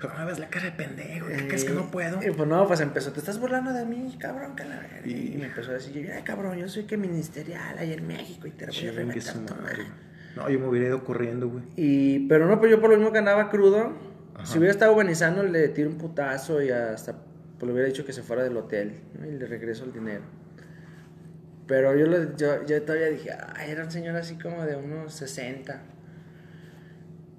¿Cómo 0.00 0.26
ves 0.26 0.38
la 0.38 0.48
cara 0.50 0.66
de 0.66 0.72
pendejo? 0.72 1.26
¿Qué 1.28 1.48
crees 1.48 1.64
que 1.64 1.72
no 1.72 1.90
puedo? 1.90 2.22
Y 2.22 2.30
pues 2.30 2.46
no, 2.46 2.66
pues 2.68 2.80
empezó, 2.80 3.12
te 3.12 3.18
estás 3.20 3.40
burlando 3.40 3.72
de 3.72 3.86
mí, 3.86 4.14
cabrón, 4.20 4.54
que 4.54 4.64
la 4.64 4.78
verga. 4.78 5.00
Y, 5.06 5.32
Y- 5.32 5.36
me 5.38 5.46
empezó 5.46 5.70
a 5.70 5.74
decir, 5.74 6.12
ay, 6.14 6.22
cabrón, 6.22 6.58
yo 6.58 6.68
soy 6.68 6.84
que 6.84 6.98
ministerial 6.98 7.78
ahí 7.78 7.94
en 7.94 8.06
México 8.06 8.46
y 8.46 8.50
te 8.50 8.66
la 8.66 8.72
voy 8.72 8.86
a 8.88 8.92
reventar 8.92 9.32
tu 9.32 9.40
madre, 9.40 9.62
madre". 9.62 9.76
güey. 9.84 9.88
No, 10.36 10.48
yo 10.50 10.60
me 10.60 10.68
hubiera 10.68 10.86
ido 10.88 11.02
corriendo, 11.04 11.48
güey. 11.48 11.64
Y, 11.76 12.28
pero 12.28 12.46
no, 12.46 12.58
pues 12.60 12.70
yo 12.70 12.80
por 12.80 12.90
lo 12.90 12.96
mismo 12.96 13.10
que 13.12 13.18
andaba 13.18 13.48
crudo, 13.50 13.92
Ajá. 14.34 14.46
si 14.46 14.58
hubiera 14.58 14.72
estado 14.72 14.92
buenizando, 14.94 15.42
le 15.42 15.68
tiro 15.68 15.88
un 15.88 15.96
putazo 15.96 16.60
y 16.62 16.70
hasta 16.70 17.14
pues, 17.58 17.66
le 17.66 17.72
hubiera 17.72 17.88
dicho 17.88 18.04
que 18.04 18.12
se 18.12 18.22
fuera 18.22 18.42
del 18.44 18.56
hotel 18.56 19.00
¿no? 19.18 19.26
y 19.26 19.32
le 19.32 19.46
regreso 19.46 19.84
el 19.84 19.92
dinero. 19.92 20.22
Pero 21.66 21.96
yo, 21.96 22.06
lo- 22.06 22.36
yo, 22.36 22.64
yo 22.66 22.82
todavía 22.82 23.08
dije, 23.08 23.30
ay, 23.56 23.70
era 23.70 23.84
un 23.84 23.90
señor 23.90 24.14
así 24.16 24.36
como 24.38 24.62
de 24.64 24.76
unos 24.76 25.12
60. 25.14 25.82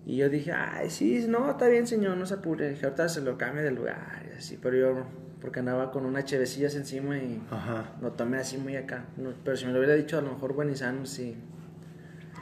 Y 0.06 0.18
yo 0.18 0.30
dije, 0.30 0.52
ay, 0.54 0.89
sí, 0.89 1.26
no, 1.30 1.52
está 1.52 1.68
bien, 1.68 1.86
señor, 1.88 2.18
no 2.18 2.26
se 2.26 2.34
apure. 2.36 2.70
Dije, 2.70 2.86
ahorita 2.86 3.10
se 3.10 3.22
lo 3.22 3.38
cambie 3.38 3.62
de 3.64 3.72
lugar 3.72 4.24
y 4.34 4.38
así. 4.38 4.58
Pero 4.62 4.76
yo, 4.78 5.06
porque 5.39 5.60
andaba 5.60 5.91
con 5.91 6.06
unas 6.06 6.26
chevecillas 6.26 6.76
encima 6.76 7.18
y 7.18 7.41
Ajá. 7.52 7.91
lo 8.02 8.12
tomé 8.14 8.38
así 8.38 8.58
muy 8.58 8.76
acá. 8.76 9.06
No, 9.18 9.32
pero 9.43 9.56
si 9.56 9.66
me 9.66 9.72
lo 9.72 9.80
hubiera 9.80 9.95
dicho, 9.95 10.18
a 10.18 10.22
lo 10.22 10.32
mejor 10.32 10.54
buenizando, 10.54 11.06
sí, 11.06 11.36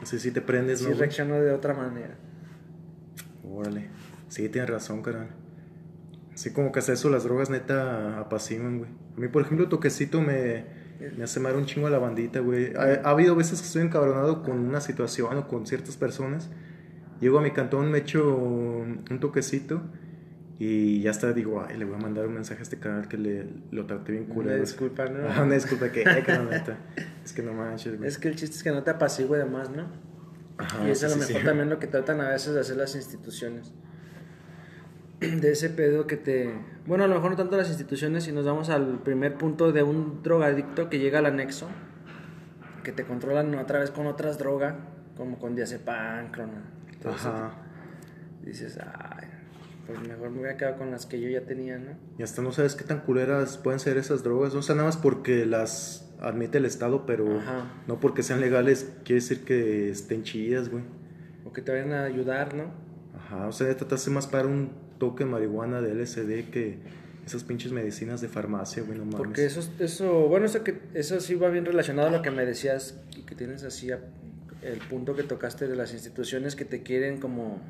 Así 0.02 0.18
sí 0.18 0.30
te 0.30 0.40
prendes, 0.40 0.78
sí 0.78 0.84
¿no? 0.84 0.90
güey? 0.90 1.00
reacciono 1.00 1.40
de 1.40 1.52
otra 1.52 1.74
manera. 1.74 2.16
Órale. 3.44 3.88
Sí, 4.28 4.48
tienes 4.48 4.70
razón, 4.70 5.02
carnal. 5.02 5.28
Así 6.34 6.52
como 6.52 6.70
que 6.72 6.80
hasta 6.80 6.92
eso 6.92 7.08
las 7.08 7.24
drogas 7.24 7.48
neta 7.48 8.18
apaciguan, 8.18 8.78
güey. 8.78 8.90
A 9.16 9.20
mí, 9.20 9.28
por 9.28 9.42
ejemplo, 9.42 9.68
toquecito 9.68 10.20
me, 10.20 10.66
me 11.16 11.24
hace 11.24 11.40
mal 11.40 11.56
un 11.56 11.64
chingo 11.64 11.86
a 11.86 11.90
la 11.90 11.98
bandita, 11.98 12.40
güey. 12.40 12.74
Ha, 12.74 13.00
ha 13.04 13.10
habido 13.10 13.34
veces 13.34 13.60
que 13.60 13.66
estoy 13.66 13.82
encabronado 13.82 14.42
con 14.42 14.58
una 14.58 14.80
situación 14.80 15.38
o 15.38 15.48
con 15.48 15.66
ciertas 15.66 15.96
personas. 15.96 16.50
Llego 17.20 17.38
a 17.38 17.42
mi 17.42 17.52
cantón, 17.52 17.90
me 17.90 17.98
echo 17.98 18.36
un 18.36 19.20
toquecito 19.20 19.82
Y 20.58 21.02
ya 21.02 21.10
hasta 21.10 21.32
digo, 21.34 21.62
ay, 21.66 21.76
le 21.76 21.84
voy 21.84 21.96
a 21.96 21.98
mandar 21.98 22.26
un 22.26 22.34
mensaje 22.34 22.60
a 22.60 22.62
este 22.62 22.78
canal 22.78 23.08
que 23.08 23.18
le, 23.18 23.46
lo 23.70 23.84
traté 23.84 24.12
bien 24.12 24.24
Una 24.24 24.34
culero. 24.34 24.60
disculpa, 24.60 25.04
¿no? 25.06 25.28
Ah, 25.28 25.42
una 25.44 25.54
disculpa 25.54 25.90
que, 25.92 26.04
ay, 26.08 26.22
que 26.22 26.32
no, 26.32 26.44
neta. 26.44 26.78
Es 27.22 27.32
que 27.32 27.42
no 27.42 27.52
manches, 27.52 27.98
güey. 27.98 28.08
Es 28.08 28.18
que 28.18 28.28
el 28.28 28.36
chiste 28.36 28.56
es 28.56 28.62
que 28.62 28.70
no 28.70 28.82
te 28.82 28.90
apacigüe 28.90 29.36
de 29.36 29.44
más, 29.44 29.70
¿no? 29.70 29.86
Ajá, 30.56 30.86
y 30.86 30.90
eso 30.90 31.06
sí, 31.08 31.12
a 31.12 31.16
lo 31.16 31.22
sí, 31.22 31.28
mejor 31.28 31.40
sí. 31.42 31.46
también 31.46 31.68
lo 31.68 31.78
que 31.78 31.86
tratan 31.86 32.20
a 32.22 32.30
veces 32.30 32.54
de 32.54 32.60
hacer 32.60 32.76
las 32.76 32.94
instituciones. 32.94 33.74
De 35.20 35.52
ese 35.52 35.68
pedo 35.70 36.06
que 36.06 36.16
te... 36.16 36.52
Bueno, 36.86 37.04
a 37.04 37.06
lo 37.06 37.14
mejor 37.16 37.30
no 37.30 37.36
tanto 37.36 37.56
las 37.56 37.68
instituciones, 37.68 38.24
si 38.24 38.32
nos 38.32 38.44
vamos 38.46 38.70
al 38.70 39.00
primer 39.02 39.36
punto 39.36 39.72
de 39.72 39.82
un 39.82 40.22
drogadicto 40.22 40.88
que 40.88 40.98
llega 40.98 41.18
al 41.18 41.26
anexo, 41.26 41.68
que 42.82 42.92
te 42.92 43.04
controlan 43.04 43.54
otra 43.56 43.80
vez 43.80 43.90
con 43.90 44.06
otras 44.06 44.38
drogas, 44.38 44.74
como 45.16 45.38
con 45.38 45.54
diazepam, 45.56 46.30
eso. 47.00 47.10
Ajá. 47.10 47.52
Dices, 48.42 48.78
ay, 48.78 49.25
pues 49.86 50.00
mejor 50.00 50.30
me 50.30 50.40
voy 50.40 50.48
a 50.48 50.56
quedar 50.56 50.76
con 50.76 50.90
las 50.90 51.06
que 51.06 51.20
yo 51.20 51.28
ya 51.28 51.42
tenía, 51.42 51.78
¿no? 51.78 51.92
Y 52.18 52.22
hasta 52.22 52.42
no 52.42 52.52
sabes 52.52 52.74
qué 52.74 52.84
tan 52.84 53.00
culeras 53.00 53.58
pueden 53.58 53.80
ser 53.80 53.96
esas 53.96 54.22
drogas. 54.22 54.54
O 54.54 54.62
sea, 54.62 54.74
nada 54.74 54.88
más 54.88 54.96
porque 54.96 55.46
las 55.46 56.12
admite 56.20 56.58
el 56.58 56.64
Estado, 56.64 57.06
pero 57.06 57.38
Ajá. 57.38 57.82
no 57.86 58.00
porque 58.00 58.22
sean 58.22 58.40
legales 58.40 58.92
quiere 59.04 59.20
decir 59.20 59.44
que 59.44 59.90
estén 59.90 60.22
chidas, 60.22 60.68
güey. 60.68 60.84
O 61.44 61.52
que 61.52 61.62
te 61.62 61.72
vayan 61.72 61.92
a 61.92 62.04
ayudar, 62.04 62.54
¿no? 62.54 62.72
Ajá, 63.14 63.46
o 63.46 63.52
sea, 63.52 63.74
te 63.76 63.94
hace 63.94 64.10
más 64.10 64.26
para 64.26 64.46
un 64.46 64.70
toque 64.98 65.24
de 65.24 65.30
marihuana 65.30 65.80
de 65.80 65.94
LSD 65.94 66.50
que 66.50 66.78
esas 67.26 67.42
pinches 67.42 67.72
medicinas 67.72 68.20
de 68.20 68.28
farmacia, 68.28 68.82
güey, 68.82 68.98
no 68.98 69.04
mames. 69.04 69.18
Porque 69.18 69.44
eso, 69.44 69.60
eso, 69.80 70.28
bueno, 70.28 70.46
eso, 70.46 70.62
que, 70.62 70.78
eso 70.94 71.20
sí 71.20 71.34
va 71.34 71.48
bien 71.48 71.64
relacionado 71.64 72.08
a 72.08 72.10
lo 72.10 72.22
que 72.22 72.30
me 72.30 72.46
decías 72.46 73.00
y 73.16 73.22
que 73.22 73.34
tienes 73.34 73.64
así 73.64 73.90
el 73.90 74.78
punto 74.88 75.16
que 75.16 75.24
tocaste 75.24 75.66
de 75.66 75.74
las 75.74 75.92
instituciones 75.92 76.54
que 76.54 76.64
te 76.64 76.82
quieren 76.82 77.18
como, 77.18 77.60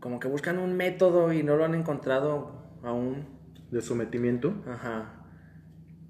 como 0.00 0.20
que 0.20 0.28
buscan 0.28 0.58
un 0.58 0.76
método 0.76 1.32
y 1.32 1.42
no 1.42 1.56
lo 1.56 1.64
han 1.64 1.74
encontrado 1.74 2.78
aún. 2.82 3.38
De 3.70 3.82
sometimiento. 3.82 4.54
Ajá. 4.66 5.18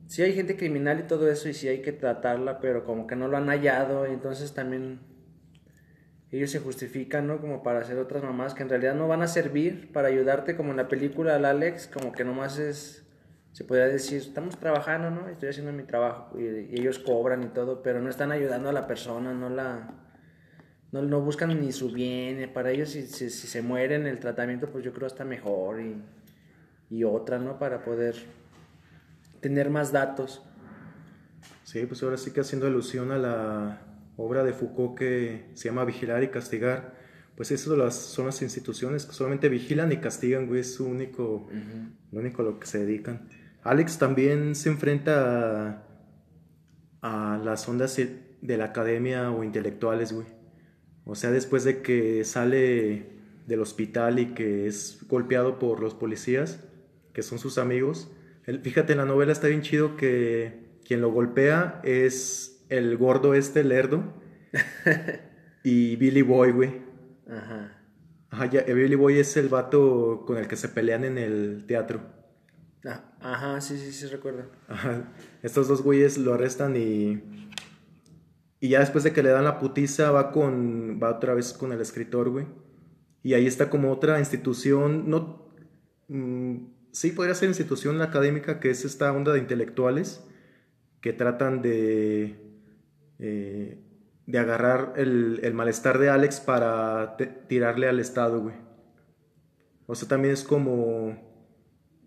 Sí 0.07 0.23
hay 0.23 0.33
gente 0.33 0.57
criminal 0.57 1.01
y 1.01 1.03
todo 1.03 1.31
eso 1.31 1.49
y 1.49 1.55
sí 1.55 1.69
hay 1.69 1.83
que 1.83 1.93
tratarla, 1.93 2.61
pero 2.61 2.85
como 2.85 3.07
que 3.07 3.17
no 3.17 3.29
lo 3.29 3.37
han 3.37 3.49
hallado 3.49 4.07
y 4.07 4.13
entonces 4.13 4.55
también 4.55 5.01
ellos 6.31 6.51
se 6.51 6.61
justifican, 6.61 7.27
¿no? 7.27 7.41
Como 7.41 7.63
para 7.63 7.81
hacer 7.81 7.99
otras 7.99 8.23
mamás 8.23 8.55
que 8.55 8.63
en 8.63 8.69
realidad 8.69 8.95
no 8.95 9.09
van 9.09 9.23
a 9.23 9.27
servir 9.27 9.93
para 9.93 10.09
ayudarte, 10.09 10.57
como 10.57 10.71
en 10.71 10.77
la 10.77 10.89
película 10.89 11.35
del 11.35 11.45
Alex, 11.45 11.89
como 11.89 12.13
que 12.13 12.25
nomás 12.25 12.59
es, 12.59 13.07
se 13.53 13.65
podría 13.65 13.87
decir, 13.87 14.19
estamos 14.19 14.59
trabajando, 14.59 15.11
¿no? 15.11 15.29
Estoy 15.29 15.51
haciendo 15.51 15.73
mi 15.73 15.83
trabajo 15.83 16.39
y, 16.39 16.45
y 16.45 16.81
ellos 16.81 16.99
cobran 16.99 17.43
y 17.43 17.49
todo, 17.49 17.83
pero 17.83 18.01
no 18.01 18.09
están 18.09 18.31
ayudando 18.31 18.69
a 18.69 18.73
la 18.73 18.87
persona, 18.87 19.35
no 19.35 19.51
la... 19.51 20.08
No, 20.91 21.03
no 21.03 21.21
buscan 21.21 21.61
ni 21.61 21.73
su 21.73 21.93
bien, 21.93 22.51
para 22.53 22.71
ellos 22.71 22.91
si, 22.91 23.07
si, 23.07 23.29
si 23.29 23.47
se 23.47 23.61
mueren 23.63 24.07
el 24.07 24.19
tratamiento, 24.19 24.71
pues 24.71 24.85
yo 24.85 24.93
creo 24.93 25.07
hasta 25.07 25.25
mejor 25.25 25.81
y, 25.81 26.03
y 26.89 27.05
otra, 27.05 27.39
¿no? 27.39 27.59
Para 27.59 27.85
poder 27.85 28.17
tener 29.41 29.71
más 29.71 29.93
datos. 29.93 30.43
Sí, 31.65 31.85
pues 31.87 32.03
ahora 32.03 32.17
sí 32.17 32.31
que 32.31 32.41
haciendo 32.41 32.67
alusión 32.67 33.13
a 33.13 33.19
la 33.19 33.83
obra 34.17 34.43
de 34.45 34.53
Foucault 34.53 34.99
que 34.99 35.51
se 35.55 35.69
llama 35.69 35.85
Vigilar 35.85 36.23
y 36.23 36.29
Castigar. 36.29 36.97
Pues 37.37 37.53
eso 37.53 37.77
las, 37.77 37.95
son 37.95 38.27
las 38.27 38.43
instituciones 38.43 39.07
que 39.07 39.13
solamente 39.13 39.49
vigilan 39.49 39.93
y 39.93 39.99
castigan, 39.99 40.49
güey, 40.49 40.63
es 40.63 40.75
su 40.75 40.87
único, 40.87 41.49
lo 42.11 42.19
único 42.19 42.43
a 42.43 42.45
lo 42.47 42.59
que 42.59 42.67
se 42.67 42.79
dedican. 42.79 43.29
Alex 43.63 43.99
también 43.99 44.57
se 44.57 44.71
enfrenta 44.71 45.85
a, 47.01 47.35
a 47.35 47.39
las 47.39 47.69
ondas 47.69 47.97
de 47.97 48.57
la 48.57 48.65
academia 48.65 49.31
o 49.31 49.45
intelectuales, 49.45 50.13
güey. 50.13 50.38
O 51.11 51.15
sea, 51.15 51.31
después 51.31 51.65
de 51.65 51.81
que 51.83 52.23
sale 52.25 53.07
del 53.47 53.61
hospital 53.61 54.19
y 54.19 54.35
que 54.35 54.67
es 54.67 54.99
golpeado 55.09 55.59
por 55.59 55.81
los 55.81 55.95
policías, 55.95 56.61
que 57.15 57.23
son 57.23 57.39
sus 57.39 57.57
amigos. 57.59 58.11
El- 58.47 58.61
fíjate, 58.61 58.93
en 58.93 58.99
la 58.99 59.07
novela 59.07 59.33
está 59.33 59.49
bien 59.49 59.63
chido 59.63 59.97
que 59.97 60.69
quien 60.85 61.01
lo 61.01 61.11
golpea 61.11 61.81
es 61.83 62.65
el 62.69 62.97
gordo 62.99 63.33
este, 63.35 63.65
lerdo, 63.65 64.05
y 65.65 65.97
Billy 65.97 66.23
Boy, 66.23 66.53
güey. 66.53 66.83
Ajá. 67.29 67.75
Ajá, 68.31 68.47
ya, 68.47 68.61
eh, 68.61 68.75
Billy 68.75 68.95
Boy 68.95 69.19
es 69.19 69.37
el 69.39 69.49
vato 69.49 70.25
con 70.27 70.37
el 70.37 70.47
que 70.47 70.57
se 70.57 70.69
pelean 70.69 71.05
en 71.05 71.17
el 71.19 71.65
teatro. 71.67 72.01
Ah, 72.85 73.03
Ajá, 73.21 73.61
sí, 73.61 73.77
sí, 73.79 73.93
sí, 73.93 74.07
recuerdo. 74.07 74.45
Ajá. 74.69 75.11
Estos 75.43 75.69
dos 75.69 75.83
güeyes 75.83 76.19
lo 76.19 76.35
arrestan 76.35 76.77
y. 76.77 77.48
Y 78.61 78.71
ya 78.71 78.81
después 78.81 79.05
de 79.05 79.13
que 79.13 79.23
le 79.23 79.31
dan 79.31 79.45
la 79.45 79.59
putiza, 79.59 80.11
va 80.11 80.33
con. 80.33 80.99
va 81.03 81.11
otra 81.11 81.35
vez 81.35 81.53
con 81.53 81.73
el 81.73 81.81
escritor, 81.81 82.31
güey. 82.31 82.47
Y 83.23 83.35
ahí 83.35 83.47
está 83.47 83.71
como 83.71 83.93
otra 83.93 84.19
institución. 84.19 85.09
No. 85.09 85.49
mm, 86.09 86.57
sí, 86.93 87.13
podría 87.13 87.35
ser 87.35 87.49
institución 87.49 88.01
académica, 88.03 88.61
que 88.61 88.71
es 88.71 88.85
esta 88.85 89.13
onda 89.13 89.33
de 89.33 89.41
intelectuales 89.41 90.25
que 91.01 91.13
tratan 91.13 91.63
de. 91.63 92.37
eh, 93.19 93.85
de 94.27 94.39
agarrar 94.39 94.93
el, 94.97 95.41
el 95.43 95.55
malestar 95.55 95.99
de 95.99 96.11
Alex 96.11 96.41
para 96.41 97.17
tirarle 97.49 97.89
al 97.89 97.99
Estado, 97.99 98.41
güey. 98.41 98.57
O 99.87 99.95
sea, 99.95 100.09
también 100.09 100.35
es 100.35 100.45
como. 100.45 101.17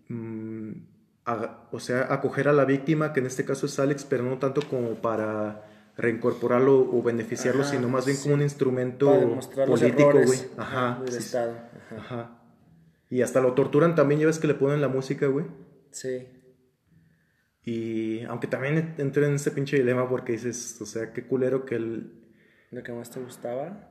mm, 0.08 0.72
o 1.70 1.80
sea, 1.80 2.12
acoger 2.12 2.48
a 2.48 2.52
la 2.52 2.64
víctima, 2.64 3.12
que 3.12 3.20
en 3.20 3.26
este 3.26 3.44
caso 3.44 3.66
es 3.66 3.78
Alex, 3.78 4.04
pero 4.04 4.24
no 4.24 4.38
tanto 4.38 4.62
como 4.68 4.94
para 4.96 5.71
reincorporarlo 5.96 6.78
o 6.90 7.02
beneficiarlo, 7.02 7.62
Ajá, 7.62 7.70
sino 7.72 7.88
más 7.88 8.06
bien 8.06 8.16
sí. 8.16 8.22
como 8.24 8.34
un 8.36 8.42
instrumento 8.42 9.38
político, 9.66 10.12
güey. 10.24 10.38
Ajá. 10.56 11.00
del 11.04 11.12
sí, 11.12 11.18
Estado. 11.18 11.56
Ajá. 11.90 11.96
Ajá. 11.96 12.38
Y 13.10 13.20
hasta 13.22 13.40
lo 13.40 13.52
torturan 13.52 13.94
también, 13.94 14.20
ya 14.20 14.26
ves 14.26 14.38
que 14.38 14.46
le 14.46 14.54
ponen 14.54 14.80
la 14.80 14.88
música, 14.88 15.26
güey. 15.26 15.44
Sí. 15.90 16.26
Y 17.64 18.22
aunque 18.24 18.46
también 18.48 18.94
entré 18.98 19.26
en 19.26 19.34
ese 19.34 19.50
pinche 19.50 19.76
dilema 19.76 20.08
porque 20.08 20.32
dices, 20.32 20.80
o 20.80 20.86
sea, 20.86 21.12
qué 21.12 21.26
culero 21.26 21.64
que 21.64 21.76
él... 21.76 22.12
Lo 22.70 22.82
que 22.82 22.92
más 22.92 23.10
te 23.10 23.20
gustaba. 23.20 23.90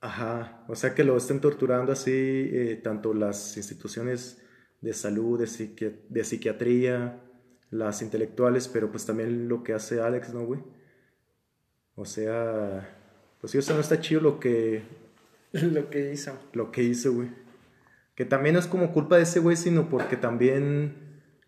Ajá, 0.00 0.64
o 0.68 0.74
sea, 0.76 0.94
que 0.94 1.02
lo 1.02 1.16
estén 1.16 1.40
torturando 1.40 1.90
así, 1.92 2.12
eh, 2.12 2.80
tanto 2.82 3.12
las 3.14 3.56
instituciones 3.56 4.40
de 4.80 4.92
salud, 4.92 5.38
de, 5.38 5.46
psiqui- 5.46 5.96
de 6.08 6.24
psiquiatría, 6.24 7.20
las 7.70 8.02
intelectuales, 8.02 8.68
pero 8.68 8.90
pues 8.90 9.04
también 9.06 9.48
lo 9.48 9.62
que 9.62 9.72
hace 9.72 10.00
Alex, 10.00 10.32
¿no, 10.34 10.44
güey? 10.44 10.60
O 11.96 12.04
sea, 12.04 12.88
pues 13.40 13.52
sí, 13.52 13.58
o 13.58 13.62
sea, 13.62 13.74
no 13.74 13.80
está 13.80 14.00
chido 14.00 14.20
lo 14.20 14.40
que, 14.40 14.82
Lo 15.52 15.90
que 15.90 16.12
hizo. 16.12 16.32
lo 16.52 16.72
que 16.72 16.82
hizo, 16.82 17.12
güey. 17.12 17.28
Que 18.14 18.24
también 18.24 18.54
no 18.54 18.60
es 18.60 18.66
como 18.66 18.92
culpa 18.92 19.16
de 19.16 19.22
ese 19.22 19.40
güey, 19.40 19.56
sino 19.56 19.88
porque 19.88 20.16
también 20.16 20.94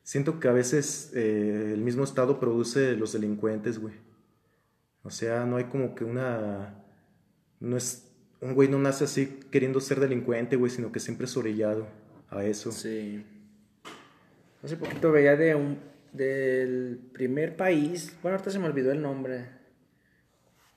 siento 0.02 0.40
que 0.40 0.48
a 0.48 0.52
veces 0.52 1.12
eh, 1.14 1.72
el 1.72 1.80
mismo 1.80 2.04
Estado 2.04 2.38
produce 2.38 2.96
los 2.96 3.12
delincuentes, 3.12 3.78
güey. 3.78 3.94
O 5.02 5.10
sea, 5.10 5.44
no 5.46 5.56
hay 5.56 5.64
como 5.64 5.94
que 5.94 6.04
una... 6.04 6.84
No 7.60 7.76
es... 7.76 8.02
Un 8.40 8.54
güey 8.54 8.68
no 8.68 8.78
nace 8.78 9.04
así 9.04 9.40
queriendo 9.50 9.80
ser 9.80 9.98
delincuente, 9.98 10.56
güey, 10.56 10.70
sino 10.70 10.92
que 10.92 11.00
siempre 11.00 11.26
es 11.26 11.36
orillado 11.36 11.86
a 12.28 12.44
eso. 12.44 12.70
Sí. 12.70 13.24
Hace 14.62 14.76
poquito 14.76 15.10
veía 15.10 15.36
de 15.36 15.54
un 15.54 15.78
del 16.12 17.00
primer 17.12 17.56
país. 17.56 18.16
Bueno, 18.22 18.36
ahorita 18.36 18.50
se 18.50 18.58
me 18.58 18.66
olvidó 18.66 18.92
el 18.92 19.00
nombre. 19.00 19.55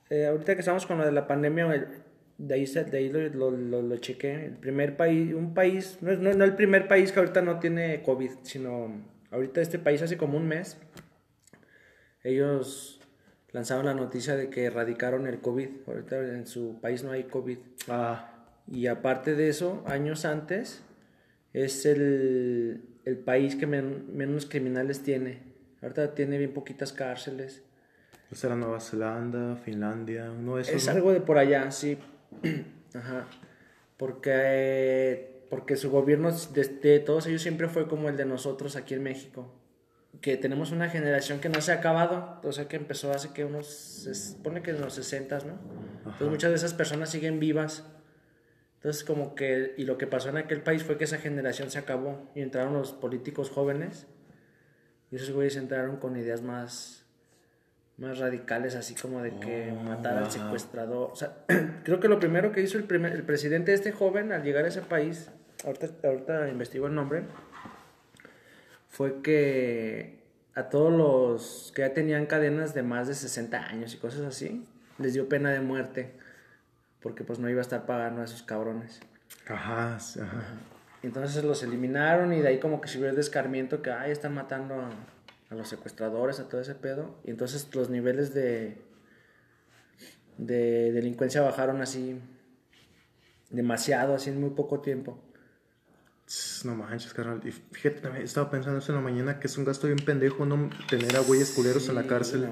Eh, 0.09 0.25
ahorita 0.25 0.55
que 0.55 0.61
estamos 0.61 0.85
con 0.85 0.97
lo 0.97 1.05
de 1.05 1.11
la 1.11 1.27
pandemia, 1.27 1.67
de 2.37 2.53
ahí, 2.55 2.65
de 2.65 2.97
ahí 2.97 3.09
lo, 3.09 3.51
lo, 3.51 3.81
lo, 3.81 3.97
chequé. 3.97 4.45
El 4.45 4.53
primer 4.57 4.97
país, 4.97 5.33
un 5.33 5.53
país, 5.53 5.97
no, 6.01 6.13
no, 6.15 6.33
no 6.33 6.43
el 6.45 6.55
primer 6.55 6.87
país 6.87 7.11
que 7.11 7.19
ahorita 7.19 7.41
no 7.41 7.59
tiene 7.59 8.01
COVID, 8.01 8.31
sino 8.43 9.03
ahorita 9.31 9.61
este 9.61 9.77
país 9.79 10.01
hace 10.01 10.17
como 10.17 10.37
un 10.37 10.47
mes, 10.47 10.77
ellos 12.23 12.99
lanzaron 13.51 13.85
la 13.85 13.93
noticia 13.93 14.35
de 14.35 14.49
que 14.49 14.65
erradicaron 14.65 15.27
el 15.27 15.39
COVID. 15.39 15.69
Ahorita 15.87 16.19
en 16.19 16.47
su 16.47 16.79
país 16.81 17.03
no 17.03 17.11
hay 17.11 17.23
COVID. 17.23 17.57
Ah, 17.87 18.47
Y 18.67 18.87
aparte 18.87 19.35
de 19.35 19.49
eso, 19.49 19.83
años 19.87 20.25
antes, 20.25 20.81
es 21.53 21.85
el, 21.85 22.83
el 23.05 23.17
país 23.17 23.55
que 23.55 23.65
men- 23.67 24.15
menos 24.15 24.45
criminales 24.45 25.01
tiene. 25.01 25.41
Ahorita 25.81 26.13
tiene 26.13 26.37
bien 26.37 26.53
poquitas 26.53 26.93
cárceles. 26.93 27.63
Pues 28.29 28.43
era 28.43 28.55
Nueva 28.55 28.79
Zelanda, 28.79 29.55
Finlandia, 29.57 30.31
uno 30.31 30.55
de 30.55 30.61
esos, 30.61 30.75
Es 30.75 30.85
¿no? 30.85 30.91
algo 30.93 31.11
de 31.11 31.21
por 31.21 31.37
allá, 31.37 31.71
sí. 31.71 31.97
Ajá. 32.93 33.27
Porque, 33.97 35.43
porque 35.49 35.75
su 35.75 35.89
gobierno 35.89 36.31
de, 36.31 36.63
de 36.63 36.99
todos 36.99 37.27
ellos 37.27 37.41
siempre 37.41 37.67
fue 37.67 37.87
como 37.87 38.07
el 38.07 38.17
de 38.17 38.25
nosotros 38.25 38.75
aquí 38.75 38.93
en 38.93 39.03
México. 39.03 39.53
Que 40.21 40.37
tenemos 40.37 40.71
una 40.71 40.89
generación 40.89 41.39
que 41.39 41.49
no 41.49 41.61
se 41.61 41.71
ha 41.71 41.75
acabado, 41.75 42.39
o 42.43 42.51
sea 42.51 42.67
que 42.67 42.75
empezó 42.75 43.11
hace 43.11 43.31
que 43.33 43.45
unos, 43.45 43.67
se 43.67 44.13
supone 44.15 44.61
que 44.61 44.71
en 44.71 44.81
los 44.81 44.93
60, 44.93 45.39
¿no? 45.39 45.59
Entonces 45.99 46.27
muchas 46.29 46.49
de 46.49 46.55
esas 46.55 46.73
personas 46.73 47.09
siguen 47.09 47.39
vivas. 47.39 47.85
Entonces 48.75 49.03
como 49.03 49.35
que, 49.35 49.73
y 49.77 49.83
lo 49.83 49.97
que 49.97 50.07
pasó 50.07 50.29
en 50.29 50.37
aquel 50.37 50.61
país 50.61 50.83
fue 50.83 50.97
que 50.97 51.03
esa 51.03 51.17
generación 51.17 51.69
se 51.69 51.79
acabó 51.79 52.31
y 52.35 52.41
entraron 52.41 52.73
los 52.73 52.93
políticos 52.93 53.49
jóvenes 53.49 54.07
y 55.11 55.15
esos 55.17 55.31
güeyes 55.31 55.55
entraron 55.57 55.97
con 55.97 56.15
ideas 56.15 56.41
más, 56.41 57.05
más 57.99 58.17
radicales, 58.17 58.75
así 58.75 58.95
como 58.95 59.21
de 59.21 59.31
que 59.39 59.71
Oh, 59.71 59.83
matar 59.83 60.17
al 60.17 60.31
secuestrador. 60.31 61.11
O 61.11 61.15
sea, 61.15 61.33
creo 61.83 61.99
que 61.99 62.07
lo 62.07 62.19
primero 62.19 62.51
que 62.51 62.61
hizo 62.61 62.77
el, 62.77 62.85
primer, 62.85 63.13
el 63.13 63.23
presidente 63.23 63.73
este 63.73 63.91
joven 63.91 64.31
al 64.31 64.43
llegar 64.43 64.65
a 64.65 64.69
ese 64.69 64.81
país 64.81 65.29
ahorita, 65.65 66.07
ahorita 66.07 66.49
investigo 66.49 66.87
el 66.87 66.95
nombre, 66.95 67.23
fue 68.87 69.21
que 69.21 70.19
a 70.55 70.69
todos 70.69 70.91
los 70.91 71.71
que 71.75 71.83
ya 71.83 71.93
tenían 71.93 72.25
cadenas 72.25 72.73
de 72.73 72.83
más 72.83 73.07
de 73.07 73.15
60 73.15 73.57
años 73.57 73.93
y 73.93 73.97
cosas 73.97 74.21
así, 74.21 74.65
les 74.97 75.13
dio 75.13 75.29
pena 75.29 75.51
de 75.51 75.61
muerte, 75.61 76.11
porque 77.01 77.23
pues 77.23 77.39
no 77.39 77.49
iba 77.49 77.59
a 77.59 77.61
estar 77.61 77.85
pagando 77.85 78.21
a 78.21 78.25
esos 78.25 78.43
cabrones. 78.43 78.99
Ajá, 79.47 79.95
ajá. 79.95 80.43
Entonces 81.01 81.43
los 81.43 81.63
eliminaron 81.63 82.33
y 82.33 82.41
de 82.41 82.49
ahí 82.49 82.59
como 82.59 82.81
que 82.81 82.89
se 82.89 82.97
vio 82.97 83.09
el 83.09 83.15
descarmiento 83.15 83.81
que, 83.81 83.91
ay, 83.91 84.11
están 84.11 84.33
matando 84.33 84.75
a, 84.75 84.89
a 85.49 85.55
los 85.55 85.67
secuestradores, 85.67 86.39
a 86.39 86.47
todo 86.47 86.61
ese 86.61 86.75
pedo. 86.75 87.19
Y 87.23 87.31
entonces 87.31 87.67
los 87.73 87.89
niveles 87.89 88.33
de, 88.33 88.81
de 90.37 90.91
delincuencia 90.91 91.41
bajaron 91.41 91.81
así 91.81 92.19
demasiado, 93.49 94.15
así 94.15 94.29
en 94.29 94.39
muy 94.39 94.51
poco 94.51 94.81
tiempo. 94.81 95.23
No 96.63 96.75
manches, 96.75 97.13
carnal. 97.13 97.41
Y 97.43 97.51
fíjate, 97.51 98.01
también 98.01 98.23
estaba 98.23 98.51
pensando 98.51 98.77
eso 98.77 98.91
en 98.91 98.97
la 98.97 99.01
mañana 99.01 99.39
que 99.39 99.47
es 99.47 99.57
un 99.57 99.65
gasto 99.65 99.87
bien 99.87 99.97
pendejo 99.97 100.45
no 100.45 100.69
tener 100.87 101.15
a 101.15 101.21
güeyes 101.21 101.51
culeros 101.51 101.89
en 101.89 101.95
la 101.95 102.05
cárcel. 102.05 102.47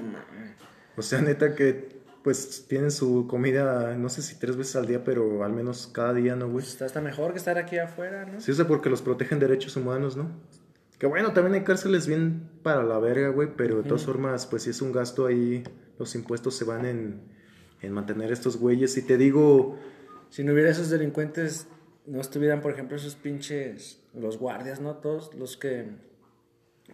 o 0.96 1.02
sea, 1.02 1.20
neta 1.20 1.54
que 1.54 1.96
pues 2.24 2.66
tienen 2.66 2.90
su 2.90 3.28
comida, 3.28 3.96
no 3.96 4.08
sé 4.08 4.22
si 4.22 4.34
tres 4.34 4.56
veces 4.56 4.74
al 4.74 4.86
día, 4.86 5.04
pero 5.04 5.44
al 5.44 5.52
menos 5.52 5.86
cada 5.86 6.12
día, 6.12 6.34
¿no, 6.34 6.48
güey? 6.48 6.66
Está 6.66 6.84
hasta 6.84 7.00
mejor 7.00 7.30
que 7.30 7.38
estar 7.38 7.56
aquí 7.56 7.78
afuera, 7.78 8.26
¿no? 8.26 8.40
Sí, 8.40 8.50
o 8.50 8.54
sea, 8.54 8.66
porque 8.66 8.90
los 8.90 9.00
protegen 9.00 9.38
derechos 9.38 9.76
humanos, 9.76 10.16
¿no? 10.16 10.28
Que 10.98 11.06
bueno, 11.06 11.32
también 11.32 11.54
hay 11.54 11.64
cárceles 11.64 12.06
bien 12.06 12.50
para 12.62 12.82
la 12.82 12.98
verga, 12.98 13.28
güey, 13.28 13.48
pero 13.56 13.82
de 13.82 13.88
todas 13.88 14.04
formas, 14.04 14.46
pues 14.46 14.64
si 14.64 14.70
es 14.70 14.82
un 14.82 14.92
gasto 14.92 15.26
ahí, 15.26 15.62
los 15.98 16.14
impuestos 16.14 16.56
se 16.56 16.64
van 16.64 16.84
en, 16.86 17.20
en 17.80 17.92
mantener 17.92 18.32
estos 18.32 18.56
güeyes. 18.56 18.96
Y 18.96 19.02
te 19.02 19.16
digo... 19.16 19.78
Si 20.30 20.44
no 20.44 20.52
hubiera 20.52 20.68
esos 20.68 20.90
delincuentes, 20.90 21.68
no 22.04 22.20
estuvieran, 22.20 22.60
por 22.60 22.72
ejemplo, 22.72 22.96
esos 22.96 23.14
pinches, 23.14 24.02
los 24.12 24.38
guardias, 24.38 24.80
¿no? 24.80 24.96
Todos 24.96 25.32
los 25.34 25.56
que... 25.56 25.86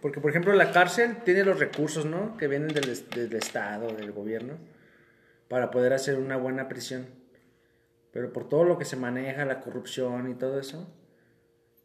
Porque, 0.01 0.21
por 0.21 0.29
ejemplo, 0.29 0.53
la 0.53 0.71
cárcel 0.71 1.17
tiene 1.25 1.43
los 1.43 1.59
recursos, 1.59 2.05
¿no? 2.05 2.37
Que 2.37 2.47
vienen 2.47 2.69
del, 2.69 3.09
del 3.09 3.33
Estado, 3.33 3.87
del 3.93 4.11
gobierno 4.11 4.53
para 5.47 5.71
poder 5.71 5.93
hacer 5.93 6.17
una 6.17 6.37
buena 6.37 6.67
prisión. 6.67 7.05
Pero 8.11 8.31
por 8.31 8.47
todo 8.47 8.63
lo 8.63 8.77
que 8.77 8.85
se 8.85 8.95
maneja, 8.95 9.45
la 9.45 9.61
corrupción 9.61 10.29
y 10.29 10.35
todo 10.35 10.59
eso, 10.59 10.89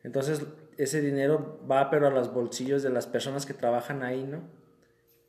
entonces 0.03 0.43
ese 0.83 1.01
dinero 1.01 1.61
va 1.71 1.91
pero 1.91 2.07
a 2.07 2.11
los 2.11 2.33
bolsillos 2.33 2.83
de 2.83 2.91
las 2.91 3.07
personas 3.07 3.47
que 3.47 3.55
trabajan 3.55 4.03
ahí, 4.03 4.25
¿no? 4.25 4.43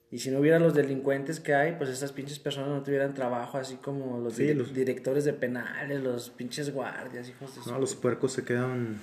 Y 0.10 0.20
si 0.20 0.30
no 0.30 0.40
hubiera 0.40 0.60
los 0.60 0.74
delincuentes 0.74 1.40
que 1.40 1.54
hay, 1.56 1.74
pues 1.78 1.90
esas 1.90 2.12
pinches 2.12 2.38
personas 2.38 2.70
no 2.70 2.84
tuvieran 2.84 3.14
trabajo, 3.14 3.58
así 3.58 3.76
como 3.76 4.20
los, 4.20 4.36
directores 4.36 5.24
de 5.24 5.34
penales, 5.34 6.04
los 6.04 6.30
pinches 6.30 6.74
guardias, 6.74 7.30
hijos 7.30 7.56
de 7.56 7.72
No, 7.72 7.80
los 7.80 7.96
puercos 7.96 8.34
se 8.34 8.44
quedan 8.44 9.00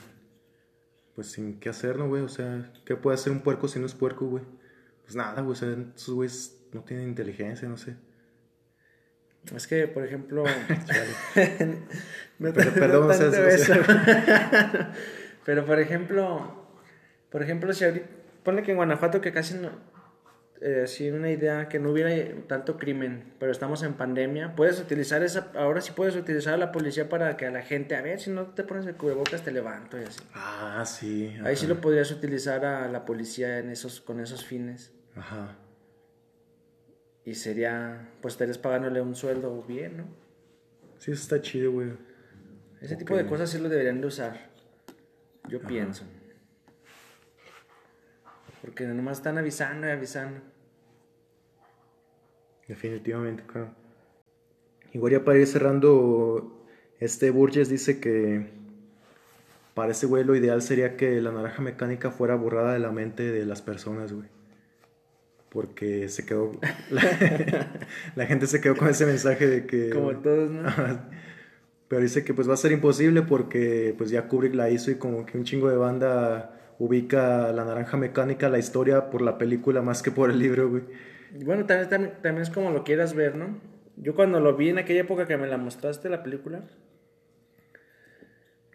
pues 1.14 1.32
sin 1.32 1.58
qué 1.58 1.70
hacer, 1.70 1.96
¿no, 1.96 2.08
güey? 2.08 2.22
O 2.22 2.28
sea, 2.28 2.70
¿qué 2.84 2.94
puede 2.94 3.14
hacer 3.14 3.32
un 3.32 3.40
puerco 3.40 3.68
si 3.68 3.80
no 3.80 3.86
es 3.86 3.94
puerco, 3.94 4.26
güey? 4.26 4.44
Pues 5.02 5.16
nada, 5.16 5.40
güey, 5.40 5.52
o 5.52 5.56
sea, 5.56 5.74
esos 5.96 6.14
güeyes 6.14 6.58
no 6.72 6.82
tienen 6.82 7.08
inteligencia, 7.08 7.68
no 7.68 7.78
sé. 7.78 7.96
Es 9.54 9.66
que, 9.66 9.88
por 9.88 10.04
ejemplo. 10.04 10.44
perdón. 12.38 13.08
Pero, 15.48 15.64
por 15.64 15.80
ejemplo. 15.80 16.52
Por 17.30 17.42
ejemplo, 17.42 17.72
si 17.72 17.82
ahorita. 17.82 18.06
Ponle 18.42 18.62
que 18.62 18.72
en 18.72 18.76
Guanajuato, 18.76 19.22
que 19.22 19.32
casi 19.32 19.54
no. 19.54 19.70
Eh, 20.60 20.84
si 20.86 21.10
una 21.10 21.30
idea 21.30 21.70
que 21.70 21.78
no 21.78 21.90
hubiera 21.90 22.10
tanto 22.46 22.76
crimen, 22.76 23.32
pero 23.38 23.50
estamos 23.50 23.82
en 23.82 23.94
pandemia, 23.94 24.54
puedes 24.54 24.78
utilizar 24.78 25.22
esa, 25.22 25.50
ahora 25.54 25.80
sí 25.80 25.92
puedes 25.92 26.16
utilizar 26.16 26.52
a 26.52 26.58
la 26.58 26.70
policía 26.70 27.08
para 27.08 27.38
que 27.38 27.46
a 27.46 27.50
la 27.50 27.62
gente, 27.62 27.96
a 27.96 28.02
ver, 28.02 28.20
si 28.20 28.28
no 28.28 28.48
te 28.48 28.62
pones 28.62 28.84
el 28.84 28.96
cubrebocas 28.96 29.42
te 29.42 29.50
levanto 29.50 29.98
y 29.98 30.04
así. 30.04 30.20
Ah, 30.34 30.84
sí. 30.84 31.34
Ahí 31.42 31.56
sí 31.56 31.66
lo 31.66 31.80
podrías 31.80 32.10
utilizar 32.10 32.66
a 32.66 32.86
la 32.88 33.06
policía 33.06 33.58
en 33.58 33.70
esos, 33.70 34.02
con 34.02 34.20
esos 34.20 34.44
fines. 34.44 34.92
Ajá. 35.16 35.56
Y 37.24 37.36
sería, 37.36 38.10
pues 38.20 38.34
estarías 38.34 38.58
pagándole 38.58 39.00
un 39.00 39.14
sueldo 39.14 39.62
bien, 39.62 39.96
¿no? 39.96 40.04
Sí, 40.98 41.12
eso 41.12 41.22
está 41.22 41.40
chido, 41.40 41.72
güey. 41.72 41.92
Ese 42.82 42.96
tipo 42.96 43.16
de 43.16 43.24
cosas 43.24 43.48
sí 43.48 43.58
lo 43.58 43.70
deberían 43.70 44.02
de 44.02 44.08
usar. 44.08 44.47
Yo 45.48 45.60
pienso. 45.60 46.04
Porque 48.62 48.84
nomás 48.86 49.18
están 49.18 49.38
avisando 49.38 49.86
y 49.86 49.90
avisando. 49.90 50.40
Definitivamente, 52.66 53.44
claro. 53.46 53.74
Igual 54.92 55.12
ya 55.12 55.24
para 55.24 55.38
ir 55.38 55.46
cerrando, 55.46 56.66
este 57.00 57.30
Burgess 57.30 57.68
dice 57.68 58.00
que 58.00 58.50
para 59.74 59.92
ese 59.92 60.06
güey 60.06 60.24
lo 60.24 60.34
ideal 60.34 60.60
sería 60.60 60.96
que 60.96 61.20
la 61.20 61.30
naranja 61.30 61.62
mecánica 61.62 62.10
fuera 62.10 62.34
borrada 62.34 62.72
de 62.72 62.80
la 62.80 62.90
mente 62.90 63.30
de 63.30 63.46
las 63.46 63.62
personas, 63.62 64.12
güey 64.12 64.28
porque 65.48 66.08
se 66.08 66.26
quedó, 66.26 66.52
la, 68.16 68.26
gente 68.26 68.46
se 68.46 68.60
quedó 68.60 68.76
con 68.76 68.88
ese 68.88 69.06
mensaje 69.06 69.46
de 69.46 69.66
que... 69.66 69.90
Como 69.90 70.12
todos, 70.16 70.50
¿no? 70.50 70.68
Pero 71.88 72.02
dice 72.02 72.24
que 72.24 72.34
pues 72.34 72.48
va 72.48 72.54
a 72.54 72.58
ser 72.58 72.72
imposible 72.72 73.22
porque 73.22 73.94
pues 73.96 74.10
ya 74.10 74.28
Kubrick 74.28 74.54
la 74.54 74.70
hizo 74.70 74.90
y 74.90 74.96
como 74.96 75.24
que 75.24 75.38
un 75.38 75.44
chingo 75.44 75.70
de 75.70 75.76
banda 75.76 76.74
ubica 76.78 77.52
la 77.52 77.64
naranja 77.64 77.96
mecánica, 77.96 78.48
la 78.48 78.58
historia 78.58 79.10
por 79.10 79.22
la 79.22 79.38
película 79.38 79.82
más 79.82 80.02
que 80.02 80.10
por 80.10 80.30
el 80.30 80.38
libro, 80.38 80.68
güey. 80.68 80.82
Bueno, 81.44 81.66
también, 81.66 82.12
también, 82.22 82.42
es 82.42 82.50
como 82.50 82.70
lo 82.70 82.84
quieras 82.84 83.14
ver, 83.14 83.36
¿no? 83.36 83.58
Yo 83.96 84.14
cuando 84.14 84.38
lo 84.38 84.56
vi 84.56 84.68
en 84.68 84.78
aquella 84.78 85.00
época 85.00 85.26
que 85.26 85.36
me 85.36 85.46
la 85.46 85.58
mostraste, 85.58 86.08
la 86.08 86.22
película, 86.22 86.62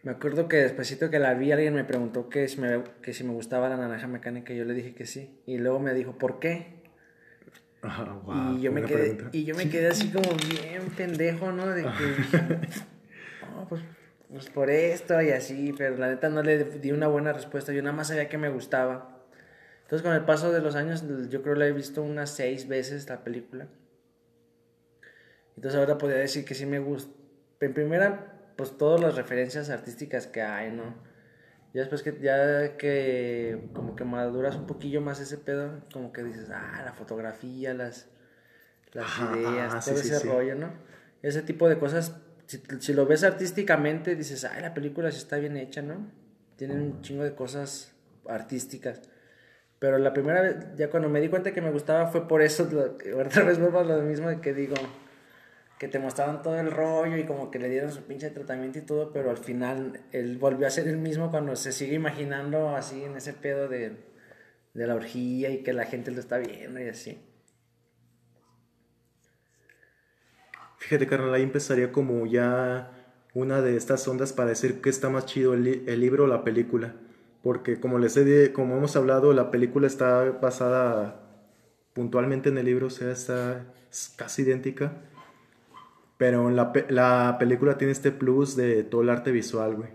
me 0.03 0.11
acuerdo 0.11 0.49
que 0.49 0.57
despacito 0.57 1.09
que 1.09 1.18
la 1.18 1.34
vi, 1.34 1.51
alguien 1.53 1.74
me 1.74 1.86
preguntó 1.86 2.30
que 2.30 2.47
si 2.49 2.59
me, 2.59 2.84
que 3.01 3.14
si 3.14 3.24
me 3.24 3.32
gustaba 3.32 3.70
la 3.70 3.78
naranja 3.78 4.07
mecánica 4.07 4.53
y 4.53 4.57
yo 4.57 4.66
le 4.66 4.74
dije 4.74 4.93
que 4.93 5.05
sí. 5.05 5.39
Y 5.45 5.57
luego 5.57 5.80
me 5.80 5.93
dijo, 5.93 6.18
¿por 6.18 6.39
qué? 6.39 6.84
y, 7.84 8.61
yo 8.61 8.72
me 8.72 8.84
quedé, 8.84 9.18
y 9.32 9.45
yo 9.45 9.55
me 9.55 9.70
quedé 9.70 9.88
así 9.88 10.09
como 10.09 10.30
bien 10.49 10.84
pendejo, 10.95 11.51
¿no? 11.51 11.68
De 11.68 11.84
que, 11.84 11.89
pues, 13.69 13.81
pues, 14.29 14.49
por 14.49 14.69
esto 14.69 15.21
y 15.21 15.31
así, 15.31 15.73
pero 15.77 15.97
la 15.97 16.09
neta 16.09 16.29
no 16.29 16.43
le 16.43 16.63
di 16.63 16.91
una 16.91 17.07
buena 17.07 17.33
respuesta. 17.33 17.71
Yo 17.73 17.81
nada 17.81 17.95
más 17.95 18.07
sabía 18.07 18.29
que 18.29 18.37
me 18.37 18.49
gustaba. 18.49 19.23
Entonces 19.83 20.01
con 20.01 20.15
el 20.15 20.25
paso 20.25 20.51
de 20.51 20.61
los 20.61 20.75
años, 20.75 21.03
yo 21.29 21.41
creo 21.41 21.53
que 21.53 21.59
la 21.59 21.67
he 21.67 21.71
visto 21.71 22.01
unas 22.01 22.31
seis 22.31 22.67
veces 22.67 23.09
la 23.09 23.23
película. 23.23 23.67
Entonces 25.55 25.79
ahora 25.79 25.97
podría 25.97 26.19
decir 26.19 26.45
que 26.45 26.55
sí 26.55 26.65
me 26.65 26.79
gusta. 26.79 27.13
En 27.59 27.73
primera, 27.73 28.33
pues 28.55 28.77
todas 28.77 28.99
las 28.99 29.15
referencias 29.15 29.69
artísticas 29.69 30.27
que 30.27 30.41
hay, 30.41 30.71
¿no? 30.71 30.95
Ya 31.73 31.81
después 31.81 32.03
que 32.03 32.19
ya 32.21 32.77
que 32.77 33.69
como 33.73 33.95
que 33.95 34.03
maduras 34.03 34.55
un 34.55 34.67
poquillo 34.67 35.01
más 35.01 35.19
ese 35.19 35.37
pedo, 35.37 35.81
como 35.91 36.13
que 36.13 36.23
dices, 36.23 36.49
ah, 36.51 36.81
la 36.85 36.93
fotografía, 36.93 37.73
las, 37.73 38.07
las 38.91 39.07
ideas, 39.19 39.83
todo 39.83 39.95
ese 39.95 40.19
rollo, 40.19 40.55
¿no? 40.55 40.71
Ese 41.23 41.41
tipo 41.41 41.67
de 41.69 41.79
cosas, 41.79 42.15
si, 42.45 42.93
lo 42.93 43.05
ves 43.05 43.23
artísticamente, 43.23 44.15
dices, 44.15 44.45
ay, 44.45 44.61
la 44.61 44.73
película 44.73 45.11
sí 45.11 45.17
está 45.17 45.37
bien 45.37 45.57
hecha, 45.57 45.81
¿no? 45.81 46.11
Tienen 46.55 46.81
un 46.81 47.01
chingo 47.01 47.23
de 47.23 47.35
cosas 47.35 47.93
artísticas. 48.27 49.01
Pero 49.79 49.97
la 49.97 50.13
primera 50.13 50.41
vez, 50.41 50.55
ya 50.77 50.89
cuando 50.89 51.09
me 51.09 51.19
di 51.19 51.27
cuenta 51.27 51.51
que 51.51 51.61
me 51.61 51.71
gustaba 51.71 52.07
fue 52.07 52.27
por 52.27 52.41
eso, 52.41 52.69
otra 53.19 53.43
vez 53.43 53.59
vuelvo 53.59 53.79
a 53.79 53.83
lo 53.83 54.01
mismo 54.01 54.29
de 54.29 54.39
que 54.39 54.53
digo, 54.53 54.75
que 55.77 55.87
te 55.89 55.99
mostraban 55.99 56.41
todo 56.41 56.57
el 56.59 56.71
rollo 56.71 57.17
y 57.17 57.25
como 57.25 57.51
que 57.51 57.59
le 57.59 57.69
dieron 57.69 57.91
su 57.91 58.03
pinche 58.03 58.29
tratamiento 58.29 58.79
y 58.79 58.83
todo, 58.83 59.11
pero 59.11 59.29
al 59.29 59.37
final 59.37 59.99
él 60.11 60.37
volvió 60.37 60.67
a 60.67 60.69
ser 60.69 60.87
el 60.87 60.97
mismo 60.97 61.31
cuando 61.31 61.55
se 61.57 61.73
sigue 61.73 61.95
imaginando 61.95 62.75
así 62.75 63.03
en 63.03 63.17
ese 63.17 63.33
pedo 63.33 63.67
de, 63.67 63.97
de 64.73 64.87
la 64.87 64.95
orgía 64.95 65.49
y 65.49 65.63
que 65.63 65.73
la 65.73 65.85
gente 65.85 66.11
lo 66.11 66.21
está 66.21 66.37
viendo 66.37 66.79
y 66.79 66.87
así. 66.87 67.21
Fíjate, 70.84 71.07
carnal, 71.07 71.34
ahí 71.34 71.43
empezaría 71.43 71.93
como 71.93 72.25
ya 72.25 72.91
una 73.34 73.61
de 73.61 73.77
estas 73.77 74.05
ondas 74.05 74.34
para 74.34 74.49
decir 74.49 74.81
que 74.81 74.89
está 74.89 75.09
más 75.09 75.25
chido 75.25 75.53
el, 75.53 75.99
libro 76.01 76.25
o 76.25 76.27
la 76.27 76.43
película. 76.43 76.93
Porque 77.41 77.79
como 77.79 77.99
les 77.99 78.17
he, 78.17 78.51
como 78.51 78.75
hemos 78.75 78.93
hablado, 78.97 79.31
la 79.31 79.49
película 79.49 79.88
está 79.88 80.23
basada 80.41 81.21
puntualmente 81.93 82.49
en 82.49 82.57
el 82.57 82.65
libro, 82.65 82.88
o 82.88 82.89
sea, 82.89 83.11
está 83.11 83.65
casi 84.17 84.41
idéntica. 84.41 84.91
Pero 86.17 86.49
la, 86.49 86.73
la 86.89 87.38
película 87.39 87.77
tiene 87.77 87.93
este 87.93 88.11
plus 88.11 88.57
de 88.57 88.84
todo 88.84 89.03
el 89.03 89.09
arte 89.09 89.31
visual, 89.31 89.75
güey. 89.75 89.89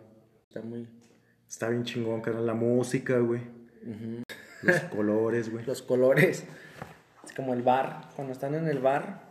Está 0.48 0.62
muy... 0.62 0.88
Está 1.46 1.68
bien 1.68 1.84
chingón, 1.84 2.22
carnal. 2.22 2.46
La 2.46 2.54
música, 2.54 3.18
güey. 3.18 3.42
Los 4.62 4.80
colores, 4.84 5.52
güey. 5.52 5.66
Los 5.66 5.82
colores. 5.82 6.46
Es 7.24 7.32
como 7.34 7.52
el 7.52 7.62
bar. 7.62 8.08
Cuando 8.16 8.32
están 8.32 8.54
en 8.54 8.68
el 8.68 8.78
bar. 8.78 9.27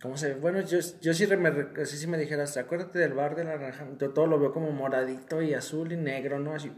¿Cómo 0.00 0.16
se 0.16 0.28
ve? 0.28 0.34
Bueno, 0.34 0.60
yo, 0.60 0.78
yo 1.00 1.14
sí, 1.14 1.26
me, 1.26 1.86
sí, 1.86 2.06
me 2.06 2.18
dijeras, 2.18 2.56
acuérdate 2.56 2.98
del 2.98 3.14
bar 3.14 3.34
de 3.34 3.44
la 3.44 3.56
naranja. 3.56 3.88
Yo 3.98 4.10
todo 4.10 4.26
lo 4.26 4.38
veo 4.38 4.52
como 4.52 4.70
moradito 4.70 5.42
y 5.42 5.54
azul 5.54 5.92
y 5.92 5.96
negro, 5.96 6.38
¿no? 6.38 6.54
Así. 6.54 6.70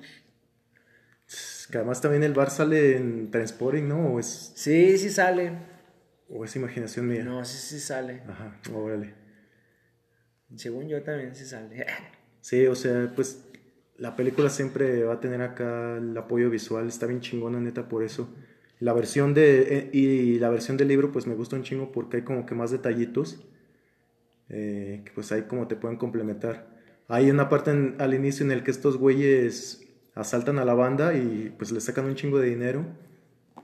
Que 1.71 1.79
además 1.79 2.01
también 2.01 2.23
el 2.23 2.33
bar 2.33 2.51
sale 2.51 2.97
en 2.97 3.31
Transporting, 3.31 3.89
¿no? 3.89 4.14
¿O 4.14 4.21
es... 4.21 4.53
Sí, 4.55 4.97
sí 4.97 5.11
sale. 5.11 5.53
¿O 6.31 6.45
es 6.45 6.57
imaginación 6.57 7.09
mía? 7.09 7.25
No, 7.25 7.45
sí, 7.45 7.59
sí 7.59 7.81
sale. 7.81 8.23
Ajá, 8.29 8.59
órale. 8.73 9.14
Según 10.57 10.89
yo 10.89 11.03
también 11.03 11.35
se 11.35 11.45
sale. 11.45 11.87
sí, 12.41 12.66
o 12.66 12.75
sea, 12.75 13.12
pues 13.14 13.45
la 13.97 14.16
película 14.16 14.49
siempre 14.49 15.03
va 15.05 15.14
a 15.14 15.21
tener 15.21 15.43
acá 15.43 15.97
el 15.99 16.16
apoyo 16.16 16.49
visual, 16.49 16.89
está 16.89 17.07
bien 17.07 17.21
chingona 17.21 17.61
neta 17.61 17.89
por 17.89 18.03
eso. 18.05 18.33
La 18.81 18.93
versión 18.93 19.35
de 19.35 19.76
eh, 19.76 19.91
y 19.93 20.39
la 20.39 20.51
versión 20.51 20.76
del 20.76 20.89
libro 20.89 21.11
pues 21.11 21.26
me 21.26 21.35
gusta 21.35 21.57
un 21.57 21.62
chingo 21.62 21.91
porque 21.93 22.18
hay 22.18 22.22
como 22.22 22.47
que 22.47 22.55
más 22.55 22.70
detallitos 22.70 23.41
eh, 24.49 25.03
que 25.05 25.12
pues 25.12 25.31
ahí 25.33 25.43
como 25.43 25.66
te 25.66 25.76
pueden 25.76 25.99
complementar. 25.99 26.68
Hay 27.09 27.31
una 27.31 27.49
parte 27.49 27.70
al 27.99 28.14
inicio 28.14 28.45
en 28.45 28.53
el 28.53 28.62
que 28.62 28.70
estos 28.70 28.97
güeyes 28.97 29.87
asaltan 30.14 30.59
a 30.59 30.64
la 30.64 30.74
banda 30.74 31.14
y 31.14 31.55
pues 31.57 31.72
le 31.72 31.81
sacan 31.81 32.07
un 32.07 32.14
chingo 32.14 32.39
de 32.39 32.49
dinero 32.49 32.85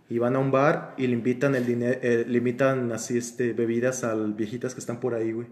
y 0.09 0.19
van 0.19 0.37
a 0.37 0.39
un 0.39 0.51
bar 0.51 0.95
y 0.97 1.07
le 1.07 1.15
invitan 1.15 1.55
el 1.55 1.67
dinero, 1.67 1.99
eh, 2.03 2.25
le 2.27 2.39
invitan 2.39 2.93
así 2.93 3.17
este 3.19 3.53
bebidas 3.53 4.05
a 4.05 4.15
viejitas 4.15 4.75
que 4.75 4.81
están 4.81 5.01
por 5.01 5.15
ahí, 5.15 5.33
güey. 5.33 5.49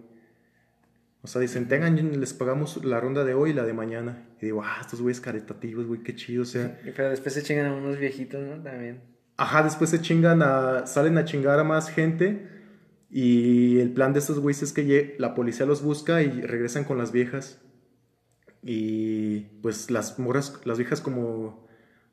O 1.25 1.29
sea, 1.29 1.41
dicen, 1.41 1.69
tengan, 1.69 2.21
les 2.21 2.35
pagamos 2.35 2.85
la 2.85 2.99
ronda 2.99 3.25
de 3.25 3.35
hoy 3.35 3.51
y 3.51 3.53
la 3.53 3.63
de 3.63 3.73
mañana. 3.73 4.27
Y 4.41 4.47
digo, 4.47 4.63
ah, 4.65 4.79
estos 4.81 5.01
güeyes 5.01 5.21
caritativos, 5.21 5.87
güey, 5.87 6.03
qué 6.03 6.17
chido, 6.17 6.43
o 6.43 6.47
sea. 6.47 6.81
Pero 6.97 7.11
después 7.11 7.33
se 7.33 7.45
chingan 7.45 7.67
a 7.67 7.75
unos 7.77 7.97
viejitos, 7.97 8.43
¿no? 8.43 8.61
También. 8.61 9.12
Ajá, 9.37 9.63
después 9.63 9.91
se 9.91 10.01
chingan 10.01 10.43
a, 10.43 10.87
salen 10.87 11.19
a 11.19 11.25
chingar 11.25 11.59
a 11.59 11.65
más 11.65 11.91
gente. 11.91 12.49
Y 13.11 13.79
el 13.81 13.93
plan 13.93 14.13
de 14.13 14.21
estos 14.21 14.39
güeyes 14.39 14.63
es 14.63 14.73
que 14.73 15.17
la 15.19 15.35
policía 15.35 15.67
los 15.67 15.83
busca 15.83 16.23
y 16.23 16.41
regresan 16.41 16.85
con 16.85 16.99
las 16.99 17.13
viejas. 17.13 17.61
Y 18.63 19.41
pues 19.61 19.91
las 19.91 20.19
moras, 20.19 20.61
las 20.65 20.79
viejas 20.79 21.01
como 21.01 21.67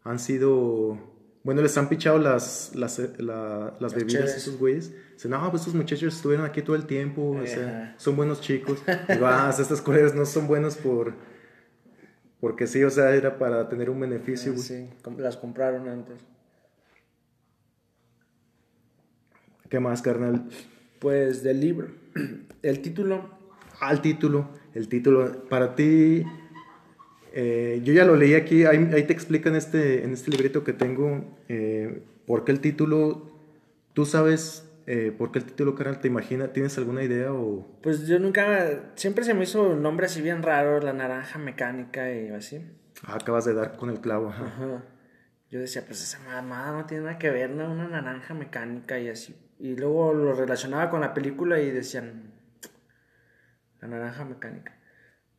han 0.04 0.20
sido 0.20 1.20
bueno, 1.44 1.62
les 1.62 1.78
han 1.78 1.88
pichado 1.88 2.20
las, 2.20 2.76
las, 2.76 3.00
eh, 3.00 3.12
las, 3.18 3.94
bebidas 3.96 4.34
a 4.34 4.38
esos 4.38 4.58
güeyes. 4.58 4.94
Dicen, 5.14 5.32
no, 5.32 5.50
pues 5.50 5.62
estos 5.62 5.74
muchachos 5.74 6.16
estuvieron 6.16 6.46
aquí 6.46 6.62
todo 6.62 6.76
el 6.76 6.86
tiempo, 6.86 7.32
o 7.42 7.46
sea, 7.46 7.96
son 7.98 8.16
buenos 8.16 8.42
chicos. 8.42 8.80
Y 9.10 9.18
vas, 9.18 9.58
ah, 9.58 9.62
estas 9.62 9.82
colegas 9.82 10.14
no 10.14 10.26
son 10.26 10.48
buenos 10.48 10.76
por... 10.76 11.14
Porque 12.42 12.68
sí, 12.68 12.84
o 12.84 12.90
sea, 12.90 13.16
era 13.16 13.38
para 13.38 13.68
tener 13.68 13.90
un 13.90 14.00
beneficio, 14.00 14.54
güey. 14.54 14.64
Sí, 14.64 14.90
las 15.18 15.38
compraron 15.38 15.88
antes. 15.90 16.22
¿Qué 19.70 19.80
más, 19.80 20.02
carnal? 20.02 20.50
Pues 21.00 21.44
del 21.44 21.62
libro. 21.62 21.90
El 22.62 22.82
título. 22.82 23.38
Ah, 23.80 23.94
el 23.94 24.02
título. 24.02 24.50
El 24.74 24.90
título. 24.90 25.46
Para 25.48 25.76
ti, 25.76 26.26
eh, 27.32 27.80
yo 27.84 27.94
ya 27.94 28.04
lo 28.04 28.18
leí 28.18 28.34
aquí, 28.34 28.66
ahí, 28.66 29.04
te 29.04 29.14
explica 29.14 29.48
en 29.48 29.56
este, 29.56 30.04
en 30.04 30.12
este 30.12 30.32
librito 30.32 30.66
que 30.66 30.74
tengo 30.74 31.38
eh, 31.48 32.04
por 32.26 32.44
qué 32.44 32.52
el 32.52 32.60
título, 32.60 33.32
tú 33.94 34.06
sabes 34.06 34.70
eh, 34.88 35.16
por 35.18 35.32
qué 35.32 35.40
el 35.40 35.46
título, 35.46 35.76
carnal, 35.76 36.02
te 36.02 36.10
imagina, 36.10 36.52
¿tienes 36.52 36.78
alguna 36.78 37.04
idea 37.04 37.32
o...? 37.32 37.80
Pues 37.82 38.08
yo 38.08 38.20
nunca, 38.20 38.92
siempre 38.96 39.24
se 39.24 39.34
me 39.34 39.44
hizo 39.44 39.70
un 39.70 39.82
nombre 39.82 40.08
así 40.08 40.22
bien 40.22 40.44
raro, 40.44 40.82
la 40.82 40.92
naranja 40.92 41.40
mecánica 41.40 42.14
y 42.14 42.28
así. 42.30 42.60
Ah, 43.04 43.16
acabas 43.16 43.46
de 43.46 43.54
dar 43.54 43.78
con 43.78 43.90
el 43.90 44.02
clavo, 44.02 44.30
ajá. 44.30 44.84
Yo 45.50 45.60
decía, 45.60 45.84
pues 45.86 46.04
esa 46.04 46.20
mamada 46.20 46.74
no 46.74 46.86
tiene 46.86 47.04
nada 47.04 47.18
que 47.18 47.30
ver, 47.30 47.52
¿no? 47.52 47.72
Una 47.72 47.88
naranja 47.88 48.34
mecánica 48.34 49.00
y 49.00 49.08
así. 49.08 49.36
Y 49.60 49.76
luego 49.76 50.14
lo 50.14 50.34
relacionaba 50.34 50.90
con 50.90 51.02
la 51.02 51.14
película 51.14 51.60
y 51.60 51.70
decían, 51.70 52.32
la 53.82 53.88
naranja 53.90 54.26
mecánica. 54.26 54.74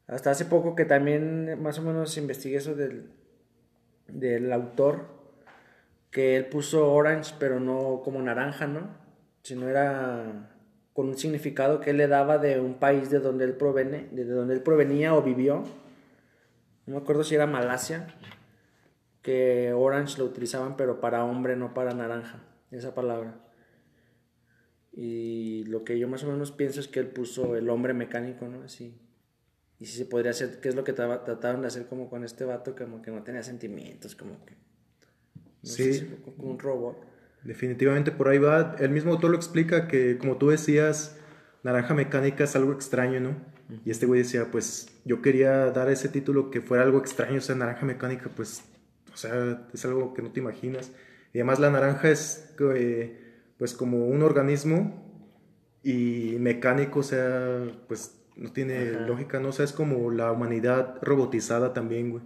Hasta 0.07 0.31
hace 0.31 0.45
poco 0.45 0.75
que 0.75 0.85
también 0.85 1.63
más 1.63 1.79
o 1.79 1.83
menos 1.83 2.17
investigué 2.19 2.57
eso 2.57 2.75
del, 2.75 3.11
del 4.09 4.53
autor, 4.53 5.07
que 6.11 6.37
él 6.37 6.47
puso 6.47 6.93
orange, 6.93 7.35
pero 7.39 7.61
no 7.61 8.03
como 8.05 8.21
naranja, 8.21 8.67
¿no? 8.67 8.89
Sino 9.43 9.69
era 9.69 10.51
con 10.93 11.09
un 11.09 11.17
significado 11.17 11.81
que 11.81 11.91
él 11.91 11.97
le 11.97 12.09
daba 12.09 12.39
de 12.39 12.61
un 12.61 12.75
país 12.75 13.11
de 13.11 13.21
donde 13.21 13.45
él 13.45 13.55
proviene, 13.55 14.09
de 14.11 14.25
donde 14.25 14.55
él 14.55 14.63
provenía 14.63 15.15
o 15.15 15.23
vivió. 15.23 15.63
No 16.87 16.97
me 16.97 17.01
acuerdo 17.01 17.23
si 17.23 17.37
era 17.37 17.47
Malasia, 17.47 18.09
que 19.23 19.73
orange 19.73 20.19
lo 20.19 20.25
utilizaban, 20.25 20.77
pero 20.77 21.01
para 21.01 21.25
hombre, 21.25 21.57
no 21.57 21.73
para 21.73 21.95
naranja, 21.95 22.41
esa 22.71 22.95
palabra. 22.95 23.35
Y 24.93 25.65
lo 25.65 25.85
que 25.85 25.99
yo 25.99 26.09
más 26.09 26.25
o 26.25 26.33
menos 26.33 26.53
pienso 26.53 26.81
es 26.81 26.89
que 26.89 27.01
él 27.01 27.09
puso 27.09 27.57
el 27.57 27.71
hombre 27.71 27.95
mecánico, 27.95 28.49
¿no? 28.49 28.63
Así, 28.63 28.95
y 29.81 29.87
si 29.87 29.97
se 29.97 30.05
podría 30.05 30.33
hacer, 30.33 30.61
¿qué 30.61 30.69
es 30.69 30.75
lo 30.75 30.85
que 30.85 30.93
trataron 30.93 31.63
de 31.63 31.69
hacer 31.69 31.87
como 31.87 32.11
con 32.11 32.23
este 32.23 32.45
vato, 32.45 32.77
como 32.77 33.01
que 33.01 33.11
no 33.11 33.23
tenía 33.23 33.43
sentimientos, 33.43 34.15
como 34.15 34.45
que... 34.45 34.55
sí. 35.63 36.07
como 36.37 36.51
un 36.51 36.59
robot. 36.59 36.99
Definitivamente 37.43 38.13
por 38.13 38.29
ahí 38.29 38.37
va. 38.37 38.77
El 38.79 38.91
mismo 38.91 39.13
autor 39.13 39.31
lo 39.31 39.37
explica 39.37 39.89
que, 39.89 40.19
como 40.19 40.37
tú 40.37 40.51
decías, 40.51 41.17
Naranja 41.63 41.95
Mecánica 41.95 42.45
es 42.45 42.55
algo 42.57 42.73
extraño, 42.73 43.21
¿no? 43.21 43.37
Y 43.87 43.91
este 43.91 44.05
güey 44.05 44.21
decía, 44.21 44.51
pues 44.51 44.89
yo 45.07 45.23
quería 45.23 45.71
dar 45.71 45.91
ese 45.91 46.11
título 46.11 46.51
que 46.51 46.61
fuera 46.61 46.83
algo 46.85 46.99
extraño, 46.99 47.39
o 47.39 47.41
sea, 47.41 47.55
Naranja 47.55 47.87
Mecánica, 47.87 48.29
pues, 48.37 48.63
o 49.15 49.17
sea, 49.17 49.67
es 49.73 49.85
algo 49.87 50.13
que 50.13 50.21
no 50.21 50.31
te 50.31 50.41
imaginas. 50.41 50.93
Y 51.33 51.39
además 51.39 51.59
la 51.59 51.71
naranja 51.71 52.11
es, 52.11 52.55
eh, 52.75 53.19
pues, 53.61 53.75
como 53.75 54.07
un 54.07 54.23
organismo 54.23 55.07
y 55.83 56.37
mecánico, 56.41 57.01
o 57.01 57.03
sea, 57.03 57.69
pues 57.89 58.19
no 58.35 58.51
tiene 58.53 58.93
lógica, 59.07 59.39
¿no? 59.39 59.51
O 59.51 59.53
sea, 59.53 59.67
es 59.67 59.75
como 59.75 60.11
la 60.11 60.33
humanidad 60.33 60.97
robotizada 61.03 61.75
también, 61.75 62.11
güey. 62.11 62.25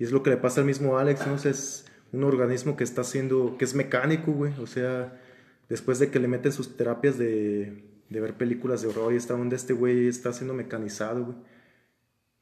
Y 0.00 0.02
es 0.02 0.10
lo 0.10 0.24
que 0.24 0.30
le 0.30 0.38
pasa 0.38 0.60
al 0.60 0.66
mismo 0.66 0.98
Alex, 0.98 1.24
¿no? 1.24 1.34
O 1.34 1.38
sea, 1.38 1.52
es 1.52 1.86
un 2.10 2.24
organismo 2.24 2.76
que 2.76 2.82
está 2.82 3.02
haciendo, 3.02 3.56
que 3.58 3.64
es 3.64 3.76
mecánico, 3.76 4.32
güey. 4.32 4.54
O 4.58 4.66
sea, 4.66 5.20
después 5.68 6.00
de 6.00 6.10
que 6.10 6.18
le 6.18 6.26
meten 6.26 6.50
sus 6.50 6.76
terapias 6.76 7.16
de, 7.16 7.84
de 8.10 8.20
ver 8.20 8.34
películas 8.36 8.82
de 8.82 8.88
horror 8.88 9.12
y 9.12 9.16
está 9.18 9.34
donde 9.34 9.54
este 9.54 9.74
güey 9.74 10.08
está 10.08 10.32
siendo 10.32 10.52
mecanizado, 10.52 11.26
güey. 11.26 11.36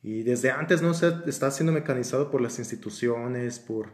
Y 0.03 0.22
desde 0.22 0.51
antes, 0.51 0.80
¿no? 0.80 0.93
O 0.93 0.95
sea, 0.95 1.22
está 1.26 1.51
siendo 1.51 1.72
mecanizado 1.72 2.30
por 2.30 2.41
las 2.41 2.59
instituciones, 2.59 3.59
por... 3.59 3.88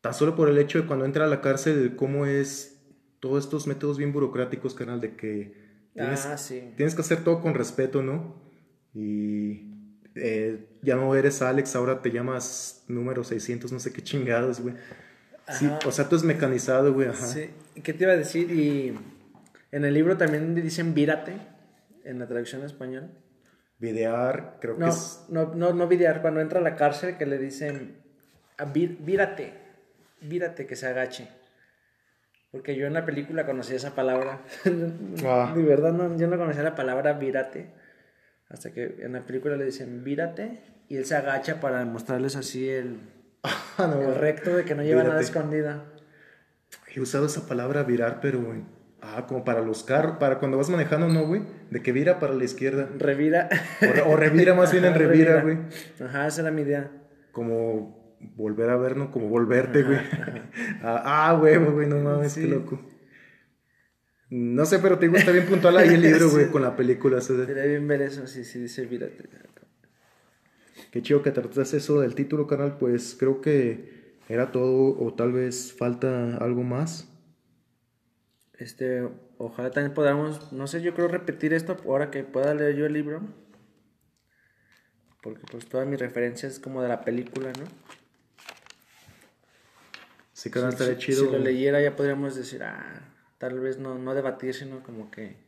Tan 0.00 0.14
solo 0.14 0.36
por 0.36 0.48
el 0.48 0.58
hecho 0.58 0.80
de 0.80 0.86
cuando 0.86 1.04
entra 1.04 1.24
a 1.24 1.28
la 1.28 1.40
cárcel, 1.40 1.96
cómo 1.96 2.26
es 2.26 2.75
todos 3.20 3.44
estos 3.44 3.66
métodos 3.66 3.98
bien 3.98 4.12
burocráticos, 4.12 4.74
canal, 4.74 5.00
de 5.00 5.16
que 5.16 5.66
Tienes, 5.96 6.26
ah, 6.26 6.36
sí. 6.36 6.72
tienes 6.76 6.94
que 6.94 7.00
hacer 7.00 7.24
todo 7.24 7.40
con 7.40 7.54
respeto, 7.54 8.02
¿no? 8.02 8.34
Y 8.92 9.62
eh, 10.14 10.66
ya 10.82 10.94
no 10.96 11.14
eres 11.14 11.40
Alex, 11.40 11.74
ahora 11.74 12.02
te 12.02 12.10
llamas 12.10 12.84
número 12.86 13.24
600, 13.24 13.72
no 13.72 13.80
sé 13.80 13.94
qué 13.94 14.02
chingados, 14.02 14.60
güey. 14.60 14.74
Sí, 15.48 15.70
o 15.86 15.92
sea, 15.92 16.08
tú 16.08 16.16
es 16.16 16.22
mecanizado, 16.22 16.92
güey, 16.92 17.08
ajá. 17.08 17.26
Sí, 17.26 17.48
¿qué 17.82 17.94
te 17.94 18.04
iba 18.04 18.12
a 18.12 18.16
decir? 18.16 18.50
Y 18.50 18.98
en 19.72 19.84
el 19.86 19.94
libro 19.94 20.18
también 20.18 20.54
dicen 20.54 20.92
vírate, 20.92 21.32
en 22.04 22.18
la 22.18 22.26
traducción 22.26 22.60
en 22.60 22.66
español. 22.66 23.10
Videar, 23.78 24.58
creo 24.60 24.76
que 24.76 24.88
es... 24.88 25.24
No, 25.30 25.54
no, 25.54 25.72
no 25.72 25.88
videar, 25.88 26.20
cuando 26.20 26.40
entra 26.40 26.60
a 26.60 26.62
la 26.62 26.76
cárcel 26.76 27.16
que 27.16 27.24
le 27.24 27.38
dicen, 27.38 27.96
vírate, 28.74 29.54
vírate, 30.20 30.66
que 30.66 30.76
se 30.76 30.88
agache. 30.88 31.28
Porque 32.50 32.76
yo 32.76 32.86
en 32.86 32.94
la 32.94 33.04
película 33.04 33.46
conocí 33.46 33.74
esa 33.74 33.94
palabra. 33.94 34.40
Ah. 35.24 35.52
De 35.54 35.62
verdad, 35.62 35.92
no, 35.92 36.16
yo 36.16 36.26
no 36.28 36.38
conocía 36.38 36.62
la 36.62 36.74
palabra 36.74 37.14
vírate. 37.14 37.70
Hasta 38.48 38.72
que 38.72 38.96
en 39.00 39.12
la 39.12 39.22
película 39.22 39.56
le 39.56 39.64
dicen 39.64 40.04
vírate 40.04 40.60
y 40.88 40.96
él 40.96 41.04
se 41.04 41.16
agacha 41.16 41.60
para 41.60 41.84
mostrarles 41.84 42.36
así 42.36 42.68
el, 42.68 43.00
ah, 43.42 43.92
el 44.00 44.14
recto 44.14 44.56
de 44.56 44.64
que 44.64 44.74
no 44.74 44.82
lleva 44.82 45.02
nada 45.02 45.20
escondida. 45.20 45.84
He 46.94 47.00
usado 47.00 47.26
esa 47.26 47.46
palabra 47.46 47.82
virar, 47.82 48.20
pero 48.22 48.54
ah, 49.02 49.26
como 49.26 49.44
para 49.44 49.60
los 49.60 49.84
carros, 49.84 50.16
para 50.18 50.38
cuando 50.38 50.56
vas 50.56 50.70
manejando, 50.70 51.08
¿no, 51.08 51.26
güey? 51.26 51.42
De 51.70 51.82
que 51.82 51.92
vira 51.92 52.18
para 52.18 52.32
la 52.32 52.44
izquierda. 52.44 52.88
Revira. 52.96 53.48
O, 54.06 54.16
revira 54.16 54.54
más 54.54 54.72
bien 54.72 54.86
en 54.86 54.94
revira, 54.98 55.42
güey. 55.42 55.58
Ajá, 56.02 56.26
esa 56.26 56.40
era 56.42 56.50
mi 56.50 56.62
idea. 56.62 56.90
Como 57.32 57.95
volver 58.20 58.70
a 58.70 58.76
vernos, 58.76 59.10
como 59.10 59.28
volverte, 59.28 59.82
güey. 59.82 59.98
ah, 60.82 61.36
güey, 61.38 61.56
güey, 61.56 61.88
no 61.88 61.98
mames, 61.98 62.34
qué 62.34 62.46
loco. 62.46 62.80
No 64.28 64.66
sé, 64.66 64.80
pero 64.80 64.98
te 64.98 65.08
gusta 65.08 65.30
bien 65.30 65.46
puntual 65.46 65.76
ahí 65.76 65.94
el 65.94 66.02
libro, 66.02 66.30
güey, 66.32 66.50
con 66.50 66.62
la 66.62 66.74
película. 66.74 67.20
Sería 67.20 67.64
bien 67.64 67.86
ver 67.86 68.02
eso, 68.02 68.26
sí, 68.26 68.44
sí, 68.44 68.60
dice, 68.60 68.86
mírate. 68.86 69.28
Qué 70.90 71.02
chido 71.02 71.22
que 71.22 71.30
tratas 71.30 71.74
eso 71.74 72.00
del 72.00 72.14
título, 72.14 72.46
canal, 72.46 72.78
pues 72.78 73.16
creo 73.18 73.40
que 73.40 74.16
era 74.28 74.50
todo, 74.50 74.98
o 74.98 75.14
tal 75.14 75.32
vez 75.32 75.72
falta 75.72 76.36
algo 76.38 76.62
más. 76.62 77.08
Este, 78.58 79.06
ojalá 79.38 79.70
también 79.70 79.94
podamos, 79.94 80.52
no 80.52 80.66
sé, 80.66 80.80
yo 80.80 80.94
creo 80.94 81.08
repetir 81.08 81.52
esto 81.52 81.76
ahora 81.84 82.10
que 82.10 82.24
pueda 82.24 82.54
leer 82.54 82.76
yo 82.76 82.86
el 82.86 82.94
libro. 82.94 83.20
Porque 85.22 85.42
pues 85.50 85.66
toda 85.66 85.84
mi 85.84 85.96
referencia 85.96 86.48
es 86.48 86.58
como 86.58 86.82
de 86.82 86.88
la 86.88 87.02
película, 87.02 87.52
¿no? 87.52 87.64
Sí, 90.36 90.50
que 90.50 90.58
estaría 90.58 90.98
chido. 90.98 91.24
Si 91.24 91.32
lo 91.32 91.38
leyera 91.38 91.80
ya 91.80 91.96
podríamos 91.96 92.36
decir, 92.36 92.62
ah, 92.62 93.10
tal 93.38 93.58
vez 93.58 93.78
no, 93.78 93.96
no 93.98 94.14
debatir, 94.14 94.52
sino 94.52 94.82
como 94.82 95.10
que 95.10 95.38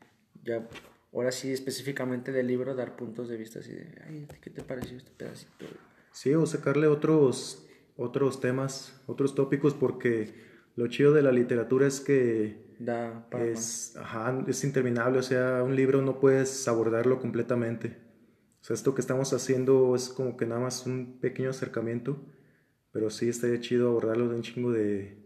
ya, 0.43 0.67
ahora 1.13 1.31
sí 1.31 1.53
específicamente 1.53 2.33
del 2.33 2.47
libro, 2.47 2.75
dar 2.75 2.97
puntos 2.97 3.29
de 3.29 3.37
vista 3.37 3.59
así 3.59 3.73
de, 3.73 3.87
ay, 4.07 4.27
¿qué 4.41 4.49
te 4.49 4.63
pareció 4.63 4.97
este 4.97 5.11
pedacito? 5.11 5.67
Sí, 6.11 6.33
o 6.33 6.47
sacarle 6.47 6.87
otros, 6.87 7.67
otros 7.99 8.41
temas, 8.41 8.99
otros 9.07 9.35
tópicos, 9.35 9.75
porque 9.75 10.33
lo 10.75 10.87
chido 10.87 11.13
de 11.13 11.21
la 11.21 11.33
literatura 11.33 11.87
es 11.87 12.01
que 12.01 12.75
da 12.79 13.29
es, 13.43 13.95
ajá, 13.95 14.43
es 14.49 14.65
interminable, 14.65 15.19
o 15.19 15.23
sea, 15.23 15.63
un 15.65 15.77
libro 15.77 16.01
no 16.01 16.19
puedes 16.19 16.67
abordarlo 16.67 17.21
completamente. 17.21 17.99
O 18.63 18.65
sea, 18.65 18.73
esto 18.73 18.95
que 18.95 19.03
estamos 19.03 19.35
haciendo 19.35 19.95
es 19.95 20.09
como 20.09 20.39
que 20.39 20.47
nada 20.47 20.63
más 20.63 20.87
un 20.87 21.19
pequeño 21.21 21.51
acercamiento, 21.51 22.25
pero 22.93 23.11
sí 23.11 23.29
estaría 23.29 23.61
chido 23.61 23.89
abordarlo 23.89 24.29
de 24.29 24.37
un 24.37 24.43
chingo 24.43 24.73
de, 24.73 25.19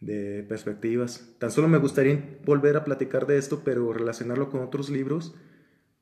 de 0.00 0.44
perspectivas. 0.48 1.34
Tan 1.38 1.50
solo 1.50 1.68
me 1.68 1.78
gustaría 1.78 2.38
volver 2.44 2.76
a 2.76 2.84
platicar 2.84 3.26
de 3.26 3.38
esto, 3.38 3.62
pero 3.64 3.92
relacionarlo 3.92 4.50
con 4.50 4.60
otros 4.60 4.90
libros 4.90 5.34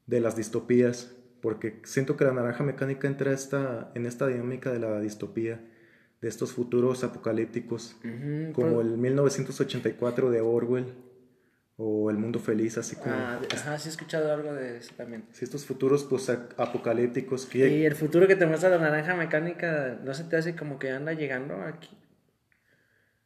de 0.06 0.20
las 0.20 0.36
distopías, 0.36 1.14
porque 1.40 1.80
siento 1.84 2.16
que 2.16 2.24
la 2.24 2.32
naranja 2.32 2.64
mecánica 2.64 3.06
entra 3.06 3.32
esta, 3.32 3.90
en 3.94 4.06
esta 4.06 4.26
dinámica 4.26 4.72
de 4.72 4.78
la 4.78 5.00
distopía, 5.00 5.64
de 6.20 6.28
estos 6.28 6.52
futuros 6.52 7.04
apocalípticos, 7.04 7.96
como 8.52 8.80
el 8.80 8.96
1984 8.96 10.30
de 10.30 10.40
Orwell 10.40 10.94
o 11.76 12.10
El 12.10 12.16
Mundo 12.16 12.38
Feliz, 12.38 12.78
así 12.78 12.96
como... 12.96 13.14
Ah, 13.14 13.40
ajá, 13.54 13.78
sí 13.78 13.88
he 13.88 13.92
escuchado 13.92 14.32
algo 14.32 14.54
de 14.54 14.78
eso 14.78 14.94
también. 14.96 15.24
Sí, 15.32 15.44
estos 15.44 15.66
futuros 15.66 16.04
pues 16.04 16.28
apocalípticos 16.30 17.46
que... 17.46 17.68
Y 17.68 17.84
el 17.84 17.94
futuro 17.94 18.26
que 18.26 18.36
te 18.36 18.46
muestra 18.46 18.70
la 18.70 18.78
naranja 18.78 19.14
mecánica, 19.14 19.98
¿no 20.02 20.14
se 20.14 20.24
te 20.24 20.36
hace 20.36 20.56
como 20.56 20.78
que 20.78 20.90
anda 20.90 21.12
llegando 21.12 21.60
aquí? 21.62 21.96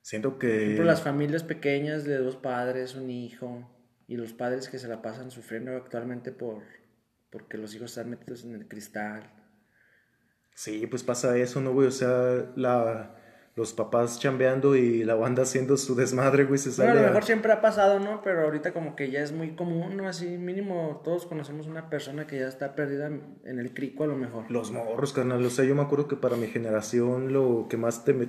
Siento 0.03 0.39
que... 0.39 0.75
Por 0.77 0.87
las 0.87 1.03
familias 1.03 1.45
pequeñas 1.45 2.05
de 2.05 2.19
dos 2.19 2.37
padres, 2.37 2.97
un 2.97 3.11
hijo, 3.11 3.71
y 4.09 4.17
los 4.17 4.33
padres 4.33 4.69
que 4.69 4.81
se 4.81 4.89
la 4.89 5.03
pasan 5.03 5.31
sufriendo 5.31 5.77
actualmente 5.77 6.33
por 6.33 6.63
porque 7.31 7.57
los 7.57 7.75
hijos 7.75 7.93
están 7.93 8.11
metidos 8.11 8.45
en 8.45 8.55
el 8.55 8.67
cristal. 8.67 9.31
Sí, 10.53 10.87
pues 10.89 11.03
pasa 11.03 11.39
eso, 11.39 11.61
¿no, 11.61 11.73
güey? 11.73 11.87
O 11.87 11.93
sea, 11.93 12.51
la, 12.57 13.15
los 13.57 13.73
papás 13.73 14.21
chambeando 14.21 14.77
y 14.77 15.05
la 15.05 15.15
banda 15.15 15.43
haciendo 15.43 15.77
su 15.77 15.95
desmadre, 15.95 16.45
güey, 16.45 16.59
se 16.59 16.71
sale. 16.71 16.91
a 16.91 16.95
lo 16.95 17.03
mejor 17.03 17.25
siempre 17.25 17.53
ha 17.53 17.61
pasado, 17.61 17.99
¿no? 17.99 18.23
Pero 18.23 18.43
ahorita 18.43 18.73
como 18.73 18.95
que 18.95 19.11
ya 19.11 19.21
es 19.21 19.33
muy 19.33 19.55
común, 19.55 19.97
¿no? 19.97 20.09
Así 20.09 20.39
mínimo 20.39 21.01
todos 21.05 21.27
conocemos 21.27 21.67
una 21.67 21.91
persona 21.91 22.27
que 22.27 22.39
ya 22.39 22.49
está 22.49 22.75
perdida 22.75 23.09
en 23.09 23.59
el 23.59 23.75
crico 23.75 24.05
a 24.05 24.07
lo 24.07 24.17
mejor. 24.17 24.51
Los 24.51 24.71
morros, 24.71 25.13
carnal. 25.13 25.45
O 25.45 25.51
sea, 25.51 25.65
yo 25.65 25.75
me 25.75 25.83
acuerdo 25.83 26.07
que 26.07 26.17
para 26.17 26.37
mi 26.37 26.47
generación 26.47 27.33
lo 27.33 27.67
que 27.69 27.77
más 27.77 28.05
te... 28.05 28.29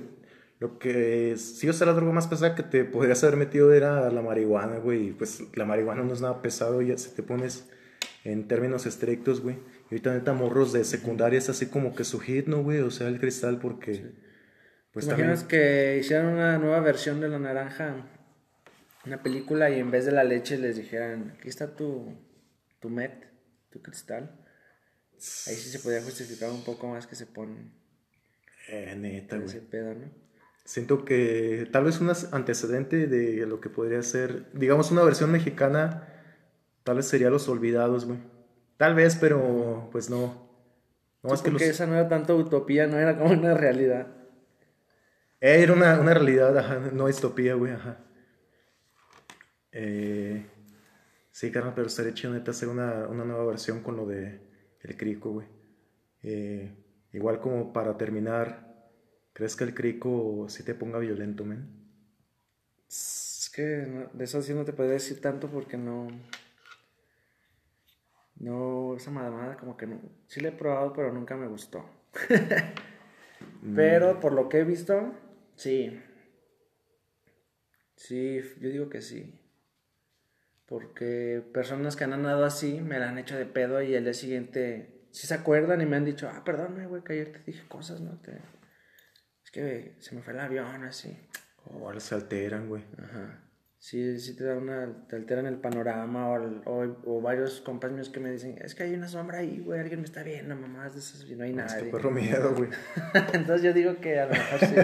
Lo 0.58 0.78
que 0.78 1.36
sí, 1.38 1.68
o 1.68 1.72
sea, 1.72 1.88
la 1.88 1.92
droga 1.92 2.12
más 2.12 2.28
pesada 2.28 2.54
que 2.54 2.62
te 2.62 2.84
podrías 2.84 3.24
haber 3.24 3.36
metido 3.36 3.72
era 3.72 4.08
la 4.10 4.22
marihuana, 4.22 4.78
güey. 4.78 5.08
Y 5.08 5.12
pues 5.12 5.42
la 5.54 5.64
marihuana 5.64 6.04
no 6.04 6.12
es 6.12 6.20
nada 6.20 6.40
pesado, 6.40 6.82
ya 6.82 6.96
se 6.98 7.10
te 7.10 7.24
pones 7.24 7.68
en 8.22 8.46
términos 8.46 8.86
estrictos, 8.86 9.40
güey. 9.40 9.56
Y 9.90 9.94
ahorita 9.94 10.14
neta 10.14 10.32
morros 10.34 10.72
de 10.72 10.84
secundaria 10.84 11.38
es 11.38 11.48
así 11.48 11.66
como 11.66 11.96
que 11.96 12.04
su 12.04 12.20
hit, 12.20 12.46
¿no, 12.46 12.62
güey? 12.62 12.78
O 12.78 12.90
sea, 12.90 13.08
el 13.08 13.18
cristal 13.18 13.58
porque... 13.58 14.12
Pues 14.92 15.06
¿Te 15.06 15.12
imaginas 15.12 15.44
que 15.44 15.98
hicieran 15.98 16.26
una 16.26 16.58
nueva 16.58 16.80
versión 16.80 17.20
de 17.20 17.28
la 17.28 17.38
naranja, 17.38 17.94
una 19.06 19.22
película 19.22 19.70
y 19.70 19.80
en 19.80 19.90
vez 19.90 20.04
de 20.04 20.12
la 20.12 20.24
leche 20.24 20.58
les 20.58 20.76
dijeran, 20.76 21.34
aquí 21.38 21.48
está 21.48 21.74
tu, 21.74 22.14
tu 22.78 22.90
met, 22.90 23.24
tu 23.70 23.80
cristal? 23.80 24.30
Ahí 25.14 25.54
sí 25.54 25.70
se 25.70 25.78
podría 25.78 26.02
justificar 26.02 26.50
un 26.50 26.64
poco 26.64 26.88
más 26.88 27.06
que 27.06 27.14
se 27.14 27.26
ponen... 27.26 27.72
Eh, 28.68 28.94
neta, 28.96 29.36
güey. 29.36 29.48
Ese 29.48 29.60
pedo, 29.60 29.94
¿no? 29.94 30.10
Siento 30.64 31.04
que 31.04 31.68
tal 31.72 31.84
vez 31.84 32.00
un 32.00 32.12
antecedente 32.32 33.06
de 33.06 33.46
lo 33.46 33.60
que 33.60 33.68
podría 33.68 34.02
ser, 34.02 34.52
digamos, 34.52 34.90
una 34.90 35.02
versión 35.02 35.32
mexicana 35.32 36.08
Tal 36.84 36.96
vez 36.96 37.06
sería 37.06 37.30
Los 37.30 37.48
Olvidados, 37.48 38.06
güey. 38.06 38.18
Tal 38.76 38.94
vez, 38.94 39.16
pero 39.20 39.88
pues 39.92 40.10
no. 40.10 40.50
No, 41.22 41.34
es 41.34 41.42
que 41.42 41.68
esa 41.68 41.86
no 41.86 41.94
era 41.94 42.08
tanto 42.08 42.36
utopía, 42.36 42.88
no 42.88 42.98
era 42.98 43.16
como 43.16 43.32
una 43.32 43.54
realidad. 43.54 44.08
Eh, 45.42 45.60
era 45.60 45.72
una, 45.72 45.98
una 45.98 46.14
realidad, 46.14 46.56
ajá, 46.56 46.78
no 46.92 47.06
utopía, 47.06 47.54
güey, 47.54 47.72
ajá. 47.72 47.98
Eh, 49.72 50.46
sí, 51.32 51.50
carnal, 51.50 51.72
pero 51.74 51.88
estaría 51.88 52.14
chido 52.14 52.32
neta 52.32 52.52
hacer 52.52 52.68
una, 52.68 53.08
una, 53.08 53.24
nueva 53.24 53.44
versión 53.46 53.82
con 53.82 53.96
lo 53.96 54.06
de 54.06 54.40
El 54.82 54.96
Crico, 54.96 55.32
güey. 55.32 55.48
Eh, 56.22 56.72
igual 57.12 57.40
como 57.40 57.72
para 57.72 57.96
terminar, 57.96 58.72
¿crees 59.32 59.56
que 59.56 59.64
el 59.64 59.74
Crico 59.74 60.46
sí 60.48 60.62
te 60.62 60.76
ponga 60.76 61.00
violento, 61.00 61.44
men? 61.44 61.68
Es 62.88 63.50
que 63.52 63.62
de 63.62 64.24
eso 64.24 64.40
sí 64.42 64.54
no 64.54 64.64
te 64.64 64.72
podría 64.72 64.94
decir 64.94 65.20
tanto 65.20 65.48
porque 65.48 65.76
no... 65.76 66.06
No, 68.36 68.94
esa 68.96 69.10
mamada 69.10 69.56
como 69.56 69.76
que 69.76 69.88
no. 69.88 70.00
Sí 70.28 70.40
la 70.40 70.50
he 70.50 70.52
probado, 70.52 70.92
pero 70.92 71.12
nunca 71.12 71.36
me 71.36 71.48
gustó. 71.48 71.84
pero 73.74 74.20
por 74.20 74.32
lo 74.32 74.48
que 74.48 74.60
he 74.60 74.64
visto, 74.64 75.12
sí. 75.56 76.02
Sí, 77.96 78.40
yo 78.60 78.68
digo 78.68 78.88
que 78.88 79.00
sí. 79.00 79.38
Porque 80.66 81.42
personas 81.52 81.96
que 81.96 82.04
han 82.04 82.12
andado 82.12 82.44
así 82.44 82.80
me 82.80 82.98
la 82.98 83.10
han 83.10 83.18
hecho 83.18 83.36
de 83.36 83.46
pedo 83.46 83.82
y 83.82 83.94
el 83.94 84.04
día 84.04 84.14
siguiente 84.14 85.06
sí 85.10 85.26
se 85.26 85.34
acuerdan 85.34 85.80
y 85.80 85.86
me 85.86 85.96
han 85.96 86.04
dicho, 86.04 86.28
ah, 86.28 86.42
perdóname, 86.44 86.86
güey, 86.86 87.04
que 87.04 87.12
ayer 87.12 87.32
te 87.32 87.42
dije 87.50 87.68
cosas, 87.68 88.00
¿no? 88.00 88.20
Te... 88.20 88.32
Es 89.44 89.50
que 89.50 89.96
se 90.00 90.14
me 90.14 90.22
fue 90.22 90.32
el 90.32 90.40
avión 90.40 90.84
así. 90.84 91.16
O 91.64 91.86
ahora 91.86 92.00
se 92.00 92.14
alteran, 92.14 92.68
güey. 92.68 92.84
Ajá 92.98 93.51
sí, 93.82 94.20
sí 94.20 94.36
te 94.36 94.44
da 94.44 94.56
una, 94.56 95.08
te 95.08 95.16
alteran 95.16 95.44
el 95.46 95.56
panorama 95.56 96.30
o, 96.30 96.96
o, 97.04 97.20
varios 97.20 97.60
compas 97.60 97.90
míos 97.90 98.10
que 98.10 98.20
me 98.20 98.30
dicen, 98.30 98.56
es 98.62 98.76
que 98.76 98.84
hay 98.84 98.94
una 98.94 99.08
sombra 99.08 99.38
ahí, 99.38 99.58
güey, 99.58 99.80
alguien 99.80 99.98
me 99.98 100.06
está 100.06 100.22
viendo, 100.22 100.54
mamás 100.54 100.94
de 100.94 101.00
esas, 101.00 101.28
y 101.28 101.34
no 101.34 101.42
hay 101.42 101.52
nada. 101.52 101.76
perro 101.90 102.12
miedo, 102.12 102.54
güey. 102.54 102.70
Entonces 103.32 103.62
yo 103.62 103.72
digo 103.72 103.96
que 104.00 104.20
a 104.20 104.26
lo 104.26 104.34
mejor 104.34 104.60
sí. 104.60 104.74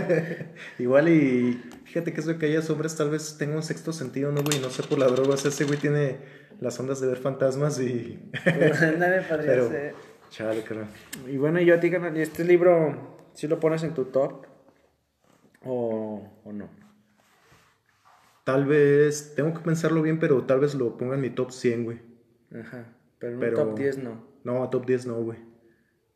Igual 0.83 1.09
y 1.11 1.63
fíjate 1.85 2.13
que 2.13 2.21
eso 2.21 2.31
de 2.31 2.39
que 2.39 2.47
haya 2.47 2.61
sombras 2.61 2.97
tal 2.97 3.11
vez 3.11 3.39
tenga 3.39 3.55
un 3.55 3.63
sexto 3.63 3.93
sentido, 3.93 4.33
¿no, 4.33 4.43
güey? 4.43 4.59
No 4.59 4.69
sé 4.69 4.83
por 4.83 4.99
la 4.99 5.07
droga, 5.07 5.35
o 5.35 5.37
sea, 5.37 5.53
ese 5.53 5.63
güey 5.63 5.79
tiene 5.79 6.17
las 6.61 6.81
ondas 6.81 7.01
de 7.01 7.07
ver 7.07 7.19
fantasmas 7.19 7.79
y... 7.79 8.19
Nadie 8.99 9.23
podría 9.23 9.47
Pero, 9.47 9.69
ser. 9.69 9.95
Chale, 10.31 10.63
carnal. 10.63 10.89
Y 11.29 11.37
bueno, 11.37 11.61
y 11.61 11.67
yo 11.67 11.77
a 11.77 11.81
ti, 11.81 11.89
¿y 11.89 12.21
este 12.21 12.43
libro 12.43 13.31
sí 13.33 13.47
lo 13.47 13.61
pones 13.61 13.85
en 13.85 13.95
tu 13.95 14.07
top 14.07 14.45
o, 15.65 16.41
o 16.45 16.53
no? 16.53 16.88
Tal 18.49 18.65
vez, 18.65 19.35
tengo 19.37 19.53
que 19.53 19.61
pensarlo 19.61 20.01
bien, 20.01 20.19
pero 20.19 20.43
tal 20.45 20.61
vez 20.61 20.75
lo 20.75 20.97
ponga 20.97 21.17
en 21.17 21.21
mi 21.21 21.29
top 21.29 21.51
100, 21.53 21.85
güey. 21.85 22.01
Ajá, 22.59 22.97
pero 23.19 23.47
en 23.47 23.55
top 23.55 23.79
10 23.79 23.99
no. 23.99 24.27
No, 24.43 24.71
top 24.71 24.87
10 24.87 25.05
no, 25.05 25.17
güey. 25.17 25.39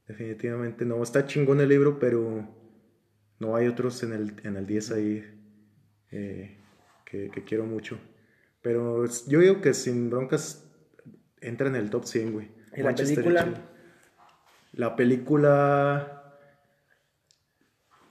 Definitivamente 0.08 0.86
no. 0.86 1.02
Está 1.02 1.26
chingón 1.26 1.60
el 1.60 1.68
libro, 1.68 1.98
pero 1.98 2.48
no 3.38 3.54
hay 3.54 3.68
otros 3.68 4.02
en 4.02 4.14
el, 4.14 4.34
en 4.44 4.56
el 4.56 4.66
10 4.66 4.92
ahí 4.92 5.22
eh, 6.10 6.56
que, 7.04 7.28
quiero 7.46 7.66
mucho. 7.66 7.98
Pero 8.62 9.04
yo 9.26 9.40
digo 9.40 9.60
que 9.60 9.74
sin 9.74 10.08
broncas 10.08 10.66
entra 11.42 11.68
en 11.68 11.76
el 11.76 11.90
top 11.90 12.06
100, 12.06 12.32
güey. 12.32 12.48
¿Y 12.74 12.80
la 12.80 12.94
película? 12.94 13.54
La 14.72 14.96
película... 14.96 16.38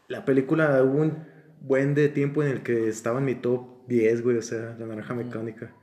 La 0.10 0.26
película 0.26 0.84
hubo 0.84 1.02
un 1.02 1.31
buen 1.62 1.94
de 1.94 2.10
tiempo 2.10 2.44
en 2.44 2.50
el 2.50 2.64
que 2.64 2.90
estaba 2.90 3.20
en 3.20 3.26
mi 3.26 3.36
top 3.36 3.88
10, 3.88 4.24
güey, 4.24 4.38
o 4.38 4.42
sea, 4.42 4.76
la 4.78 4.88
naranja 4.88 5.14
mecánica. 5.14 5.74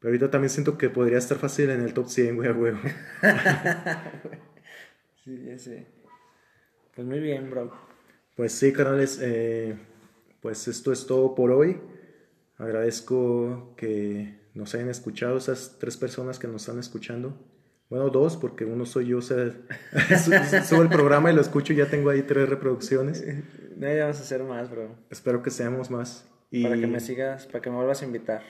Pero 0.00 0.10
ahorita 0.10 0.30
también 0.30 0.50
siento 0.50 0.78
que 0.78 0.90
podría 0.90 1.18
estar 1.18 1.38
fácil 1.38 1.70
en 1.70 1.82
el 1.82 1.92
top 1.92 2.08
100, 2.08 2.36
güey, 2.36 2.48
a 2.48 2.52
huevo. 2.52 2.78
sí, 5.24 5.44
ya 5.44 5.58
sé. 5.58 5.86
Pues 6.94 7.06
muy 7.06 7.20
bien, 7.20 7.50
bro. 7.50 7.72
Pues 8.36 8.52
sí, 8.52 8.72
canales, 8.72 9.18
eh, 9.22 9.76
pues 10.40 10.68
esto 10.68 10.92
es 10.92 11.06
todo 11.06 11.34
por 11.34 11.50
hoy. 11.50 11.80
Agradezco 12.56 13.74
que 13.76 14.38
nos 14.54 14.74
hayan 14.74 14.88
escuchado 14.88 15.38
esas 15.38 15.78
tres 15.78 15.96
personas 15.96 16.38
que 16.38 16.48
nos 16.48 16.62
están 16.62 16.78
escuchando. 16.78 17.36
Bueno, 17.90 18.10
dos, 18.10 18.36
porque 18.36 18.66
uno 18.66 18.84
soy 18.84 19.06
yo, 19.06 19.18
o 19.18 19.22
sea, 19.22 19.50
subo 20.64 20.82
el 20.82 20.90
programa 20.90 21.30
y 21.30 21.34
lo 21.34 21.40
escucho 21.40 21.72
y 21.72 21.76
ya 21.76 21.86
tengo 21.88 22.10
ahí 22.10 22.22
tres 22.22 22.48
reproducciones. 22.48 23.24
No, 23.76 23.86
ya 23.86 24.02
vamos 24.02 24.18
a 24.18 24.22
hacer 24.22 24.42
más, 24.44 24.70
bro. 24.70 24.90
Espero 25.10 25.42
que 25.42 25.50
seamos 25.50 25.90
más. 25.90 26.28
Para 26.62 26.78
que 26.78 26.86
me 26.86 27.00
sigas, 27.00 27.46
para 27.46 27.60
que 27.60 27.70
me 27.70 27.76
vuelvas 27.76 28.02
a 28.02 28.04
invitar. 28.04 28.42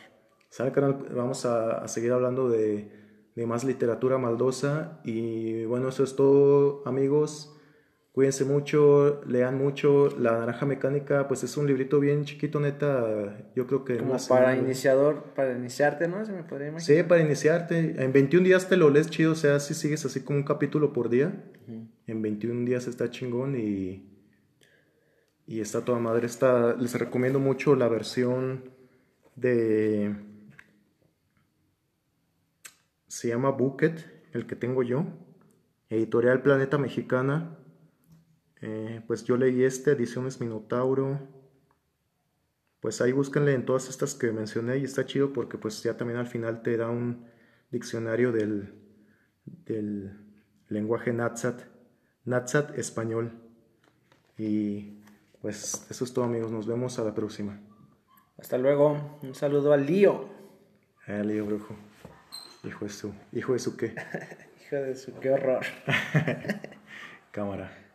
¿Sabe, 0.51 0.73
canal? 0.73 1.07
Vamos 1.15 1.45
a, 1.45 1.87
seguir 1.89 2.13
hablando 2.13 2.49
de, 2.49 2.91
de, 3.35 3.47
más 3.47 3.65
literatura 3.65 4.19
maldosa. 4.19 5.01
Y 5.05 5.65
bueno, 5.67 5.89
eso 5.89 6.03
es 6.03 6.17
todo, 6.17 6.83
amigos. 6.87 7.58
Cuídense 8.19 8.45
mucho, 8.45 9.21
lean 9.29 9.57
mucho. 9.57 10.09
La 10.19 10.33
Naranja 10.41 10.67
Mecánica, 10.67 11.29
pues 11.29 11.45
es 11.45 11.57
un 11.57 11.69
librito 11.69 12.01
bien 12.01 12.25
chiquito, 12.25 12.59
neta. 12.59 13.39
Yo 13.55 13.69
creo 13.69 13.85
que. 13.85 13.99
Como 13.99 14.17
para 14.29 14.57
iniciador, 14.57 15.23
para 15.37 15.53
iniciarte, 15.53 16.09
¿no? 16.09 16.27
Se 16.27 16.33
me 16.33 16.43
podría 16.43 16.67
imaginar. 16.67 17.05
Sí, 17.05 17.09
para 17.09 17.23
iniciarte. 17.23 18.03
En 18.03 18.13
21 18.13 18.45
días 18.45 18.69
te 18.69 18.77
lo 18.77 18.91
lees 18.91 19.09
chido, 19.09 19.31
o 19.31 19.37
sea, 19.37 19.61
si 19.61 19.73
sigues 19.73 20.05
así 20.05 20.23
como 20.23 20.41
un 20.41 20.45
capítulo 20.45 20.93
por 20.93 21.11
día. 21.11 21.33
En 22.09 22.21
21 22.21 22.65
días 22.65 22.89
está 22.89 23.09
chingón 23.09 23.57
y 23.57 24.03
y 25.47 25.61
está 25.61 25.85
toda 25.85 26.01
madre. 26.01 26.27
Está, 26.27 26.75
les 26.75 26.99
recomiendo 26.99 27.39
mucho 27.39 27.77
la 27.77 27.87
versión 27.87 28.65
de... 29.37 30.17
Se 33.07 33.29
llama 33.29 33.51
Bucket, 33.51 34.05
el 34.33 34.49
que 34.49 34.57
tengo 34.57 34.83
yo. 34.83 35.05
Editorial 35.89 36.43
Planeta 36.43 36.79
Mexicana. 36.79 37.59
Eh, 38.61 39.03
pues 39.07 39.25
yo 39.25 39.37
leí 39.37 39.63
este, 39.63 39.93
Ediciones 39.93 40.41
Minotauro. 40.41 41.21
Pues 42.81 43.01
ahí 43.01 43.13
búsquenle 43.13 43.55
en 43.55 43.65
todas 43.65 43.89
estas 43.89 44.15
que 44.15 44.31
mencioné 44.33 44.79
y 44.79 44.85
está 44.85 45.05
chido 45.05 45.33
porque 45.33 45.59
pues 45.59 45.83
ya 45.83 45.97
también 45.97 46.19
al 46.19 46.27
final 46.27 46.63
te 46.63 46.77
da 46.77 46.89
un 46.89 47.27
diccionario 47.71 48.31
del, 48.31 48.75
del 49.45 50.13
lenguaje 50.69 51.13
Natsat, 51.13 51.63
Natsat 52.25 52.79
español. 52.79 53.33
Y 54.37 55.03
pues 55.41 55.87
eso 55.91 56.05
es 56.05 56.13
todo 56.13 56.25
amigos, 56.25 56.53
nos 56.53 56.67
vemos 56.67 56.99
a 56.99 57.05
la 57.05 57.15
próxima. 57.15 57.61
Hasta 58.39 58.57
luego, 58.57 59.19
un 59.23 59.35
saludo 59.35 59.73
al 59.73 59.85
Lío. 59.85 60.29
Eh, 61.07 61.25
Lío 61.25 61.47
Brujo. 61.47 61.75
Hijo 62.65 62.85
de 62.85 62.91
su, 62.91 63.13
hijo 63.33 63.53
de 63.53 63.59
su 63.59 63.77
qué. 63.77 63.95
hijo 64.67 64.77
de 64.77 64.95
su, 64.95 65.15
qué 65.19 65.31
horror. 65.31 65.65
Cámara. 67.33 67.88